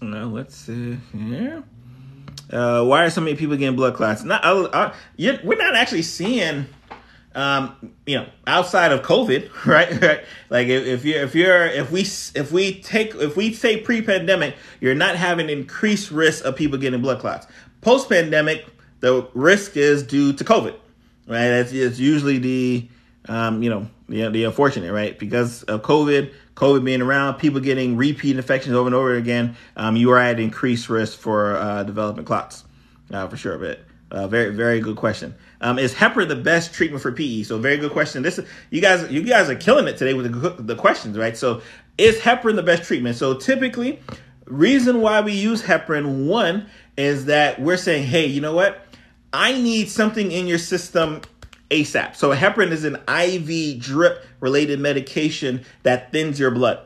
Now 0.00 0.24
let's 0.24 0.54
see 0.56 0.98
here. 1.12 1.64
Uh, 2.50 2.84
why 2.84 3.04
are 3.04 3.10
so 3.10 3.20
many 3.20 3.36
people 3.36 3.56
getting 3.56 3.76
blood 3.76 3.94
clots? 3.94 4.22
Not, 4.22 4.44
uh, 4.44 4.62
uh, 4.64 4.94
we're 5.18 5.58
not 5.58 5.74
actually 5.74 6.02
seeing, 6.02 6.66
um, 7.38 7.92
you 8.04 8.16
know, 8.16 8.26
outside 8.48 8.90
of 8.90 9.02
COVID, 9.02 9.48
right? 9.66 10.02
right? 10.02 10.24
Like 10.50 10.66
if, 10.66 10.86
if 10.86 11.04
you're, 11.04 11.22
if 11.22 11.34
you're, 11.36 11.66
if 11.66 11.90
we, 11.92 12.00
if 12.00 12.50
we 12.50 12.80
take, 12.80 13.14
if 13.14 13.36
we 13.36 13.54
say 13.54 13.80
pre-pandemic, 13.80 14.56
you're 14.80 14.96
not 14.96 15.14
having 15.14 15.48
increased 15.48 16.10
risk 16.10 16.44
of 16.44 16.56
people 16.56 16.78
getting 16.78 17.00
blood 17.00 17.20
clots. 17.20 17.46
Post-pandemic, 17.80 18.66
the 18.98 19.28
risk 19.34 19.76
is 19.76 20.02
due 20.02 20.32
to 20.32 20.42
COVID, 20.42 20.72
right? 21.28 21.48
That's 21.48 21.70
it's 21.70 22.00
usually 22.00 22.38
the, 22.38 22.88
um, 23.28 23.62
you 23.62 23.70
know, 23.70 23.88
the, 24.08 24.28
the 24.30 24.42
unfortunate, 24.42 24.92
right? 24.92 25.16
Because 25.16 25.62
of 25.64 25.82
COVID, 25.82 26.32
COVID 26.56 26.84
being 26.84 27.02
around, 27.02 27.36
people 27.36 27.60
getting 27.60 27.96
repeat 27.96 28.36
infections 28.36 28.74
over 28.74 28.88
and 28.88 28.96
over 28.96 29.14
again, 29.14 29.56
um, 29.76 29.94
you 29.94 30.10
are 30.10 30.18
at 30.18 30.40
increased 30.40 30.88
risk 30.88 31.16
for 31.16 31.54
uh, 31.54 31.84
developing 31.84 32.24
clots, 32.24 32.64
uh, 33.12 33.28
for 33.28 33.36
sure. 33.36 33.58
But 33.58 33.78
uh, 34.10 34.26
very, 34.26 34.52
very 34.52 34.80
good 34.80 34.96
question. 34.96 35.36
Um, 35.60 35.78
is 35.78 35.92
heparin 35.92 36.28
the 36.28 36.36
best 36.36 36.72
treatment 36.72 37.02
for 37.02 37.10
PE? 37.10 37.42
So 37.42 37.58
very 37.58 37.78
good 37.78 37.92
question. 37.92 38.22
This 38.22 38.38
you 38.70 38.80
guys, 38.80 39.10
you 39.10 39.22
guys 39.22 39.50
are 39.50 39.56
killing 39.56 39.88
it 39.88 39.96
today 39.96 40.14
with 40.14 40.30
the, 40.40 40.62
the 40.62 40.76
questions, 40.76 41.18
right? 41.18 41.36
So 41.36 41.62
is 41.96 42.18
heparin 42.20 42.56
the 42.56 42.62
best 42.62 42.84
treatment? 42.84 43.16
So 43.16 43.34
typically, 43.34 43.98
reason 44.46 45.00
why 45.00 45.20
we 45.20 45.32
use 45.32 45.62
heparin 45.62 46.26
one 46.26 46.68
is 46.96 47.26
that 47.26 47.60
we're 47.60 47.76
saying, 47.76 48.06
hey, 48.06 48.26
you 48.26 48.40
know 48.40 48.54
what? 48.54 48.86
I 49.32 49.52
need 49.52 49.88
something 49.88 50.30
in 50.30 50.46
your 50.46 50.58
system 50.58 51.22
ASAP. 51.70 52.16
So 52.16 52.34
heparin 52.34 52.70
is 52.70 52.84
an 52.84 52.96
IV 53.08 53.80
drip 53.80 54.24
related 54.40 54.80
medication 54.80 55.64
that 55.82 56.12
thins 56.12 56.38
your 56.38 56.50
blood. 56.50 56.80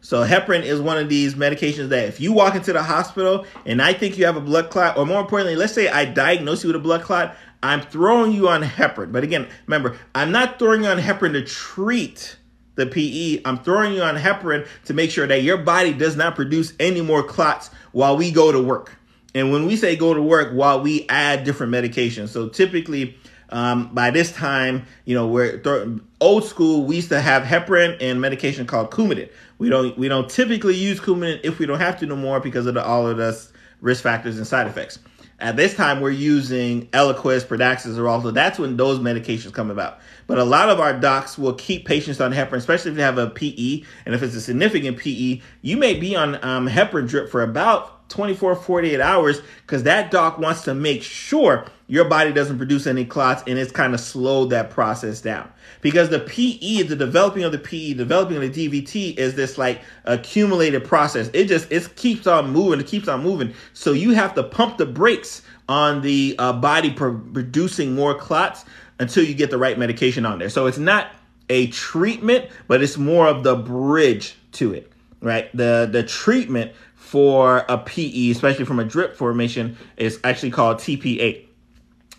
So 0.00 0.24
heparin 0.24 0.62
is 0.62 0.80
one 0.80 0.96
of 0.96 1.08
these 1.08 1.34
medications 1.34 1.88
that 1.88 2.08
if 2.08 2.20
you 2.20 2.32
walk 2.32 2.54
into 2.54 2.72
the 2.72 2.82
hospital 2.82 3.44
and 3.66 3.82
I 3.82 3.92
think 3.92 4.16
you 4.16 4.26
have 4.26 4.36
a 4.36 4.40
blood 4.40 4.70
clot, 4.70 4.96
or 4.96 5.04
more 5.04 5.20
importantly, 5.20 5.56
let's 5.56 5.72
say 5.72 5.88
I 5.88 6.04
diagnose 6.04 6.62
you 6.62 6.68
with 6.68 6.76
a 6.76 6.80
blood 6.80 7.02
clot, 7.02 7.36
I'm 7.62 7.80
throwing 7.80 8.32
you 8.32 8.48
on 8.48 8.62
heparin. 8.62 9.12
But 9.12 9.24
again, 9.24 9.48
remember, 9.66 9.98
I'm 10.14 10.30
not 10.30 10.58
throwing 10.58 10.84
you 10.84 10.88
on 10.88 10.98
heparin 10.98 11.32
to 11.32 11.44
treat 11.44 12.36
the 12.76 12.86
PE. 12.86 13.42
I'm 13.44 13.58
throwing 13.58 13.92
you 13.94 14.02
on 14.02 14.16
heparin 14.16 14.66
to 14.84 14.94
make 14.94 15.10
sure 15.10 15.26
that 15.26 15.42
your 15.42 15.58
body 15.58 15.92
does 15.92 16.16
not 16.16 16.36
produce 16.36 16.72
any 16.78 17.00
more 17.00 17.22
clots 17.22 17.70
while 17.92 18.16
we 18.16 18.30
go 18.30 18.52
to 18.52 18.62
work. 18.62 18.96
And 19.34 19.52
when 19.52 19.66
we 19.66 19.76
say 19.76 19.96
go 19.96 20.14
to 20.14 20.22
work, 20.22 20.52
while 20.52 20.80
we 20.80 21.06
add 21.08 21.44
different 21.44 21.72
medications. 21.72 22.28
So 22.28 22.48
typically, 22.48 23.16
um, 23.50 23.92
by 23.92 24.10
this 24.10 24.32
time, 24.32 24.86
you 25.04 25.14
know, 25.14 25.26
we're 25.26 25.58
th- 25.58 26.00
old 26.20 26.44
school. 26.44 26.84
We 26.84 26.96
used 26.96 27.08
to 27.10 27.20
have 27.20 27.42
heparin 27.42 27.96
and 28.00 28.20
medication 28.20 28.66
called 28.66 28.90
Coumadin. 28.90 29.30
We 29.58 29.68
don't 29.68 29.96
we 29.98 30.08
don't 30.08 30.28
typically 30.28 30.74
use 30.74 31.00
Coumadin 31.00 31.40
if 31.42 31.58
we 31.58 31.66
don't 31.66 31.80
have 31.80 31.98
to 32.00 32.06
no 32.06 32.16
more 32.16 32.40
because 32.40 32.66
of 32.66 32.74
the, 32.74 32.84
all 32.84 33.06
of 33.06 33.16
the 33.16 33.46
risk 33.80 34.02
factors 34.02 34.36
and 34.36 34.46
side 34.46 34.66
effects. 34.66 34.98
At 35.40 35.56
this 35.56 35.76
time, 35.76 36.00
we're 36.00 36.10
using 36.10 36.86
Eliquis, 36.88 37.44
Pradaxas, 37.44 37.96
or 37.96 38.08
also 38.08 38.32
that's 38.32 38.58
when 38.58 38.76
those 38.76 38.98
medications 38.98 39.52
come 39.52 39.70
about. 39.70 40.00
But 40.26 40.38
a 40.38 40.44
lot 40.44 40.68
of 40.68 40.80
our 40.80 40.92
docs 40.92 41.38
will 41.38 41.54
keep 41.54 41.86
patients 41.86 42.20
on 42.20 42.32
heparin, 42.32 42.54
especially 42.54 42.90
if 42.90 42.96
they 42.96 43.04
have 43.04 43.18
a 43.18 43.30
PE, 43.30 43.84
and 44.04 44.14
if 44.16 44.22
it's 44.22 44.34
a 44.34 44.40
significant 44.40 44.98
PE, 44.98 45.40
you 45.62 45.76
may 45.76 45.94
be 45.94 46.16
on 46.16 46.42
um, 46.44 46.68
heparin 46.68 47.08
drip 47.08 47.30
for 47.30 47.42
about 47.42 47.97
24, 48.08 48.56
48 48.56 49.00
hours 49.00 49.40
because 49.62 49.82
that 49.84 50.10
doc 50.10 50.38
wants 50.38 50.62
to 50.62 50.74
make 50.74 51.02
sure 51.02 51.66
your 51.86 52.04
body 52.04 52.32
doesn't 52.32 52.58
produce 52.58 52.86
any 52.86 53.04
clots 53.04 53.42
and 53.46 53.58
it's 53.58 53.72
kind 53.72 53.94
of 53.94 54.00
slowed 54.00 54.50
that 54.50 54.70
process 54.70 55.20
down. 55.20 55.50
Because 55.80 56.10
the 56.10 56.20
PE, 56.20 56.82
the 56.82 56.96
developing 56.96 57.44
of 57.44 57.52
the 57.52 57.58
PE, 57.58 57.94
developing 57.94 58.36
of 58.36 58.42
the 58.42 58.68
DVT 58.68 59.16
is 59.16 59.34
this 59.34 59.58
like 59.58 59.80
accumulated 60.04 60.84
process. 60.84 61.30
It 61.32 61.46
just 61.46 61.70
it 61.72 61.96
keeps 61.96 62.26
on 62.26 62.50
moving, 62.50 62.80
it 62.80 62.86
keeps 62.86 63.08
on 63.08 63.22
moving. 63.22 63.54
So 63.72 63.92
you 63.92 64.12
have 64.12 64.34
to 64.34 64.42
pump 64.42 64.78
the 64.78 64.86
brakes 64.86 65.42
on 65.68 66.02
the 66.02 66.34
uh, 66.38 66.52
body 66.54 66.90
producing 66.90 67.94
more 67.94 68.14
clots 68.14 68.64
until 68.98 69.24
you 69.24 69.34
get 69.34 69.50
the 69.50 69.58
right 69.58 69.78
medication 69.78 70.26
on 70.26 70.38
there. 70.38 70.48
So 70.48 70.66
it's 70.66 70.78
not 70.78 71.08
a 71.48 71.68
treatment, 71.68 72.50
but 72.66 72.82
it's 72.82 72.98
more 72.98 73.26
of 73.26 73.42
the 73.42 73.56
bridge 73.56 74.36
to 74.52 74.72
it, 74.74 74.92
right? 75.20 75.54
The 75.56 75.88
the 75.90 76.02
treatment 76.02 76.72
for 77.08 77.64
a 77.70 77.78
PE, 77.78 78.32
especially 78.32 78.66
from 78.66 78.78
a 78.78 78.84
drip 78.84 79.16
formation, 79.16 79.78
is 79.96 80.20
actually 80.24 80.50
called 80.50 80.76
TPA, 80.76 81.42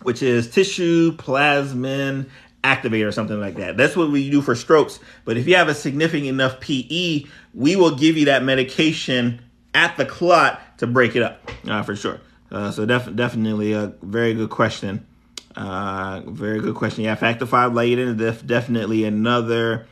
which 0.02 0.20
is 0.20 0.50
tissue 0.50 1.16
plasmin 1.16 2.28
activator 2.64 3.06
or 3.06 3.12
something 3.12 3.38
like 3.38 3.54
that. 3.54 3.76
That's 3.76 3.94
what 3.94 4.10
we 4.10 4.28
do 4.28 4.42
for 4.42 4.56
strokes. 4.56 4.98
But 5.24 5.36
if 5.36 5.46
you 5.46 5.54
have 5.54 5.68
a 5.68 5.76
significant 5.76 6.26
enough 6.26 6.58
PE, 6.58 7.22
we 7.54 7.76
will 7.76 7.94
give 7.94 8.16
you 8.16 8.24
that 8.24 8.42
medication 8.42 9.40
at 9.74 9.96
the 9.96 10.04
clot 10.04 10.60
to 10.78 10.88
break 10.88 11.14
it 11.14 11.22
up 11.22 11.48
uh, 11.68 11.84
for 11.84 11.94
sure. 11.94 12.20
Uh, 12.50 12.72
so 12.72 12.84
def- 12.84 13.14
definitely 13.14 13.72
a 13.72 13.92
very 14.02 14.34
good 14.34 14.50
question. 14.50 15.06
Uh, 15.54 16.22
very 16.26 16.58
good 16.58 16.74
question. 16.74 17.04
Yeah, 17.04 17.14
factor 17.14 17.46
five 17.46 17.74
Leiden 17.74 18.08
is 18.08 18.16
def- 18.16 18.44
definitely 18.44 19.04
another 19.04 19.86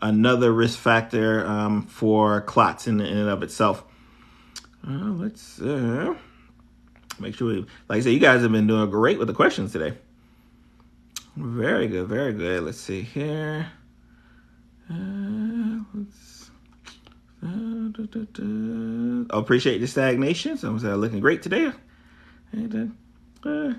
another 0.00 0.52
risk 0.52 0.78
factor 0.78 1.44
um, 1.44 1.82
for 1.88 2.42
clots 2.42 2.86
in, 2.86 3.00
in 3.00 3.16
and 3.16 3.28
of 3.28 3.42
itself. 3.42 3.82
Uh, 4.88 5.10
let's 5.14 5.60
uh, 5.60 6.14
make 7.18 7.34
sure 7.34 7.48
we, 7.48 7.60
like 7.88 7.98
I 7.98 8.00
said, 8.00 8.12
you 8.12 8.20
guys 8.20 8.42
have 8.42 8.52
been 8.52 8.66
doing 8.66 8.88
great 8.90 9.18
with 9.18 9.28
the 9.28 9.34
questions 9.34 9.72
today. 9.72 9.96
Very 11.36 11.88
good, 11.88 12.06
very 12.08 12.32
good. 12.32 12.62
Let's 12.62 12.78
see 12.80 13.02
here. 13.02 13.66
Uh, 14.88 15.80
let's, 15.92 16.50
uh, 17.44 17.48
da, 17.90 18.04
da, 18.04 18.20
da. 18.32 19.36
appreciate 19.36 19.78
the 19.78 19.86
stagnation. 19.86 20.56
So 20.56 20.68
I'm 20.68 20.78
looking 20.78 21.20
great 21.20 21.42
today. 21.42 21.72
And, 22.52 22.94
uh, 23.44 23.48
uh. 23.48 23.74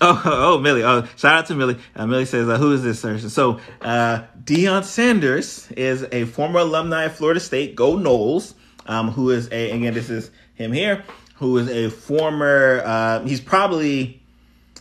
Oh, 0.00 0.22
oh, 0.24 0.58
Millie. 0.58 0.82
Oh, 0.82 1.06
shout 1.16 1.36
out 1.36 1.46
to 1.46 1.54
Millie. 1.54 1.78
Uh, 1.94 2.06
Millie 2.06 2.24
says, 2.24 2.48
uh, 2.48 2.58
who 2.58 2.72
is 2.72 2.82
this 2.82 3.00
person? 3.00 3.30
So, 3.30 3.60
uh, 3.80 4.24
Deion 4.42 4.82
Sanders 4.82 5.70
is 5.72 6.04
a 6.10 6.24
former 6.24 6.58
alumni 6.60 7.04
of 7.04 7.14
Florida 7.14 7.38
State. 7.38 7.76
Go 7.76 7.94
Noles, 7.96 8.54
Um, 8.86 9.12
who 9.12 9.30
is 9.30 9.48
a, 9.52 9.70
again, 9.70 9.94
this 9.94 10.10
is 10.10 10.30
him 10.58 10.72
here, 10.72 11.04
who 11.36 11.56
is 11.56 11.68
a 11.70 11.88
former. 11.88 12.82
Uh, 12.84 13.20
he's 13.24 13.40
probably 13.40 14.20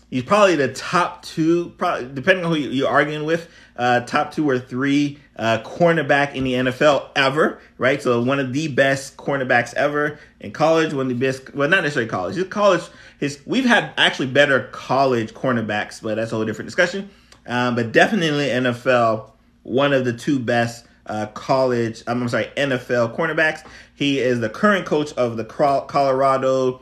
he's 0.09 0.23
probably 0.23 0.55
the 0.55 0.73
top 0.73 1.23
two, 1.23 1.69
probably 1.77 2.09
depending 2.13 2.43
on 2.43 2.51
who 2.51 2.57
you're 2.57 2.89
arguing 2.89 3.25
with, 3.25 3.49
uh, 3.77 4.01
top 4.01 4.33
two 4.33 4.49
or 4.49 4.59
three 4.59 5.19
uh, 5.35 5.59
cornerback 5.63 6.33
in 6.33 6.43
the 6.43 6.53
NFL 6.53 7.09
ever, 7.15 7.59
right? 7.77 8.01
So 8.01 8.21
one 8.21 8.39
of 8.39 8.53
the 8.53 8.67
best 8.69 9.17
cornerbacks 9.17 9.73
ever 9.75 10.19
in 10.39 10.51
college, 10.51 10.93
one 10.93 11.11
of 11.11 11.19
the 11.19 11.25
best, 11.25 11.53
well, 11.53 11.69
not 11.69 11.83
necessarily 11.83 12.09
college. 12.09 12.35
His 12.35 12.47
college, 12.47 12.81
his 13.19 13.39
we've 13.45 13.65
had 13.65 13.93
actually 13.97 14.27
better 14.27 14.67
college 14.71 15.33
cornerbacks, 15.33 16.01
but 16.01 16.15
that's 16.15 16.31
a 16.31 16.35
whole 16.35 16.45
different 16.45 16.67
discussion. 16.67 17.09
Um, 17.45 17.75
but 17.75 17.91
definitely 17.91 18.47
NFL, 18.47 19.31
one 19.63 19.93
of 19.93 20.05
the 20.05 20.13
two 20.13 20.39
best 20.39 20.85
uh, 21.05 21.27
college, 21.27 22.03
I'm 22.07 22.27
sorry, 22.27 22.49
NFL 22.57 23.15
cornerbacks. 23.15 23.65
He 23.97 24.19
is 24.19 24.39
the 24.41 24.49
current 24.49 24.85
coach 24.85 25.11
of 25.13 25.37
the 25.37 25.43
Colorado 25.43 26.81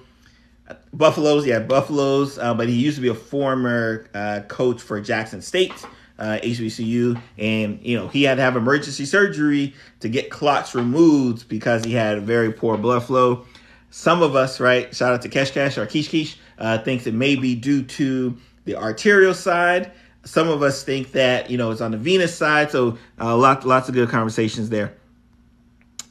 Buffaloes. 0.91 1.45
Yeah, 1.45 1.59
Buffaloes. 1.59 2.37
Uh, 2.37 2.53
but 2.53 2.67
he 2.67 2.75
used 2.75 2.97
to 2.97 3.01
be 3.01 3.07
a 3.07 3.15
former 3.15 4.07
uh, 4.13 4.41
coach 4.49 4.81
for 4.81 4.99
Jackson 4.99 5.41
State. 5.41 5.73
Uh, 6.17 6.39
HBCU, 6.41 7.21
and 7.37 7.77
you 7.81 7.97
know 7.97 8.07
he 8.07 8.23
had 8.23 8.35
to 8.35 8.41
have 8.41 8.55
emergency 8.55 9.03
surgery 9.03 9.73
to 9.99 10.07
get 10.07 10.29
clots 10.29 10.73
removed 10.73 11.49
because 11.49 11.83
he 11.83 11.91
had 11.91 12.21
very 12.21 12.53
poor 12.53 12.77
blood 12.77 13.03
flow. 13.03 13.45
Some 13.91 14.21
of 14.21 14.33
us, 14.33 14.61
right? 14.61 14.95
Shout 14.95 15.13
out 15.13 15.21
to 15.23 15.29
Kesh 15.29 15.51
Cash 15.51 15.77
or 15.77 15.85
Kish 15.85 16.07
Kish, 16.07 16.37
uh, 16.57 16.77
thinks 16.77 17.05
it 17.05 17.13
may 17.13 17.35
be 17.35 17.53
due 17.53 17.83
to 17.83 18.37
the 18.63 18.77
arterial 18.77 19.33
side. 19.33 19.91
Some 20.23 20.47
of 20.47 20.63
us 20.63 20.83
think 20.83 21.11
that 21.11 21.49
you 21.49 21.57
know 21.57 21.71
it's 21.71 21.81
on 21.81 21.91
the 21.91 21.97
venous 21.97 22.33
side. 22.33 22.71
So 22.71 22.97
uh, 23.19 23.35
lots 23.35 23.65
lots 23.65 23.89
of 23.89 23.95
good 23.95 24.07
conversations 24.07 24.69
there 24.69 24.93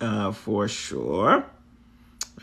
uh, 0.05 0.33
for 0.33 0.69
sure. 0.69 1.45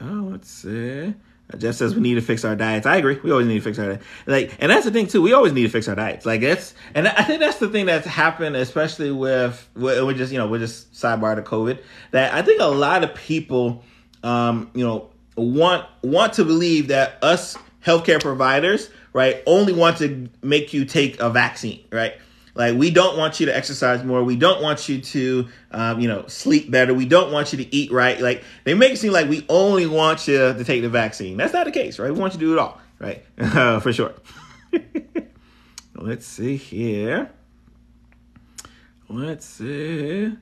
Oh, 0.02 0.28
let's 0.32 0.50
see. 0.50 1.14
Jeff 1.58 1.76
says 1.76 1.94
we 1.94 2.02
need 2.02 2.16
to 2.16 2.22
fix 2.22 2.46
our 2.46 2.56
diets. 2.56 2.86
I 2.86 2.96
agree. 2.96 3.20
We 3.22 3.32
always 3.32 3.46
need 3.46 3.56
to 3.56 3.62
fix 3.62 3.78
our 3.78 3.88
diet. 3.88 4.02
Like, 4.26 4.56
and 4.60 4.72
that's 4.72 4.86
the 4.86 4.92
thing 4.92 5.08
too. 5.08 5.22
We 5.22 5.34
always 5.34 5.52
need 5.52 5.64
to 5.64 5.70
fix 5.70 5.88
our 5.90 5.96
diets. 5.96 6.26
Like 6.26 6.42
that's, 6.42 6.74
and 6.96 7.08
I 7.08 7.24
think 7.24 7.42
that's 7.42 7.60
the 7.60 7.68
thing 7.68 7.86
that's 7.86 8.08
happened, 8.08 8.56
especially 8.56 9.12
with, 9.12 9.68
we're 9.76 10.14
just, 10.14 10.32
you 10.32 10.38
know, 10.38 10.48
we're 10.48 10.60
just 10.60 10.94
sidebar 10.94 11.36
to 11.36 11.42
COVID. 11.42 11.84
That 12.12 12.34
I 12.34 12.42
think 12.42 12.62
a 12.62 12.68
lot 12.68 13.04
of 13.04 13.14
people, 13.16 13.84
um, 14.24 14.72
you 14.74 14.86
know, 14.86 15.10
want 15.36 15.86
want 16.04 16.34
to 16.34 16.46
believe 16.46 16.88
that 16.88 17.18
us 17.22 17.58
healthcare 17.86 18.22
providers, 18.22 18.90
right, 19.14 19.42
only 19.46 19.74
want 19.74 19.98
to 19.98 20.30
make 20.42 20.74
you 20.74 20.86
take 20.86 21.20
a 21.20 21.30
vaccine, 21.30 21.84
right? 21.92 22.14
Like 22.54 22.76
we 22.76 22.92
don't 22.92 23.18
want 23.18 23.40
you 23.40 23.46
to 23.46 23.56
exercise 23.56 24.04
more. 24.04 24.24
We 24.24 24.36
don't 24.36 24.62
want 24.62 24.90
you 24.90 25.02
to, 25.02 25.48
um, 25.72 26.00
you 26.00 26.08
know, 26.08 26.26
sleep 26.28 26.70
better. 26.70 26.94
We 26.94 27.06
don't 27.06 27.32
want 27.32 27.54
you 27.54 27.64
to 27.64 27.76
eat 27.76 27.92
right. 27.92 28.20
Like 28.20 28.44
they 28.64 28.74
make 28.74 28.94
it 28.94 28.98
seem 28.98 29.14
like 29.14 29.30
we 29.30 29.46
only 29.50 29.88
want 29.88 30.28
you 30.28 30.54
to 30.54 30.64
take 30.64 30.82
the 30.82 30.90
vaccine. 30.90 31.38
That's 31.38 31.54
not 31.54 31.66
the 31.66 31.72
case, 31.72 32.00
right? 32.00 32.12
We 32.12 32.20
want 32.20 32.34
you 32.34 32.40
to 32.40 32.46
do 32.46 32.54
it 32.54 32.60
all, 32.60 32.80
right? 33.00 33.24
Uh, 33.38 33.80
for 33.82 33.94
sure. 33.94 34.14
Let's 35.96 36.26
see 36.26 36.58
here. 36.58 37.30
Let's 39.08 39.46
see. 39.46 40.34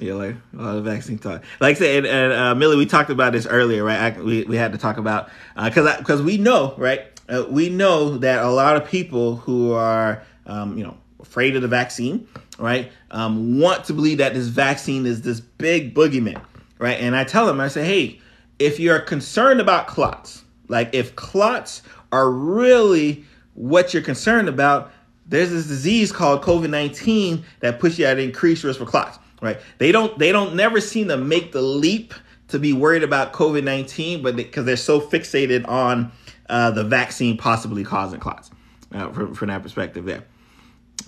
Yeah, 0.00 0.14
like 0.14 0.36
a 0.54 0.56
lot 0.56 0.76
of 0.76 0.84
vaccine 0.84 1.18
talk. 1.18 1.42
Like 1.60 1.76
I 1.76 1.78
said, 1.78 1.96
and, 1.98 2.06
and 2.06 2.32
uh, 2.32 2.54
Millie, 2.54 2.76
we 2.76 2.86
talked 2.86 3.10
about 3.10 3.34
this 3.34 3.46
earlier, 3.46 3.84
right? 3.84 4.16
I, 4.16 4.20
we 4.20 4.44
we 4.44 4.56
had 4.56 4.72
to 4.72 4.78
talk 4.78 4.96
about 4.96 5.28
because 5.54 5.86
uh, 5.86 5.98
because 5.98 6.22
we 6.22 6.38
know, 6.38 6.74
right? 6.78 7.02
Uh, 7.28 7.44
we 7.48 7.68
know 7.68 8.16
that 8.18 8.42
a 8.42 8.48
lot 8.48 8.76
of 8.76 8.88
people 8.88 9.36
who 9.36 9.72
are 9.72 10.22
um, 10.46 10.76
you 10.76 10.84
know 10.84 10.96
afraid 11.20 11.54
of 11.54 11.62
the 11.62 11.68
vaccine, 11.68 12.26
right, 12.58 12.90
um, 13.12 13.60
want 13.60 13.84
to 13.84 13.92
believe 13.92 14.18
that 14.18 14.34
this 14.34 14.48
vaccine 14.48 15.06
is 15.06 15.22
this 15.22 15.40
big 15.40 15.94
boogeyman, 15.94 16.42
right? 16.78 17.00
And 17.00 17.14
I 17.14 17.24
tell 17.24 17.46
them, 17.46 17.60
I 17.60 17.68
say, 17.68 17.84
hey, 17.84 18.20
if 18.58 18.80
you're 18.80 18.98
concerned 18.98 19.60
about 19.60 19.86
clots, 19.86 20.42
like 20.68 20.90
if 20.92 21.14
clots 21.14 21.82
are 22.10 22.30
really 22.30 23.24
what 23.54 23.94
you're 23.94 24.02
concerned 24.02 24.48
about, 24.48 24.90
there's 25.26 25.50
this 25.50 25.66
disease 25.66 26.10
called 26.10 26.42
COVID 26.42 26.70
nineteen 26.70 27.44
that 27.60 27.80
puts 27.80 27.98
you 27.98 28.06
at 28.06 28.18
increased 28.18 28.64
risk 28.64 28.78
for 28.78 28.86
clots 28.86 29.18
right? 29.42 29.60
They 29.76 29.92
don't 29.92 30.18
they 30.18 30.32
don't 30.32 30.54
never 30.54 30.80
seem 30.80 31.08
to 31.08 31.18
make 31.18 31.52
the 31.52 31.60
leap 31.60 32.14
to 32.48 32.58
be 32.58 32.72
worried 32.72 33.02
about 33.02 33.34
COVID 33.34 33.64
nineteen, 33.64 34.22
but 34.22 34.36
because 34.36 34.64
they, 34.64 34.72
are 34.72 34.76
so 34.76 35.00
fixated 35.00 35.68
on 35.68 36.10
uh, 36.48 36.70
the 36.70 36.84
vaccine 36.84 37.36
possibly 37.36 37.84
causing 37.84 38.20
clots. 38.20 38.50
Uh, 38.92 39.10
from, 39.10 39.34
from 39.34 39.48
that 39.48 39.62
perspective, 39.62 40.04
there. 40.04 40.22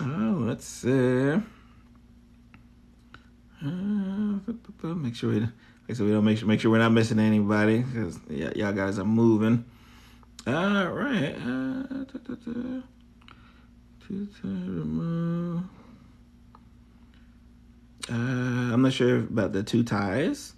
Oh, 0.01 0.37
let's 0.41 0.65
see. 0.65 1.41
Uh, 3.63 4.93
make 4.93 5.15
sure 5.15 5.31
we, 5.31 5.39
like 5.39 5.95
so 5.95 6.03
we 6.03 6.11
don't 6.11 6.25
make 6.25 6.37
sure 6.37 6.47
make 6.47 6.59
sure 6.59 6.71
we're 6.71 6.77
not 6.77 6.91
missing 6.91 7.19
anybody 7.19 7.79
because 7.79 8.19
y'all 8.29 8.73
guys 8.73 8.99
are 8.99 9.05
moving. 9.05 9.65
All 10.47 10.53
right. 10.53 11.35
Uh, 11.35 11.83
da, 12.03 12.19
da, 12.23 12.35
da. 12.35 12.81
remove. 14.43 15.63
Uh, 18.07 18.13
I'm 18.13 18.81
not 18.81 18.93
sure 18.93 19.17
about 19.17 19.53
the 19.53 19.63
two 19.63 19.83
ties. 19.83 20.53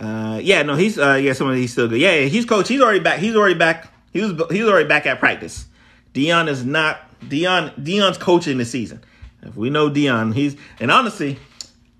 Uh, 0.00 0.40
yeah, 0.42 0.62
no, 0.62 0.74
he's 0.74 0.98
uh, 0.98 1.14
yeah, 1.14 1.32
someone 1.32 1.56
he's 1.56 1.72
still 1.72 1.88
good. 1.88 2.00
Yeah, 2.00 2.14
yeah, 2.14 2.26
he's 2.26 2.44
coach. 2.44 2.68
He's 2.68 2.80
already 2.80 3.00
back. 3.00 3.18
He's 3.18 3.34
already 3.34 3.54
back. 3.54 3.92
He 4.12 4.20
was 4.20 4.32
he's 4.50 4.64
already 4.64 4.88
back 4.88 5.06
at 5.06 5.18
practice. 5.18 5.66
Deion 6.14 6.48
is 6.48 6.64
not 6.64 7.05
Deion. 7.20 7.74
Deion's 7.82 8.18
coaching 8.18 8.58
the 8.58 8.64
season. 8.64 9.02
If 9.42 9.56
we 9.56 9.70
know 9.70 9.90
Deion, 9.90 10.34
he's 10.34 10.56
and 10.80 10.90
honestly, 10.90 11.38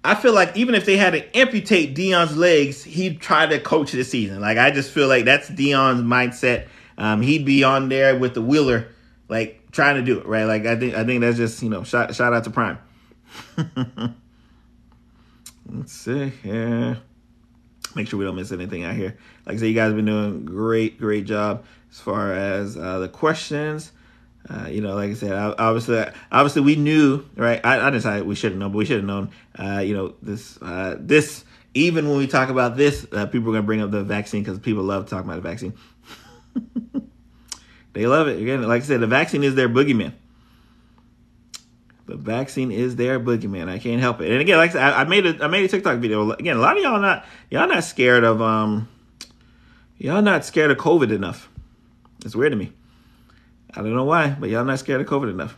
I 0.05 0.15
feel 0.15 0.33
like 0.33 0.57
even 0.57 0.75
if 0.75 0.85
they 0.85 0.97
had 0.97 1.11
to 1.11 1.37
amputate 1.37 1.95
Deion's 1.95 2.37
legs, 2.37 2.85
he'd 2.85 3.21
try 3.21 3.47
to 3.47 3.59
coach 3.61 3.93
the 3.93 4.05
season. 4.05 4.41
Like 4.41 4.59
I 4.59 4.71
just 4.71 4.91
feel 4.91 5.09
like 5.09 5.25
that's 5.25 5.51
Deion's 5.51 6.03
mindset. 6.03 6.69
Um, 6.99 7.23
he'd 7.23 7.45
be 7.45 7.65
on 7.65 7.89
there 7.89 8.17
with 8.17 8.35
the 8.35 8.43
wheeler, 8.43 8.89
like 9.29 9.71
trying 9.73 9.97
to 9.97 10.03
do 10.03 10.19
it 10.19 10.27
right. 10.27 10.45
Like 10.45 10.65
I 10.67 10.77
think 10.77 10.95
I 10.95 11.05
think 11.05 11.21
that's 11.21 11.37
just 11.37 11.63
you 11.63 11.69
know 11.69 11.85
shout 11.85 12.15
shout 12.15 12.33
out 12.33 12.45
to 12.45 12.51
Prime. 12.51 12.79
Let's 15.69 15.93
see 15.93 16.29
here. 16.43 16.99
Make 17.95 18.09
sure 18.09 18.19
we 18.19 18.25
don't 18.25 18.37
miss 18.37 18.53
anything 18.53 18.85
out 18.85 18.95
here. 18.95 19.17
Like 19.47 19.57
I 19.57 19.59
said, 19.59 19.67
you 19.67 19.75
guys 19.75 19.93
been 19.93 20.05
doing 20.05 20.45
great, 20.45 20.99
great 20.99 21.25
job 21.25 21.65
as 21.91 21.99
far 21.99 22.33
as 22.33 22.77
uh, 22.77 22.99
the 22.99 23.09
questions. 23.09 23.91
Uh, 24.49 24.69
you 24.69 24.81
know, 24.81 24.95
like 24.95 25.11
I 25.11 25.15
said, 25.15 25.33
obviously, 25.33 26.05
obviously 26.31 26.63
we 26.63 26.77
knew, 26.77 27.25
right? 27.35 27.61
I, 27.65 27.81
I 27.81 27.91
decided 27.91 28.27
we 28.27 28.37
should 28.37 28.53
have 28.53 28.59
known, 28.59 28.73
but 28.73 28.79
we 28.79 28.85
should 28.85 28.99
have 28.99 29.05
known. 29.05 29.31
Uh, 29.59 29.79
you 29.79 29.95
know, 29.95 30.15
this, 30.23 30.59
uh, 30.63 30.97
this. 30.99 31.45
Even 31.75 32.09
when 32.09 32.17
we 32.17 32.27
talk 32.27 32.49
about 32.49 32.77
this, 32.77 33.07
uh, 33.13 33.27
people 33.27 33.51
are 33.51 33.53
gonna 33.53 33.67
bring 33.67 33.83
up 33.83 33.91
the 33.91 34.03
vaccine 34.03 34.43
because 34.43 34.59
people 34.59 34.83
love 34.83 35.11
talking 35.11 35.29
about 35.29 35.43
the 35.43 35.49
vaccine. 35.49 35.75
they 37.93 38.07
love 38.07 38.29
it. 38.29 38.41
Again, 38.41 38.63
like 38.63 38.83
I 38.83 38.85
said, 38.87 39.01
the 39.01 39.07
vaccine 39.07 39.43
is 39.43 39.55
their 39.55 39.69
boogeyman. 39.69 40.13
The 42.07 42.17
vaccine 42.17 42.71
is 42.71 42.97
their 42.97 43.19
boogeyman. 43.19 43.69
I 43.69 43.79
can't 43.79 44.01
help 44.01 44.21
it. 44.21 44.31
And 44.31 44.41
again, 44.41 44.57
like 44.59 44.71
I, 44.71 44.73
said, 44.73 44.83
I, 44.83 45.01
I 45.01 45.05
made 45.05 45.27
a 45.27 45.45
I 45.45 45.49
made 45.49 45.65
a 45.65 45.69
TikTok 45.69 45.99
video. 45.99 46.31
Again, 46.31 46.57
a 46.57 46.61
lot 46.61 46.77
of 46.77 46.83
y'all 46.83 47.01
not 47.01 47.27
y'all 47.51 47.69
not 47.69 47.83
scared 47.85 48.23
of 48.23 48.41
um 48.41 48.89
y'all 49.99 50.23
not 50.23 50.45
scared 50.45 50.71
of 50.71 50.79
COVID 50.79 51.13
enough. 51.13 51.51
It's 52.25 52.37
weird 52.37 52.53
to 52.53 52.57
me. 52.57 52.73
I 53.77 53.83
don't 53.83 53.95
know 53.95 54.05
why, 54.05 54.31
but 54.31 54.49
y'all 54.49 54.65
not 54.65 54.79
scared 54.79 55.03
of 55.03 55.07
COVID 55.07 55.31
enough. 55.31 55.57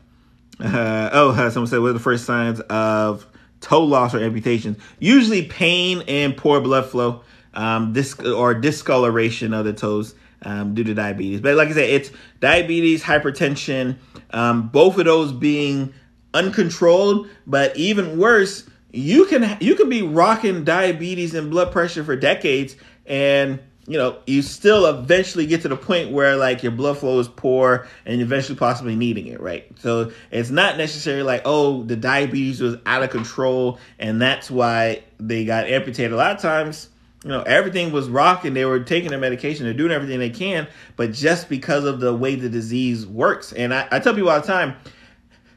Uh, 0.61 1.11
oh, 1.13 1.31
uh, 1.31 1.51
someone 1.51 1.69
said, 1.69 1.81
what 1.81 1.91
are 1.91 1.93
the 1.93 2.01
first 2.01 2.25
signs 2.25 2.59
of 2.61 3.27
toe 3.61 3.85
loss 3.85 4.13
or 4.15 4.19
amputation? 4.19 4.77
Usually 4.99 5.47
pain 5.47 6.03
and 6.09 6.37
poor 6.37 6.61
blood 6.61 6.87
flow, 6.87 7.23
um, 7.55 7.93
disc 7.93 8.25
or 8.25 8.55
discoloration 8.55 9.55
of 9.55 9.65
the 9.65 9.73
toes 9.73 10.17
um, 10.43 10.75
due 10.75 10.85
to 10.85 10.95
diabetes. 10.95 11.41
But 11.41 11.55
like 11.55 11.69
I 11.69 11.73
said, 11.73 11.91
it's 11.91 12.11
diabetes, 12.41 13.05
hypertension, 13.05 13.99
um, 14.31 14.69
both 14.69 14.99
of 14.99 15.05
those 15.05 15.33
being 15.33 15.95
uncontrolled, 16.35 17.29
but 17.47 17.77
even 17.77 18.19
worse, 18.19 18.69
you 18.91 19.27
can 19.27 19.59
you 19.61 19.75
can 19.77 19.89
be 19.89 20.03
rocking 20.03 20.65
diabetes 20.65 21.35
and 21.35 21.51
blood 21.51 21.73
pressure 21.73 22.03
for 22.03 22.17
decades 22.17 22.75
and 23.07 23.61
you 23.89 23.97
know 23.97 24.19
you 24.27 24.43
still 24.43 24.87
eventually 24.87 25.47
get 25.47 25.63
to 25.63 25.69
the 25.69 25.77
point 25.77 26.13
where 26.13 26.37
like 26.37 26.63
your 26.63 26.71
blood 26.71 26.99
flow 26.99 27.19
is 27.19 27.27
poor 27.27 27.89
and 28.05 28.21
eventually 28.21 28.57
possibly 28.57 28.95
needing 28.95 29.27
it 29.27 29.41
right? 29.41 29.67
So 29.81 30.13
it's 30.31 30.51
not 30.51 30.77
necessarily 30.77 31.23
like 31.23 31.43
oh 31.47 31.83
the 31.85 31.97
diabetes 31.97 32.61
was 32.61 32.77
out 32.85 33.03
of 33.03 33.11
control 33.11 33.79
and 33.99 34.21
that's 34.21 34.51
why 34.51 35.03
they 35.19 35.45
got 35.45 35.67
amputated. 35.67 36.13
A 36.13 36.17
lot 36.17 36.37
of 36.37 36.43
times 36.43 36.91
you 37.25 37.31
know 37.31 37.43
everything 37.43 37.91
was 37.91 38.09
rocking. 38.11 38.53
They 38.53 38.67
were 38.67 38.81
taking 38.81 39.09
their 39.09 39.19
medication 39.19 39.65
they're 39.65 39.73
doing 39.73 39.91
everything 39.91 40.19
they 40.19 40.31
can 40.31 40.69
but 40.97 41.13
just 41.13 41.49
because 41.49 41.85
of 41.85 41.99
the 41.99 42.15
way 42.15 42.35
the 42.35 42.51
disease 42.51 43.07
works. 43.07 43.55
And 43.55 43.73
i, 43.73 43.89
I 43.91 44.01
tell 44.01 44.15
people 44.15 44.29
all 44.29 44.41
the 44.41 44.47
time 44.47 44.77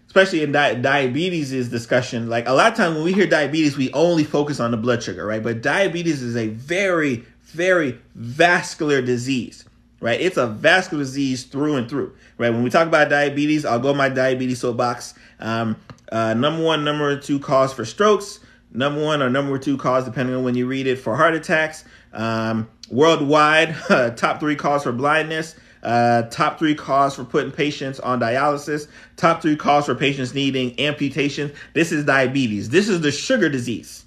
especially 0.07 0.43
in 0.43 0.51
di- 0.51 0.75
diabetes 0.75 1.53
is 1.53 1.69
discussion 1.69 2.29
like 2.29 2.45
a 2.47 2.51
lot 2.51 2.69
of 2.69 2.77
times 2.77 2.95
when 2.95 3.03
we 3.03 3.13
hear 3.13 3.25
diabetes 3.25 3.77
we 3.77 3.91
only 3.93 4.25
focus 4.25 4.59
on 4.59 4.71
the 4.71 4.77
blood 4.77 5.03
sugar 5.03 5.25
right? 5.25 5.43
But 5.43 5.61
diabetes 5.61 6.21
is 6.21 6.37
a 6.37 6.47
very 6.47 7.25
very 7.51 7.99
vascular 8.15 9.01
disease 9.01 9.65
right 9.99 10.19
it's 10.19 10.37
a 10.37 10.47
vascular 10.47 11.03
disease 11.03 11.43
through 11.43 11.75
and 11.75 11.89
through 11.89 12.13
right 12.37 12.49
when 12.49 12.63
we 12.63 12.69
talk 12.69 12.87
about 12.87 13.09
diabetes 13.09 13.65
i'll 13.65 13.79
go 13.79 13.93
my 13.93 14.09
diabetes 14.09 14.59
soapbox 14.59 15.13
um, 15.39 15.75
uh, 16.11 16.33
number 16.33 16.63
one 16.63 16.83
number 16.83 17.17
two 17.19 17.39
cause 17.39 17.73
for 17.73 17.85
strokes 17.85 18.39
number 18.71 19.03
one 19.03 19.21
or 19.21 19.29
number 19.29 19.57
two 19.57 19.77
cause 19.77 20.05
depending 20.05 20.35
on 20.35 20.43
when 20.43 20.55
you 20.55 20.65
read 20.67 20.87
it 20.87 20.97
for 20.97 21.15
heart 21.15 21.33
attacks 21.33 21.83
um, 22.13 22.69
worldwide 22.89 23.75
top 24.17 24.39
three 24.39 24.55
cause 24.55 24.83
for 24.83 24.91
blindness 24.91 25.55
uh, 25.83 26.23
top 26.23 26.59
three 26.59 26.75
cause 26.75 27.15
for 27.15 27.23
putting 27.23 27.51
patients 27.51 27.99
on 27.99 28.19
dialysis. 28.19 28.87
Top 29.17 29.41
three 29.41 29.55
cause 29.55 29.85
for 29.85 29.95
patients 29.95 30.33
needing 30.33 30.79
amputation. 30.79 31.51
This 31.73 31.91
is 31.91 32.05
diabetes. 32.05 32.69
This 32.69 32.87
is 32.87 33.01
the 33.01 33.11
sugar 33.11 33.49
disease. 33.49 34.05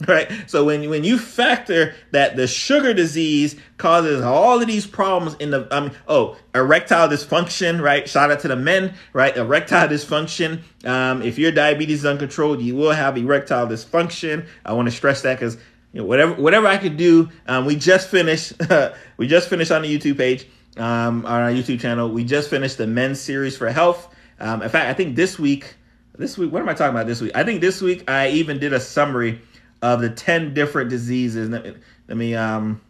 Right. 0.06 0.30
So 0.46 0.64
when 0.64 0.88
when 0.88 1.02
you 1.02 1.18
factor 1.18 1.92
that 2.12 2.36
the 2.36 2.46
sugar 2.46 2.94
disease 2.94 3.56
causes 3.78 4.22
all 4.22 4.60
of 4.60 4.66
these 4.68 4.86
problems 4.86 5.34
in 5.40 5.50
the 5.50 5.66
I 5.72 5.80
mean 5.80 5.92
oh 6.06 6.36
erectile 6.54 7.08
dysfunction 7.08 7.82
right 7.82 8.08
shout 8.08 8.30
out 8.30 8.38
to 8.40 8.48
the 8.48 8.54
men 8.54 8.94
right 9.12 9.36
erectile 9.36 9.88
dysfunction 9.88 10.60
um, 10.84 11.22
if 11.22 11.36
your 11.36 11.50
diabetes 11.50 12.00
is 12.00 12.06
uncontrolled 12.06 12.62
you 12.62 12.76
will 12.76 12.92
have 12.92 13.18
erectile 13.18 13.66
dysfunction 13.66 14.46
I 14.64 14.72
want 14.74 14.86
to 14.86 14.92
stress 14.94 15.22
that 15.22 15.34
because 15.34 15.56
you 15.92 16.00
know, 16.00 16.06
whatever 16.06 16.34
whatever 16.34 16.68
I 16.68 16.76
could 16.76 16.96
do 16.96 17.28
um, 17.48 17.66
we 17.66 17.74
just 17.74 18.08
finished 18.08 18.52
we 19.16 19.26
just 19.26 19.48
finished 19.48 19.72
on 19.72 19.82
the 19.82 19.98
YouTube 19.98 20.16
page 20.16 20.46
um, 20.78 21.26
on 21.26 21.42
our 21.42 21.50
YouTube 21.50 21.80
channel. 21.80 22.08
We 22.08 22.24
just 22.24 22.48
finished 22.48 22.78
the 22.78 22.86
men's 22.86 23.20
series 23.20 23.56
for 23.56 23.68
health. 23.68 24.14
Um, 24.40 24.62
in 24.62 24.68
fact, 24.68 24.88
I 24.88 24.94
think 24.94 25.16
this 25.16 25.38
week, 25.38 25.74
this 26.16 26.38
week, 26.38 26.52
what 26.52 26.62
am 26.62 26.68
I 26.68 26.74
talking 26.74 26.94
about 26.94 27.06
this 27.06 27.20
week? 27.20 27.32
I 27.34 27.44
think 27.44 27.60
this 27.60 27.82
week 27.82 28.08
I 28.08 28.30
even 28.30 28.58
did 28.58 28.72
a 28.72 28.80
summary 28.80 29.40
of 29.82 30.00
the 30.00 30.10
10 30.10 30.54
different 30.54 30.90
diseases. 30.90 31.48
Let 31.48 31.64
me, 31.64 31.74
let 32.08 32.16
me, 32.16 32.34
um, 32.34 32.80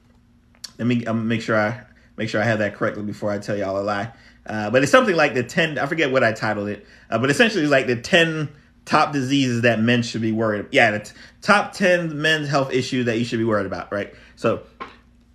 let 0.78 0.86
me 0.86 1.04
um, 1.06 1.28
make 1.28 1.42
sure 1.42 1.56
I 1.56 1.84
make 2.16 2.28
sure 2.28 2.40
I 2.40 2.44
have 2.44 2.58
that 2.58 2.74
correctly 2.74 3.04
before 3.04 3.30
I 3.30 3.38
tell 3.38 3.56
y'all 3.56 3.78
a 3.78 3.82
lie. 3.82 4.12
Uh, 4.44 4.70
but 4.70 4.82
it's 4.82 4.90
something 4.90 5.14
like 5.14 5.34
the 5.34 5.42
10, 5.42 5.78
I 5.78 5.86
forget 5.86 6.10
what 6.10 6.24
I 6.24 6.32
titled 6.32 6.68
it, 6.68 6.86
uh, 7.10 7.18
but 7.18 7.30
essentially 7.30 7.62
it's 7.62 7.70
like 7.70 7.86
the 7.86 7.96
10 7.96 8.48
top 8.86 9.12
diseases 9.12 9.62
that 9.62 9.78
men 9.78 10.02
should 10.02 10.22
be 10.22 10.32
worried 10.32 10.60
about. 10.60 10.74
Yeah, 10.74 10.90
the 10.92 11.00
t- 11.00 11.12
top 11.42 11.74
10 11.74 12.20
men's 12.20 12.48
health 12.48 12.72
issues 12.72 13.04
that 13.06 13.18
you 13.18 13.24
should 13.24 13.38
be 13.38 13.44
worried 13.44 13.66
about, 13.66 13.92
right? 13.92 14.14
So 14.36 14.62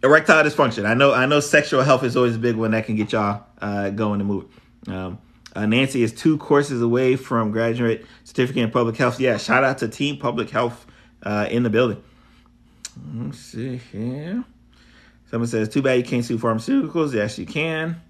erectile 0.02 0.44
dysfunction. 0.44 0.86
I 0.86 0.96
know 0.96 1.14
I 1.14 1.28
know 1.28 1.40
sexual 1.40 1.84
health 1.84 2.04
is 2.04 2.18
always 2.18 2.36
a 2.36 2.40
big 2.40 2.56
one 2.56 2.72
that 2.72 2.86
can 2.86 2.96
get 2.96 3.12
y'all 3.12 3.46
uh, 3.62 3.92
going 3.92 4.20
to 4.20 4.26
move. 4.26 4.46
Um, 4.88 5.20
uh, 5.56 5.68
Nancy 5.68 6.02
is 6.02 6.12
two 6.12 6.40
courses 6.40 6.82
away 6.82 7.16
from 7.16 7.52
graduate 7.52 8.06
certificate 8.24 8.64
in 8.64 8.72
public 8.72 8.98
health. 8.98 9.20
Yeah, 9.20 9.38
shout 9.38 9.64
out 9.64 9.78
to 9.78 9.88
Team 9.88 10.18
Public 10.18 10.50
Health 10.50 10.88
uh, 11.24 11.48
in 11.50 11.64
the 11.64 11.70
building. 11.70 12.02
Let's 13.16 13.40
see 13.40 13.78
here. 13.78 14.44
Someone 15.30 15.48
says, 15.48 15.70
"Too 15.70 15.82
bad 15.82 15.98
you 15.98 16.04
can't 16.04 16.24
sue 16.24 16.38
pharmaceuticals." 16.38 17.14
Yes, 17.14 17.40
you 17.40 17.46
can. 17.46 18.02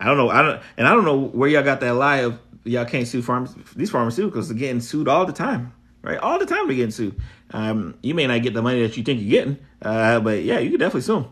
I 0.00 0.06
don't 0.06 0.16
know. 0.16 0.30
I 0.30 0.42
don't, 0.42 0.62
and 0.76 0.88
I 0.88 0.90
don't 0.90 1.04
know 1.04 1.18
where 1.18 1.48
y'all 1.48 1.62
got 1.62 1.80
that 1.80 1.94
lie 1.94 2.18
of 2.18 2.38
y'all 2.64 2.84
can't 2.84 3.06
sue 3.06 3.22
farms. 3.22 3.54
These 3.76 3.90
pharmaceuticals 3.90 4.50
are 4.50 4.54
getting 4.54 4.80
sued 4.80 5.08
all 5.08 5.26
the 5.26 5.32
time, 5.32 5.72
right? 6.02 6.18
All 6.18 6.38
the 6.38 6.46
time 6.46 6.66
they're 6.66 6.76
getting 6.76 6.90
sued. 6.90 7.20
Um, 7.50 7.96
you 8.02 8.14
may 8.14 8.26
not 8.26 8.42
get 8.42 8.54
the 8.54 8.62
money 8.62 8.82
that 8.82 8.96
you 8.96 9.02
think 9.02 9.20
you're 9.20 9.30
getting, 9.30 9.58
uh, 9.82 10.20
but 10.20 10.42
yeah, 10.42 10.58
you 10.58 10.70
can 10.70 10.80
definitely 10.80 11.02
sue 11.02 11.14
them. 11.14 11.30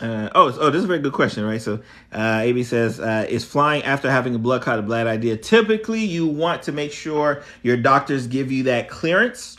Uh, 0.00 0.28
oh, 0.34 0.56
oh, 0.60 0.70
this 0.70 0.78
is 0.78 0.84
a 0.84 0.88
very 0.88 0.98
good 0.98 1.12
question, 1.12 1.44
right? 1.44 1.62
So, 1.62 1.80
uh, 2.12 2.40
AB 2.42 2.64
says, 2.64 2.98
uh, 2.98 3.26
is 3.28 3.44
flying 3.44 3.84
after 3.84 4.10
having 4.10 4.34
a 4.34 4.38
blood 4.38 4.62
clot 4.62 4.80
a 4.80 4.82
bad 4.82 5.06
idea? 5.06 5.36
Typically, 5.36 6.04
you 6.04 6.26
want 6.26 6.64
to 6.64 6.72
make 6.72 6.92
sure 6.92 7.42
your 7.62 7.76
doctors 7.76 8.26
give 8.26 8.50
you 8.50 8.64
that 8.64 8.88
clearance, 8.88 9.56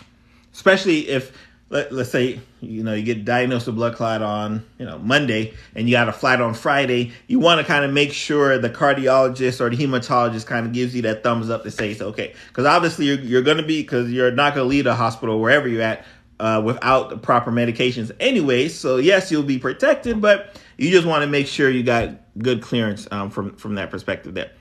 especially 0.54 1.08
if 1.08 1.32
let, 1.70 1.92
us 1.92 2.12
say 2.12 2.40
you 2.62 2.84
know 2.84 2.94
you 2.94 3.04
get 3.04 3.26
diagnosed 3.26 3.66
with 3.66 3.76
blood 3.76 3.96
clot 3.96 4.22
on 4.22 4.64
you 4.78 4.86
know 4.86 5.00
Monday 5.00 5.54
and 5.74 5.90
you 5.90 5.96
got 5.96 6.08
a 6.08 6.14
flight 6.14 6.40
on 6.40 6.54
Friday, 6.54 7.14
you 7.28 7.40
want 7.40 7.60
to 7.60 7.66
kind 7.66 7.84
of 7.84 7.92
make 7.92 8.14
sure 8.14 8.58
the 8.58 8.70
cardiologist 8.70 9.62
or 9.62 9.70
the 9.70 9.78
hematologist 9.78 10.46
kind 10.46 10.66
of 10.66 10.74
gives 10.74 10.96
you 10.96 11.02
that 11.04 11.24
thumbs 11.24 11.50
up 11.50 11.64
to 11.64 11.72
say 11.72 11.92
it's 11.92 12.02
okay 12.02 12.34
because 12.50 12.66
obviously 12.66 13.06
you're, 13.06 13.20
you're 13.20 13.42
going 13.42 13.58
to 13.58 13.64
be 13.64 13.82
because 13.82 14.12
you're 14.12 14.32
not 14.32 14.54
going 14.54 14.66
to 14.66 14.70
leave 14.70 14.84
the 14.84 14.96
hospital 14.96 15.40
wherever 15.40 15.68
you're 15.68 15.82
at 15.82 16.06
uh, 16.40 16.62
without 16.64 17.10
the 17.10 17.18
proper 17.18 17.52
medications 17.52 18.12
anyway. 18.20 18.68
So 18.68 18.98
yes, 18.98 19.32
you'll 19.32 19.44
be 19.44 19.60
protected, 19.60 20.22
but 20.22 20.60
you 20.78 20.92
just 20.92 21.08
want 21.08 21.24
to 21.24 21.28
make 21.28 21.48
sure 21.48 21.70
you 21.70 21.84
got 21.84 22.12
good 22.38 22.62
clearance 22.62 23.08
um, 23.12 23.30
from 23.30 23.56
from 23.56 23.76
that 23.76 23.92
perspective 23.92 24.34
there. 24.34 24.52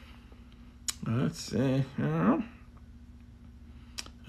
Let's 1.07 1.41
see. 1.41 1.85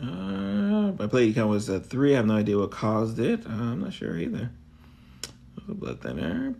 Uh, 0.01 0.91
my 0.91 1.07
platelet 1.07 1.35
count 1.35 1.49
was 1.49 1.69
a 1.69 1.79
three. 1.79 2.13
I 2.13 2.17
have 2.17 2.25
no 2.25 2.35
idea 2.35 2.57
what 2.57 2.71
caused 2.71 3.19
it. 3.19 3.45
Uh, 3.45 3.49
I'm 3.49 3.81
not 3.81 3.93
sure 3.93 4.17
either. 4.17 4.51
Blood 5.67 6.01
thinner. 6.01 6.53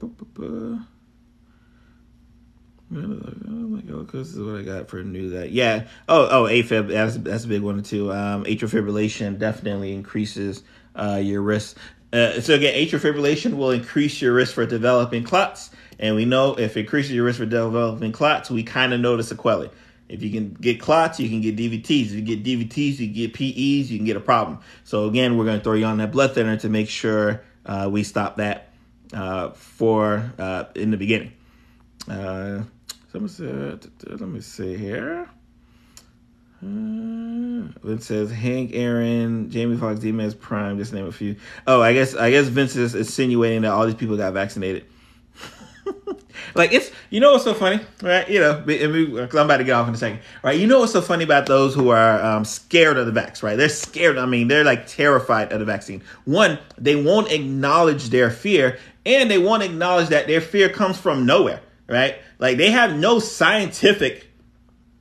This 2.92 4.34
is 4.34 4.40
what 4.40 4.60
I 4.60 4.62
got 4.64 4.90
for 4.90 5.04
new 5.04 5.32
that. 5.32 5.52
Yeah. 5.52 5.88
Oh, 6.08 6.28
oh, 6.30 6.44
AFib. 6.44 6.90
That's 6.90 7.18
that's 7.18 7.46
a 7.46 7.48
big 7.48 7.62
one 7.62 7.82
too. 7.84 8.12
Um, 8.12 8.44
atrial 8.46 8.70
fibrillation 8.70 9.40
definitely 9.40 9.94
increases 9.94 10.64
uh, 10.96 11.20
your 11.22 11.42
risk. 11.42 11.78
Uh, 12.14 12.40
so 12.40 12.54
again, 12.54 12.76
atrial 12.76 13.00
fibrillation 13.00 13.58
will 13.58 13.72
increase 13.72 14.22
your 14.22 14.34
risk 14.34 14.54
for 14.54 14.66
developing 14.66 15.24
clots, 15.24 15.72
and 16.00 16.16
we 16.16 16.26
know 16.26 16.54
if 16.54 16.78
it 16.78 16.82
increases 16.82 17.12
your 17.12 17.26
risk 17.26 17.40
for 17.40 17.46
developing 17.46 18.12
clots, 18.12 18.50
we 18.52 18.64
kind 18.64 18.94
of 18.94 19.00
know 19.00 19.18
the 19.18 19.24
sequelae. 19.24 19.70
If 20.08 20.22
you 20.22 20.30
can 20.30 20.54
get 20.54 20.80
clots, 20.80 21.20
you 21.20 21.28
can 21.30 21.42
get 21.42 21.56
DVTs. 21.56 22.06
If 22.06 22.12
you 22.12 22.22
get 22.22 22.44
DVTs, 22.44 23.00
you 23.00 23.08
get 23.08 23.34
PEs, 23.34 23.92
you 23.92 23.98
can 23.98 24.06
get 24.06 24.16
a 24.16 24.22
problem. 24.22 24.60
So 24.84 25.08
again, 25.08 25.36
we're 25.38 25.46
going 25.46 25.58
to 25.58 25.64
throw 25.64 25.74
you 25.74 25.86
on 25.86 25.98
that 25.98 26.12
blood 26.12 26.36
thinner 26.36 26.58
to 26.58 26.70
make 26.70 26.90
sure 26.90 27.42
uh, 27.66 27.90
we 27.92 28.04
stop 28.04 28.38
that 28.38 28.70
uh, 29.14 29.50
for 29.52 30.32
uh, 30.38 30.66
in 30.76 30.92
the 30.92 30.98
beginning. 30.98 31.34
Uh, 33.16 33.28
someone 33.28 33.80
said, 33.80 34.20
let 34.20 34.30
me 34.30 34.41
see 34.41 34.76
here. 34.76 35.30
Uh, 36.61 37.70
it 37.91 38.03
says 38.03 38.32
Hank 38.32 38.72
Aaron, 38.74 39.49
Jamie 39.49 39.78
Foxx, 39.78 39.99
D-Man's 39.99 40.34
Prime, 40.34 40.78
just 40.78 40.91
name 40.93 41.05
a 41.05 41.11
few. 41.11 41.36
Oh, 41.68 41.82
I 41.82 41.93
guess 41.93 42.16
I 42.16 42.32
guess 42.32 42.47
Vince 42.47 42.76
is 42.76 42.95
insinuating 42.95 43.61
that 43.61 43.72
all 43.72 43.86
these 43.86 43.95
people 43.95 44.18
got 44.18 44.34
vaccinated. 44.34 44.86
like 46.55 46.74
it's 46.74 46.91
you 47.09 47.20
know 47.20 47.34
what's 47.34 47.43
so 47.43 47.53
funny, 47.53 47.82
right? 48.01 48.28
You 48.30 48.39
know, 48.39 48.63
because 48.66 49.36
I'm 49.36 49.45
about 49.45 49.57
to 49.57 49.63
get 49.63 49.74
off 49.74 49.88
in 49.88 49.93
a 49.93 49.97
second, 49.97 50.22
right? 50.43 50.59
You 50.59 50.66
know 50.66 50.80
what's 50.80 50.93
so 50.93 51.01
funny 51.01 51.24
about 51.24 51.45
those 51.45 51.76
who 51.76 51.89
are 51.89 52.22
um, 52.24 52.45
scared 52.45 52.97
of 52.97 53.05
the 53.05 53.18
vax, 53.18 53.43
right? 53.43 53.57
They're 53.57 53.70
scared. 53.70 54.18
I 54.18 54.26
mean, 54.26 54.47
they're 54.47 54.63
like 54.63 54.88
terrified 54.88 55.51
of 55.51 55.59
the 55.59 55.66
vaccine. 55.66 56.01
One, 56.24 56.57
they 56.78 56.95
won't 56.95 57.32
acknowledge 57.32 58.09
their 58.09 58.32
fear, 58.32 58.80
and 59.05 59.30
they 59.30 59.38
won't 59.38 59.61
acknowledge 59.61 60.09
that 60.09 60.28
their 60.28 60.41
fear 60.41 60.70
comes 60.70 60.97
from 60.97 61.26
nowhere, 61.26 61.61
right? 61.88 62.18
Like 62.40 62.58
they 62.58 62.72
have 62.72 62.96
no 62.96 63.20
scientific 63.20 64.30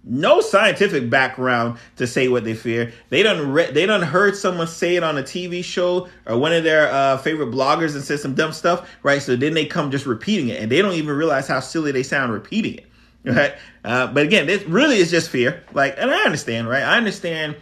no 0.06 0.40
scientific 0.40 1.08
background 1.08 1.78
to 1.96 2.06
say 2.06 2.28
what 2.28 2.44
they 2.44 2.54
fear. 2.54 2.92
They 3.08 3.22
don't 3.22 3.50
re- 3.50 3.70
they 3.70 3.86
don't 3.86 4.02
heard 4.02 4.36
someone 4.36 4.66
say 4.66 4.96
it 4.96 5.02
on 5.02 5.16
a 5.16 5.22
TV 5.22 5.64
show 5.64 6.08
or 6.26 6.36
one 6.36 6.52
of 6.52 6.62
their 6.62 6.92
uh, 6.92 7.16
favorite 7.18 7.50
bloggers 7.50 7.94
and 7.94 8.04
said 8.04 8.20
some 8.20 8.34
dumb 8.34 8.52
stuff, 8.52 8.88
right? 9.02 9.22
So 9.22 9.34
then 9.34 9.54
they 9.54 9.64
come 9.64 9.90
just 9.90 10.06
repeating 10.06 10.48
it, 10.48 10.60
and 10.60 10.70
they 10.70 10.82
don't 10.82 10.94
even 10.94 11.16
realize 11.16 11.48
how 11.48 11.60
silly 11.60 11.90
they 11.90 12.02
sound 12.02 12.32
repeating 12.32 12.74
it, 12.74 12.86
right? 13.24 13.54
Uh, 13.84 14.06
but 14.08 14.24
again, 14.24 14.46
this 14.46 14.62
really 14.64 14.98
is 14.98 15.10
just 15.10 15.30
fear. 15.30 15.64
Like, 15.72 15.94
and 15.98 16.10
I 16.10 16.22
understand, 16.24 16.68
right? 16.68 16.82
I 16.82 16.96
understand 16.98 17.56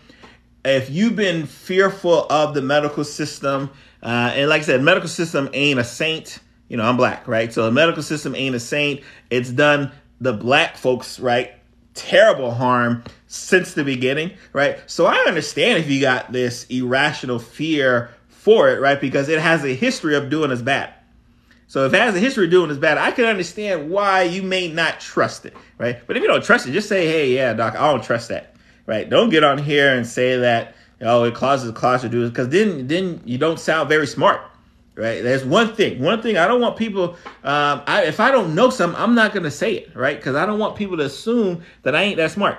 if 0.65 0.91
you've 0.91 1.17
been 1.17 1.47
fearful 1.47 2.27
of 2.29 2.55
the 2.55 2.63
medical 2.63 3.05
system, 3.05 3.71
uh, 4.03 4.33
and 4.35 4.49
like 4.49 4.63
I 4.63 4.65
said, 4.65 4.83
medical 4.83 5.09
system 5.09 5.49
ain't 5.53 5.79
a 5.79 5.85
saint. 5.85 6.41
You 6.73 6.79
know, 6.79 6.85
I'm 6.85 6.97
black, 6.97 7.29
right? 7.29 7.53
So 7.53 7.67
the 7.67 7.71
medical 7.71 8.03
system 8.03 8.35
ain't 8.35 8.57
a 8.57 8.61
saint. 8.61 9.03
It's 9.31 9.51
done 9.51 9.93
the 10.21 10.33
black 10.33 10.77
folks, 10.77 11.21
right? 11.21 11.53
terrible 11.95 12.53
harm 12.53 13.05
since 13.27 13.75
the 13.75 13.85
beginning, 13.85 14.33
right? 14.53 14.79
So 14.87 15.07
I 15.07 15.17
understand 15.27 15.79
if 15.79 15.91
you 15.91 16.01
got 16.01 16.33
this 16.33 16.65
irrational 16.65 17.39
fear 17.39 18.11
for 18.29 18.71
it, 18.71 18.81
right? 18.81 19.01
Because 19.01 19.29
it 19.29 19.41
has 19.41 19.65
a 19.65 19.75
history 19.75 20.17
of 20.17 20.31
doing 20.31 20.51
us 20.51 20.63
bad. 20.63 20.93
So 21.67 21.87
if 21.87 21.95
it 21.95 22.01
has 22.01 22.15
a 22.15 22.21
history 22.21 22.45
of 22.47 22.51
doing 22.51 22.71
us 22.71 22.77
bad, 22.77 22.99
I 22.99 23.13
can 23.13 23.25
understand 23.25 23.91
why 23.91 24.23
you 24.23 24.43
may 24.43 24.69
not 24.69 25.01
trust 25.01 25.47
it, 25.47 25.55
right? 25.79 25.99
But 26.07 26.17
if 26.17 26.23
you 26.23 26.29
don't 26.29 26.45
trust 26.45 26.67
it, 26.67 26.73
just 26.73 26.89
say, 26.89 27.07
hey, 27.07 27.35
yeah, 27.35 27.55
doc, 27.55 27.75
I 27.75 27.91
don't 27.91 28.05
trust 28.05 28.29
that, 28.29 28.55
right? 28.87 29.09
Don't 29.09 29.31
get 29.31 29.43
on 29.43 29.59
here 29.59 29.95
and 29.95 30.07
say 30.07 30.37
that, 30.39 30.75
oh, 31.01 31.25
it 31.25 31.35
causes 31.35 31.73
claustrophobia, 31.73 32.29
because 32.29 32.51
then, 32.51 32.89
then 32.89 33.23
you 33.25 33.39
don't 33.39 33.59
sound 33.59 33.89
very 33.89 34.07
smart, 34.07 34.43
right? 35.03 35.23
There's 35.23 35.45
one 35.45 35.75
thing. 35.75 36.01
One 36.01 36.23
thing 36.23 36.37
I 36.37 36.47
don't 36.47 36.61
want 36.61 36.77
people. 36.77 37.17
Um, 37.43 37.83
I, 37.87 38.05
if 38.07 38.21
I 38.21 38.31
don't 38.31 38.55
know 38.55 38.71
something, 38.71 39.01
I'm 39.01 39.15
not 39.15 39.35
gonna 39.35 39.51
say 39.51 39.75
it, 39.75 39.97
right? 39.97 40.17
Because 40.17 40.37
I 40.37 40.47
don't 40.47 40.61
want 40.61 40.77
people 40.77 40.97
to 40.99 41.05
assume 41.05 41.63
that 41.83 41.97
I 41.97 42.03
ain't 42.03 42.17
that 42.19 42.31
smart, 42.31 42.59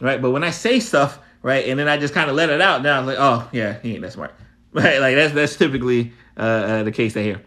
right? 0.00 0.20
But 0.20 0.30
when 0.30 0.42
I 0.42 0.50
say 0.50 0.80
stuff, 0.80 1.18
right, 1.42 1.66
and 1.66 1.78
then 1.78 1.88
I 1.88 1.98
just 1.98 2.14
kind 2.14 2.30
of 2.30 2.36
let 2.36 2.48
it 2.48 2.62
out, 2.62 2.82
now 2.82 2.98
I'm 2.98 3.06
like, 3.06 3.18
oh 3.18 3.46
yeah, 3.52 3.78
he 3.80 3.92
ain't 3.92 4.02
that 4.02 4.12
smart, 4.12 4.34
right? 4.72 5.00
Like 5.00 5.14
that's 5.14 5.34
that's 5.34 5.56
typically 5.56 6.12
uh, 6.36 6.40
uh, 6.40 6.82
the 6.82 6.92
case 6.92 7.16
I 7.16 7.22
hear. 7.22 7.42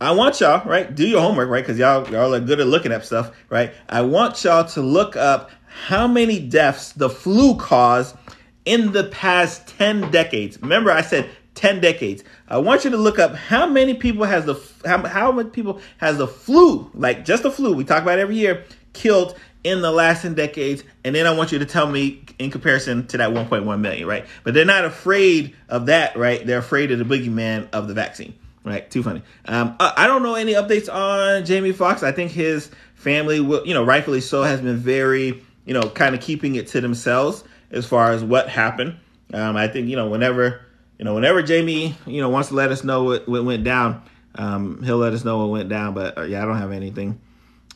I 0.00 0.10
want 0.10 0.40
y'all, 0.40 0.68
right? 0.68 0.92
Do 0.92 1.06
your 1.06 1.20
homework, 1.20 1.48
right? 1.48 1.62
Because 1.62 1.78
y'all 1.78 2.08
y'all 2.10 2.34
are 2.34 2.40
good 2.40 2.60
at 2.60 2.66
looking 2.66 2.92
up 2.92 3.04
stuff, 3.04 3.30
right? 3.48 3.72
I 3.88 4.02
want 4.02 4.42
y'all 4.42 4.64
to 4.70 4.80
look 4.80 5.16
up 5.16 5.50
how 5.66 6.06
many 6.06 6.38
deaths 6.38 6.92
the 6.92 7.08
flu 7.08 7.56
caused 7.56 8.16
in 8.64 8.92
the 8.92 9.04
past 9.04 9.66
10 9.78 10.10
decades. 10.10 10.60
Remember, 10.60 10.90
I 10.90 11.02
said 11.02 11.30
10 11.54 11.80
decades. 11.80 12.24
I 12.48 12.58
want 12.58 12.84
you 12.84 12.90
to 12.90 12.96
look 12.96 13.18
up 13.18 13.34
how 13.34 13.66
many 13.66 13.94
people 13.94 14.24
has 14.24 14.44
the 14.44 14.60
how, 14.84 15.06
how 15.06 15.32
many 15.32 15.50
people 15.50 15.80
has 15.98 16.18
the 16.18 16.26
flu, 16.26 16.90
like 16.94 17.24
just 17.24 17.42
the 17.44 17.50
flu 17.50 17.72
we 17.72 17.84
talk 17.84 18.02
about 18.02 18.18
every 18.18 18.36
year, 18.36 18.64
killed 18.92 19.38
in 19.64 19.80
the 19.80 19.90
last 19.90 20.22
10 20.22 20.34
decades 20.34 20.82
and 21.04 21.14
then 21.14 21.26
i 21.26 21.32
want 21.32 21.52
you 21.52 21.58
to 21.58 21.66
tell 21.66 21.86
me 21.86 22.22
in 22.38 22.50
comparison 22.50 23.06
to 23.06 23.16
that 23.16 23.30
1.1 23.30 23.80
million 23.80 24.06
right 24.06 24.26
but 24.44 24.54
they're 24.54 24.64
not 24.64 24.84
afraid 24.84 25.54
of 25.68 25.86
that 25.86 26.16
right 26.16 26.46
they're 26.46 26.58
afraid 26.58 26.90
of 26.90 26.98
the 26.98 27.04
boogeyman 27.04 27.68
of 27.72 27.88
the 27.88 27.94
vaccine 27.94 28.34
Right, 28.64 28.88
too 28.88 29.02
funny. 29.02 29.22
Um, 29.46 29.74
I 29.80 30.06
don't 30.06 30.22
know 30.22 30.36
any 30.36 30.52
updates 30.52 30.88
on 30.88 31.44
Jamie 31.44 31.72
Foxx 31.72 32.04
I 32.04 32.12
think 32.12 32.30
his 32.30 32.70
family, 32.94 33.40
will, 33.40 33.66
you 33.66 33.74
know, 33.74 33.82
rightfully 33.84 34.20
so, 34.20 34.44
has 34.44 34.60
been 34.60 34.76
very, 34.76 35.42
you 35.64 35.74
know, 35.74 35.88
kind 35.88 36.14
of 36.14 36.20
keeping 36.20 36.54
it 36.54 36.68
to 36.68 36.80
themselves 36.80 37.42
as 37.72 37.86
far 37.86 38.12
as 38.12 38.22
what 38.22 38.48
happened. 38.48 38.96
Um, 39.34 39.56
I 39.56 39.66
think 39.66 39.88
you 39.88 39.96
know 39.96 40.08
whenever, 40.08 40.60
you 40.98 41.04
know, 41.04 41.14
whenever 41.14 41.42
Jamie, 41.42 41.96
you 42.06 42.20
know, 42.20 42.28
wants 42.28 42.50
to 42.50 42.54
let 42.54 42.70
us 42.70 42.84
know 42.84 43.02
what, 43.02 43.28
what 43.28 43.44
went 43.44 43.64
down, 43.64 44.02
um, 44.36 44.80
he'll 44.82 44.98
let 44.98 45.12
us 45.12 45.24
know 45.24 45.38
what 45.38 45.50
went 45.50 45.68
down. 45.68 45.94
But 45.94 46.16
uh, 46.16 46.22
yeah, 46.22 46.42
I 46.42 46.46
don't 46.46 46.58
have 46.58 46.70
anything 46.72 47.20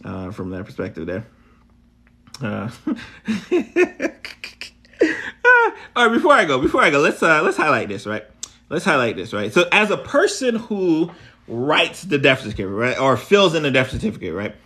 uh, 0.05 0.31
from 0.31 0.51
that 0.51 0.67
perspective 0.67 1.07
there. 1.07 1.27
Uh, 4.99 5.71
all 5.95 6.07
right, 6.07 6.15
before 6.15 6.33
I 6.33 6.47
go, 6.47 6.59
before 6.59 6.81
I 6.81 6.89
go, 6.89 7.01
let's 7.01 7.23
uh, 7.23 7.43
let's 7.43 7.59
highlight 7.59 7.89
this, 7.89 8.07
right? 8.07 8.25
Let's 8.71 8.85
highlight 8.85 9.17
this, 9.17 9.35
right? 9.35 9.53
So, 9.53 9.69
as 9.71 9.91
a 9.91 9.99
person 9.99 10.57
who 10.57 11.11
writes 11.47 12.03
the 12.03 12.19
death 12.19 12.39
certificate, 12.41 12.69
right, 12.69 12.99
or 12.99 13.17
fills 13.17 13.55
in 13.55 13.63
the 13.63 13.71
death 13.71 13.91
certificate, 13.91 14.35
right? 14.35 14.57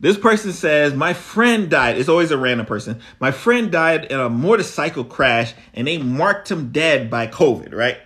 This 0.00 0.16
person 0.16 0.52
says, 0.52 0.94
My 0.94 1.12
friend 1.12 1.68
died. 1.68 1.98
It's 1.98 2.08
always 2.08 2.30
a 2.30 2.38
random 2.38 2.66
person. 2.66 3.00
My 3.18 3.32
friend 3.32 3.72
died 3.72 4.04
in 4.06 4.20
a 4.20 4.28
motorcycle 4.28 5.04
crash 5.04 5.54
and 5.74 5.86
they 5.86 5.98
marked 5.98 6.50
him 6.50 6.70
dead 6.70 7.10
by 7.10 7.26
COVID, 7.26 7.74
right? 7.74 7.98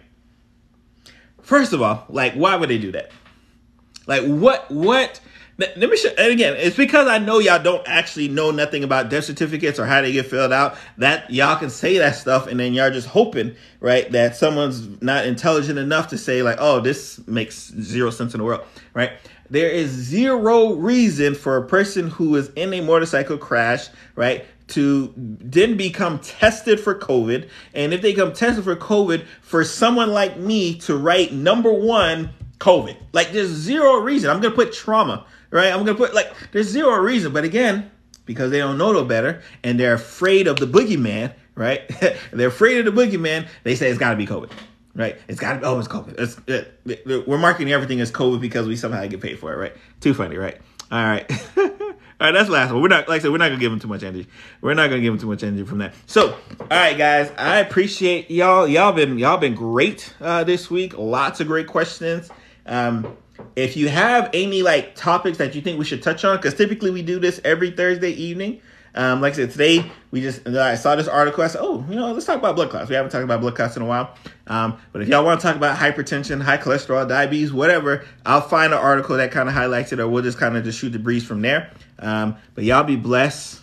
First 1.42 1.72
of 1.72 1.82
all, 1.82 2.06
like, 2.08 2.34
why 2.34 2.56
would 2.56 2.70
they 2.70 2.78
do 2.78 2.92
that? 2.92 3.10
Like, 4.06 4.24
what, 4.24 4.70
what, 4.70 5.20
let 5.58 5.78
me 5.78 5.96
show, 5.96 6.08
and 6.18 6.32
again, 6.32 6.56
it's 6.56 6.76
because 6.76 7.06
I 7.08 7.18
know 7.18 7.38
y'all 7.38 7.62
don't 7.62 7.86
actually 7.86 8.28
know 8.28 8.50
nothing 8.50 8.84
about 8.84 9.10
death 9.10 9.24
certificates 9.24 9.78
or 9.78 9.86
how 9.86 10.00
they 10.00 10.12
get 10.12 10.26
filled 10.26 10.52
out. 10.52 10.76
That 10.98 11.30
y'all 11.30 11.56
can 11.56 11.70
say 11.70 11.98
that 11.98 12.16
stuff, 12.16 12.46
and 12.46 12.58
then 12.58 12.72
y'all 12.72 12.90
just 12.90 13.08
hoping, 13.08 13.54
right, 13.80 14.10
that 14.12 14.34
someone's 14.36 15.02
not 15.02 15.26
intelligent 15.26 15.78
enough 15.78 16.08
to 16.08 16.18
say 16.18 16.42
like, 16.42 16.56
"Oh, 16.58 16.80
this 16.80 17.20
makes 17.26 17.70
zero 17.80 18.10
sense 18.10 18.34
in 18.34 18.38
the 18.38 18.44
world," 18.44 18.62
right? 18.94 19.12
There 19.50 19.68
is 19.68 19.90
zero 19.90 20.72
reason 20.72 21.34
for 21.34 21.58
a 21.58 21.66
person 21.66 22.08
who 22.08 22.34
is 22.36 22.50
in 22.56 22.72
a 22.72 22.80
motorcycle 22.80 23.36
crash, 23.36 23.88
right, 24.16 24.46
to 24.68 25.12
then 25.16 25.76
become 25.76 26.18
tested 26.20 26.80
for 26.80 26.94
COVID. 26.94 27.48
And 27.74 27.92
if 27.92 28.00
they 28.00 28.14
come 28.14 28.32
tested 28.32 28.64
for 28.64 28.74
COVID, 28.74 29.26
for 29.42 29.64
someone 29.64 30.12
like 30.12 30.38
me 30.38 30.78
to 30.80 30.96
write 30.96 31.32
number 31.32 31.70
one, 31.70 32.30
COVID. 32.62 32.96
Like 33.12 33.32
there's 33.32 33.48
zero 33.48 33.96
reason. 33.96 34.30
I'm 34.30 34.40
gonna 34.40 34.54
put 34.54 34.72
trauma, 34.72 35.26
right? 35.52 35.72
I'm 35.72 35.84
gonna 35.84 35.94
put 35.94 36.14
like 36.14 36.32
there's 36.50 36.68
zero 36.68 36.96
reason. 36.96 37.32
But 37.32 37.44
again, 37.44 37.92
because 38.26 38.50
they 38.50 38.58
don't 38.58 38.78
know 38.78 38.92
no 38.92 39.04
better 39.04 39.42
and 39.62 39.78
they're 39.78 39.94
afraid 39.94 40.48
of 40.48 40.56
the 40.56 40.66
boogeyman, 40.66 41.32
right? 41.54 41.88
they're 42.32 42.48
afraid 42.48 42.84
of 42.84 42.92
the 42.92 43.00
boogeyman, 43.00 43.46
they 43.62 43.76
say 43.76 43.88
it's 43.88 43.98
gotta 43.98 44.16
be 44.16 44.26
COVID 44.26 44.50
right? 44.94 45.18
It's 45.28 45.40
got 45.40 45.54
to 45.54 45.58
be, 45.60 45.64
oh, 45.64 45.78
it's 45.78 45.88
COVID. 45.88 46.18
It's, 46.18 46.36
it, 46.46 46.80
it, 46.86 47.28
we're 47.28 47.38
marketing 47.38 47.72
everything 47.72 48.00
as 48.00 48.10
COVID 48.12 48.40
because 48.40 48.66
we 48.66 48.76
somehow 48.76 49.06
get 49.06 49.20
paid 49.20 49.38
for 49.38 49.52
it, 49.52 49.56
right? 49.56 49.72
Too 50.00 50.14
funny, 50.14 50.36
right? 50.36 50.58
All 50.90 51.02
right. 51.02 51.30
all 51.56 51.70
right, 52.20 52.32
that's 52.32 52.46
the 52.46 52.52
last 52.52 52.72
one. 52.72 52.82
We're 52.82 52.88
not, 52.88 53.08
like 53.08 53.20
I 53.20 53.22
said, 53.22 53.30
we're 53.30 53.38
not 53.38 53.48
to 53.50 53.56
give 53.56 53.70
them 53.70 53.80
too 53.80 53.88
much 53.88 54.02
energy. 54.02 54.28
We're 54.60 54.74
not 54.74 54.88
to 54.88 55.00
give 55.00 55.12
them 55.12 55.20
too 55.20 55.28
much 55.28 55.42
energy 55.42 55.64
from 55.64 55.78
that. 55.78 55.94
So, 56.06 56.32
all 56.32 56.66
right, 56.68 56.96
guys, 56.96 57.32
I 57.38 57.60
appreciate 57.60 58.30
y'all. 58.30 58.68
Y'all 58.68 58.92
been, 58.92 59.18
y'all 59.18 59.38
been 59.38 59.54
great 59.54 60.14
uh, 60.20 60.44
this 60.44 60.70
week. 60.70 60.96
Lots 60.96 61.40
of 61.40 61.46
great 61.46 61.66
questions. 61.66 62.30
Um, 62.66 63.16
if 63.56 63.76
you 63.76 63.88
have 63.88 64.30
any 64.32 64.62
like 64.62 64.94
topics 64.94 65.38
that 65.38 65.54
you 65.54 65.60
think 65.60 65.78
we 65.78 65.84
should 65.84 66.02
touch 66.02 66.24
on, 66.24 66.36
because 66.36 66.54
typically 66.54 66.90
we 66.90 67.02
do 67.02 67.18
this 67.18 67.40
every 67.44 67.70
Thursday 67.70 68.10
evening. 68.10 68.60
Um, 68.94 69.22
like 69.22 69.32
I 69.32 69.36
said, 69.36 69.52
today 69.52 69.90
we 70.10 70.20
just 70.20 70.46
I 70.46 70.74
saw 70.74 70.96
this 70.96 71.08
article. 71.08 71.42
I 71.42 71.46
said, 71.46 71.62
"Oh, 71.62 71.84
you 71.88 71.96
know, 71.96 72.12
let's 72.12 72.26
talk 72.26 72.36
about 72.36 72.56
blood 72.56 72.70
clots." 72.70 72.90
We 72.90 72.94
haven't 72.94 73.10
talked 73.10 73.24
about 73.24 73.40
blood 73.40 73.54
clots 73.54 73.76
in 73.76 73.82
a 73.82 73.86
while. 73.86 74.14
Um, 74.46 74.78
but 74.92 75.00
if 75.00 75.08
y'all 75.08 75.24
want 75.24 75.40
to 75.40 75.46
talk 75.46 75.56
about 75.56 75.78
hypertension, 75.78 76.42
high 76.42 76.58
cholesterol, 76.58 77.08
diabetes, 77.08 77.52
whatever, 77.52 78.04
I'll 78.26 78.42
find 78.42 78.72
an 78.72 78.78
article 78.78 79.16
that 79.16 79.30
kind 79.30 79.48
of 79.48 79.54
highlights 79.54 79.92
it, 79.92 80.00
or 80.00 80.08
we'll 80.08 80.22
just 80.22 80.38
kind 80.38 80.56
of 80.56 80.64
just 80.64 80.78
shoot 80.78 80.90
the 80.90 80.98
breeze 80.98 81.24
from 81.24 81.40
there. 81.40 81.70
Um, 81.98 82.36
but 82.54 82.64
y'all 82.64 82.84
be 82.84 82.96
blessed. 82.96 83.60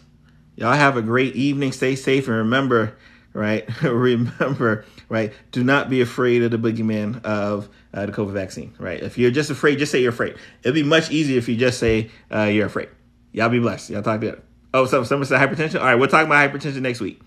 Y'all 0.56 0.74
have 0.74 0.98
a 0.98 1.02
great 1.02 1.36
evening. 1.36 1.74
Stay 1.74 1.96
safe, 1.96 2.28
and 2.28 2.38
remember, 2.38 2.98
right? 3.34 3.70
remember, 3.84 4.86
right? 5.10 5.32
Do 5.52 5.64
not 5.64 5.92
be 5.92 6.02
afraid 6.02 6.42
of 6.42 6.50
the 6.50 6.58
boogeyman 6.58 7.24
of 7.24 7.70
uh, 7.94 8.06
the 8.06 8.12
COVID 8.12 8.34
vaccine, 8.34 8.74
right? 8.80 9.02
If 9.02 9.18
you're 9.18 9.32
just 9.32 9.50
afraid, 9.50 9.80
just 9.80 9.92
say 9.92 10.02
you're 10.02 10.12
afraid. 10.12 10.36
It'll 10.64 10.74
be 10.74 10.84
much 10.84 11.12
easier 11.12 11.38
if 11.38 11.48
you 11.50 11.56
just 11.56 11.80
say 11.80 12.10
uh, 12.34 12.44
you're 12.44 12.68
afraid. 12.68 12.90
Y'all 13.32 13.50
be 13.50 13.60
blessed. 13.60 13.90
Y'all 13.92 14.02
talk 14.02 14.22
to 14.22 14.28
you. 14.28 14.42
Oh, 14.74 14.86
so 14.86 15.04
someone 15.04 15.26
said 15.26 15.40
hypertension? 15.40 15.80
All 15.80 15.86
right, 15.86 15.96
we'll 15.96 16.10
talk 16.10 16.26
about 16.26 16.52
hypertension 16.52 16.82
next 16.82 17.00
week. 17.00 17.22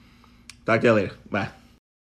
Talk 0.64 0.80
to 0.80 0.86
you 0.86 0.92
later. 0.92 1.14
Bye. 1.30 1.48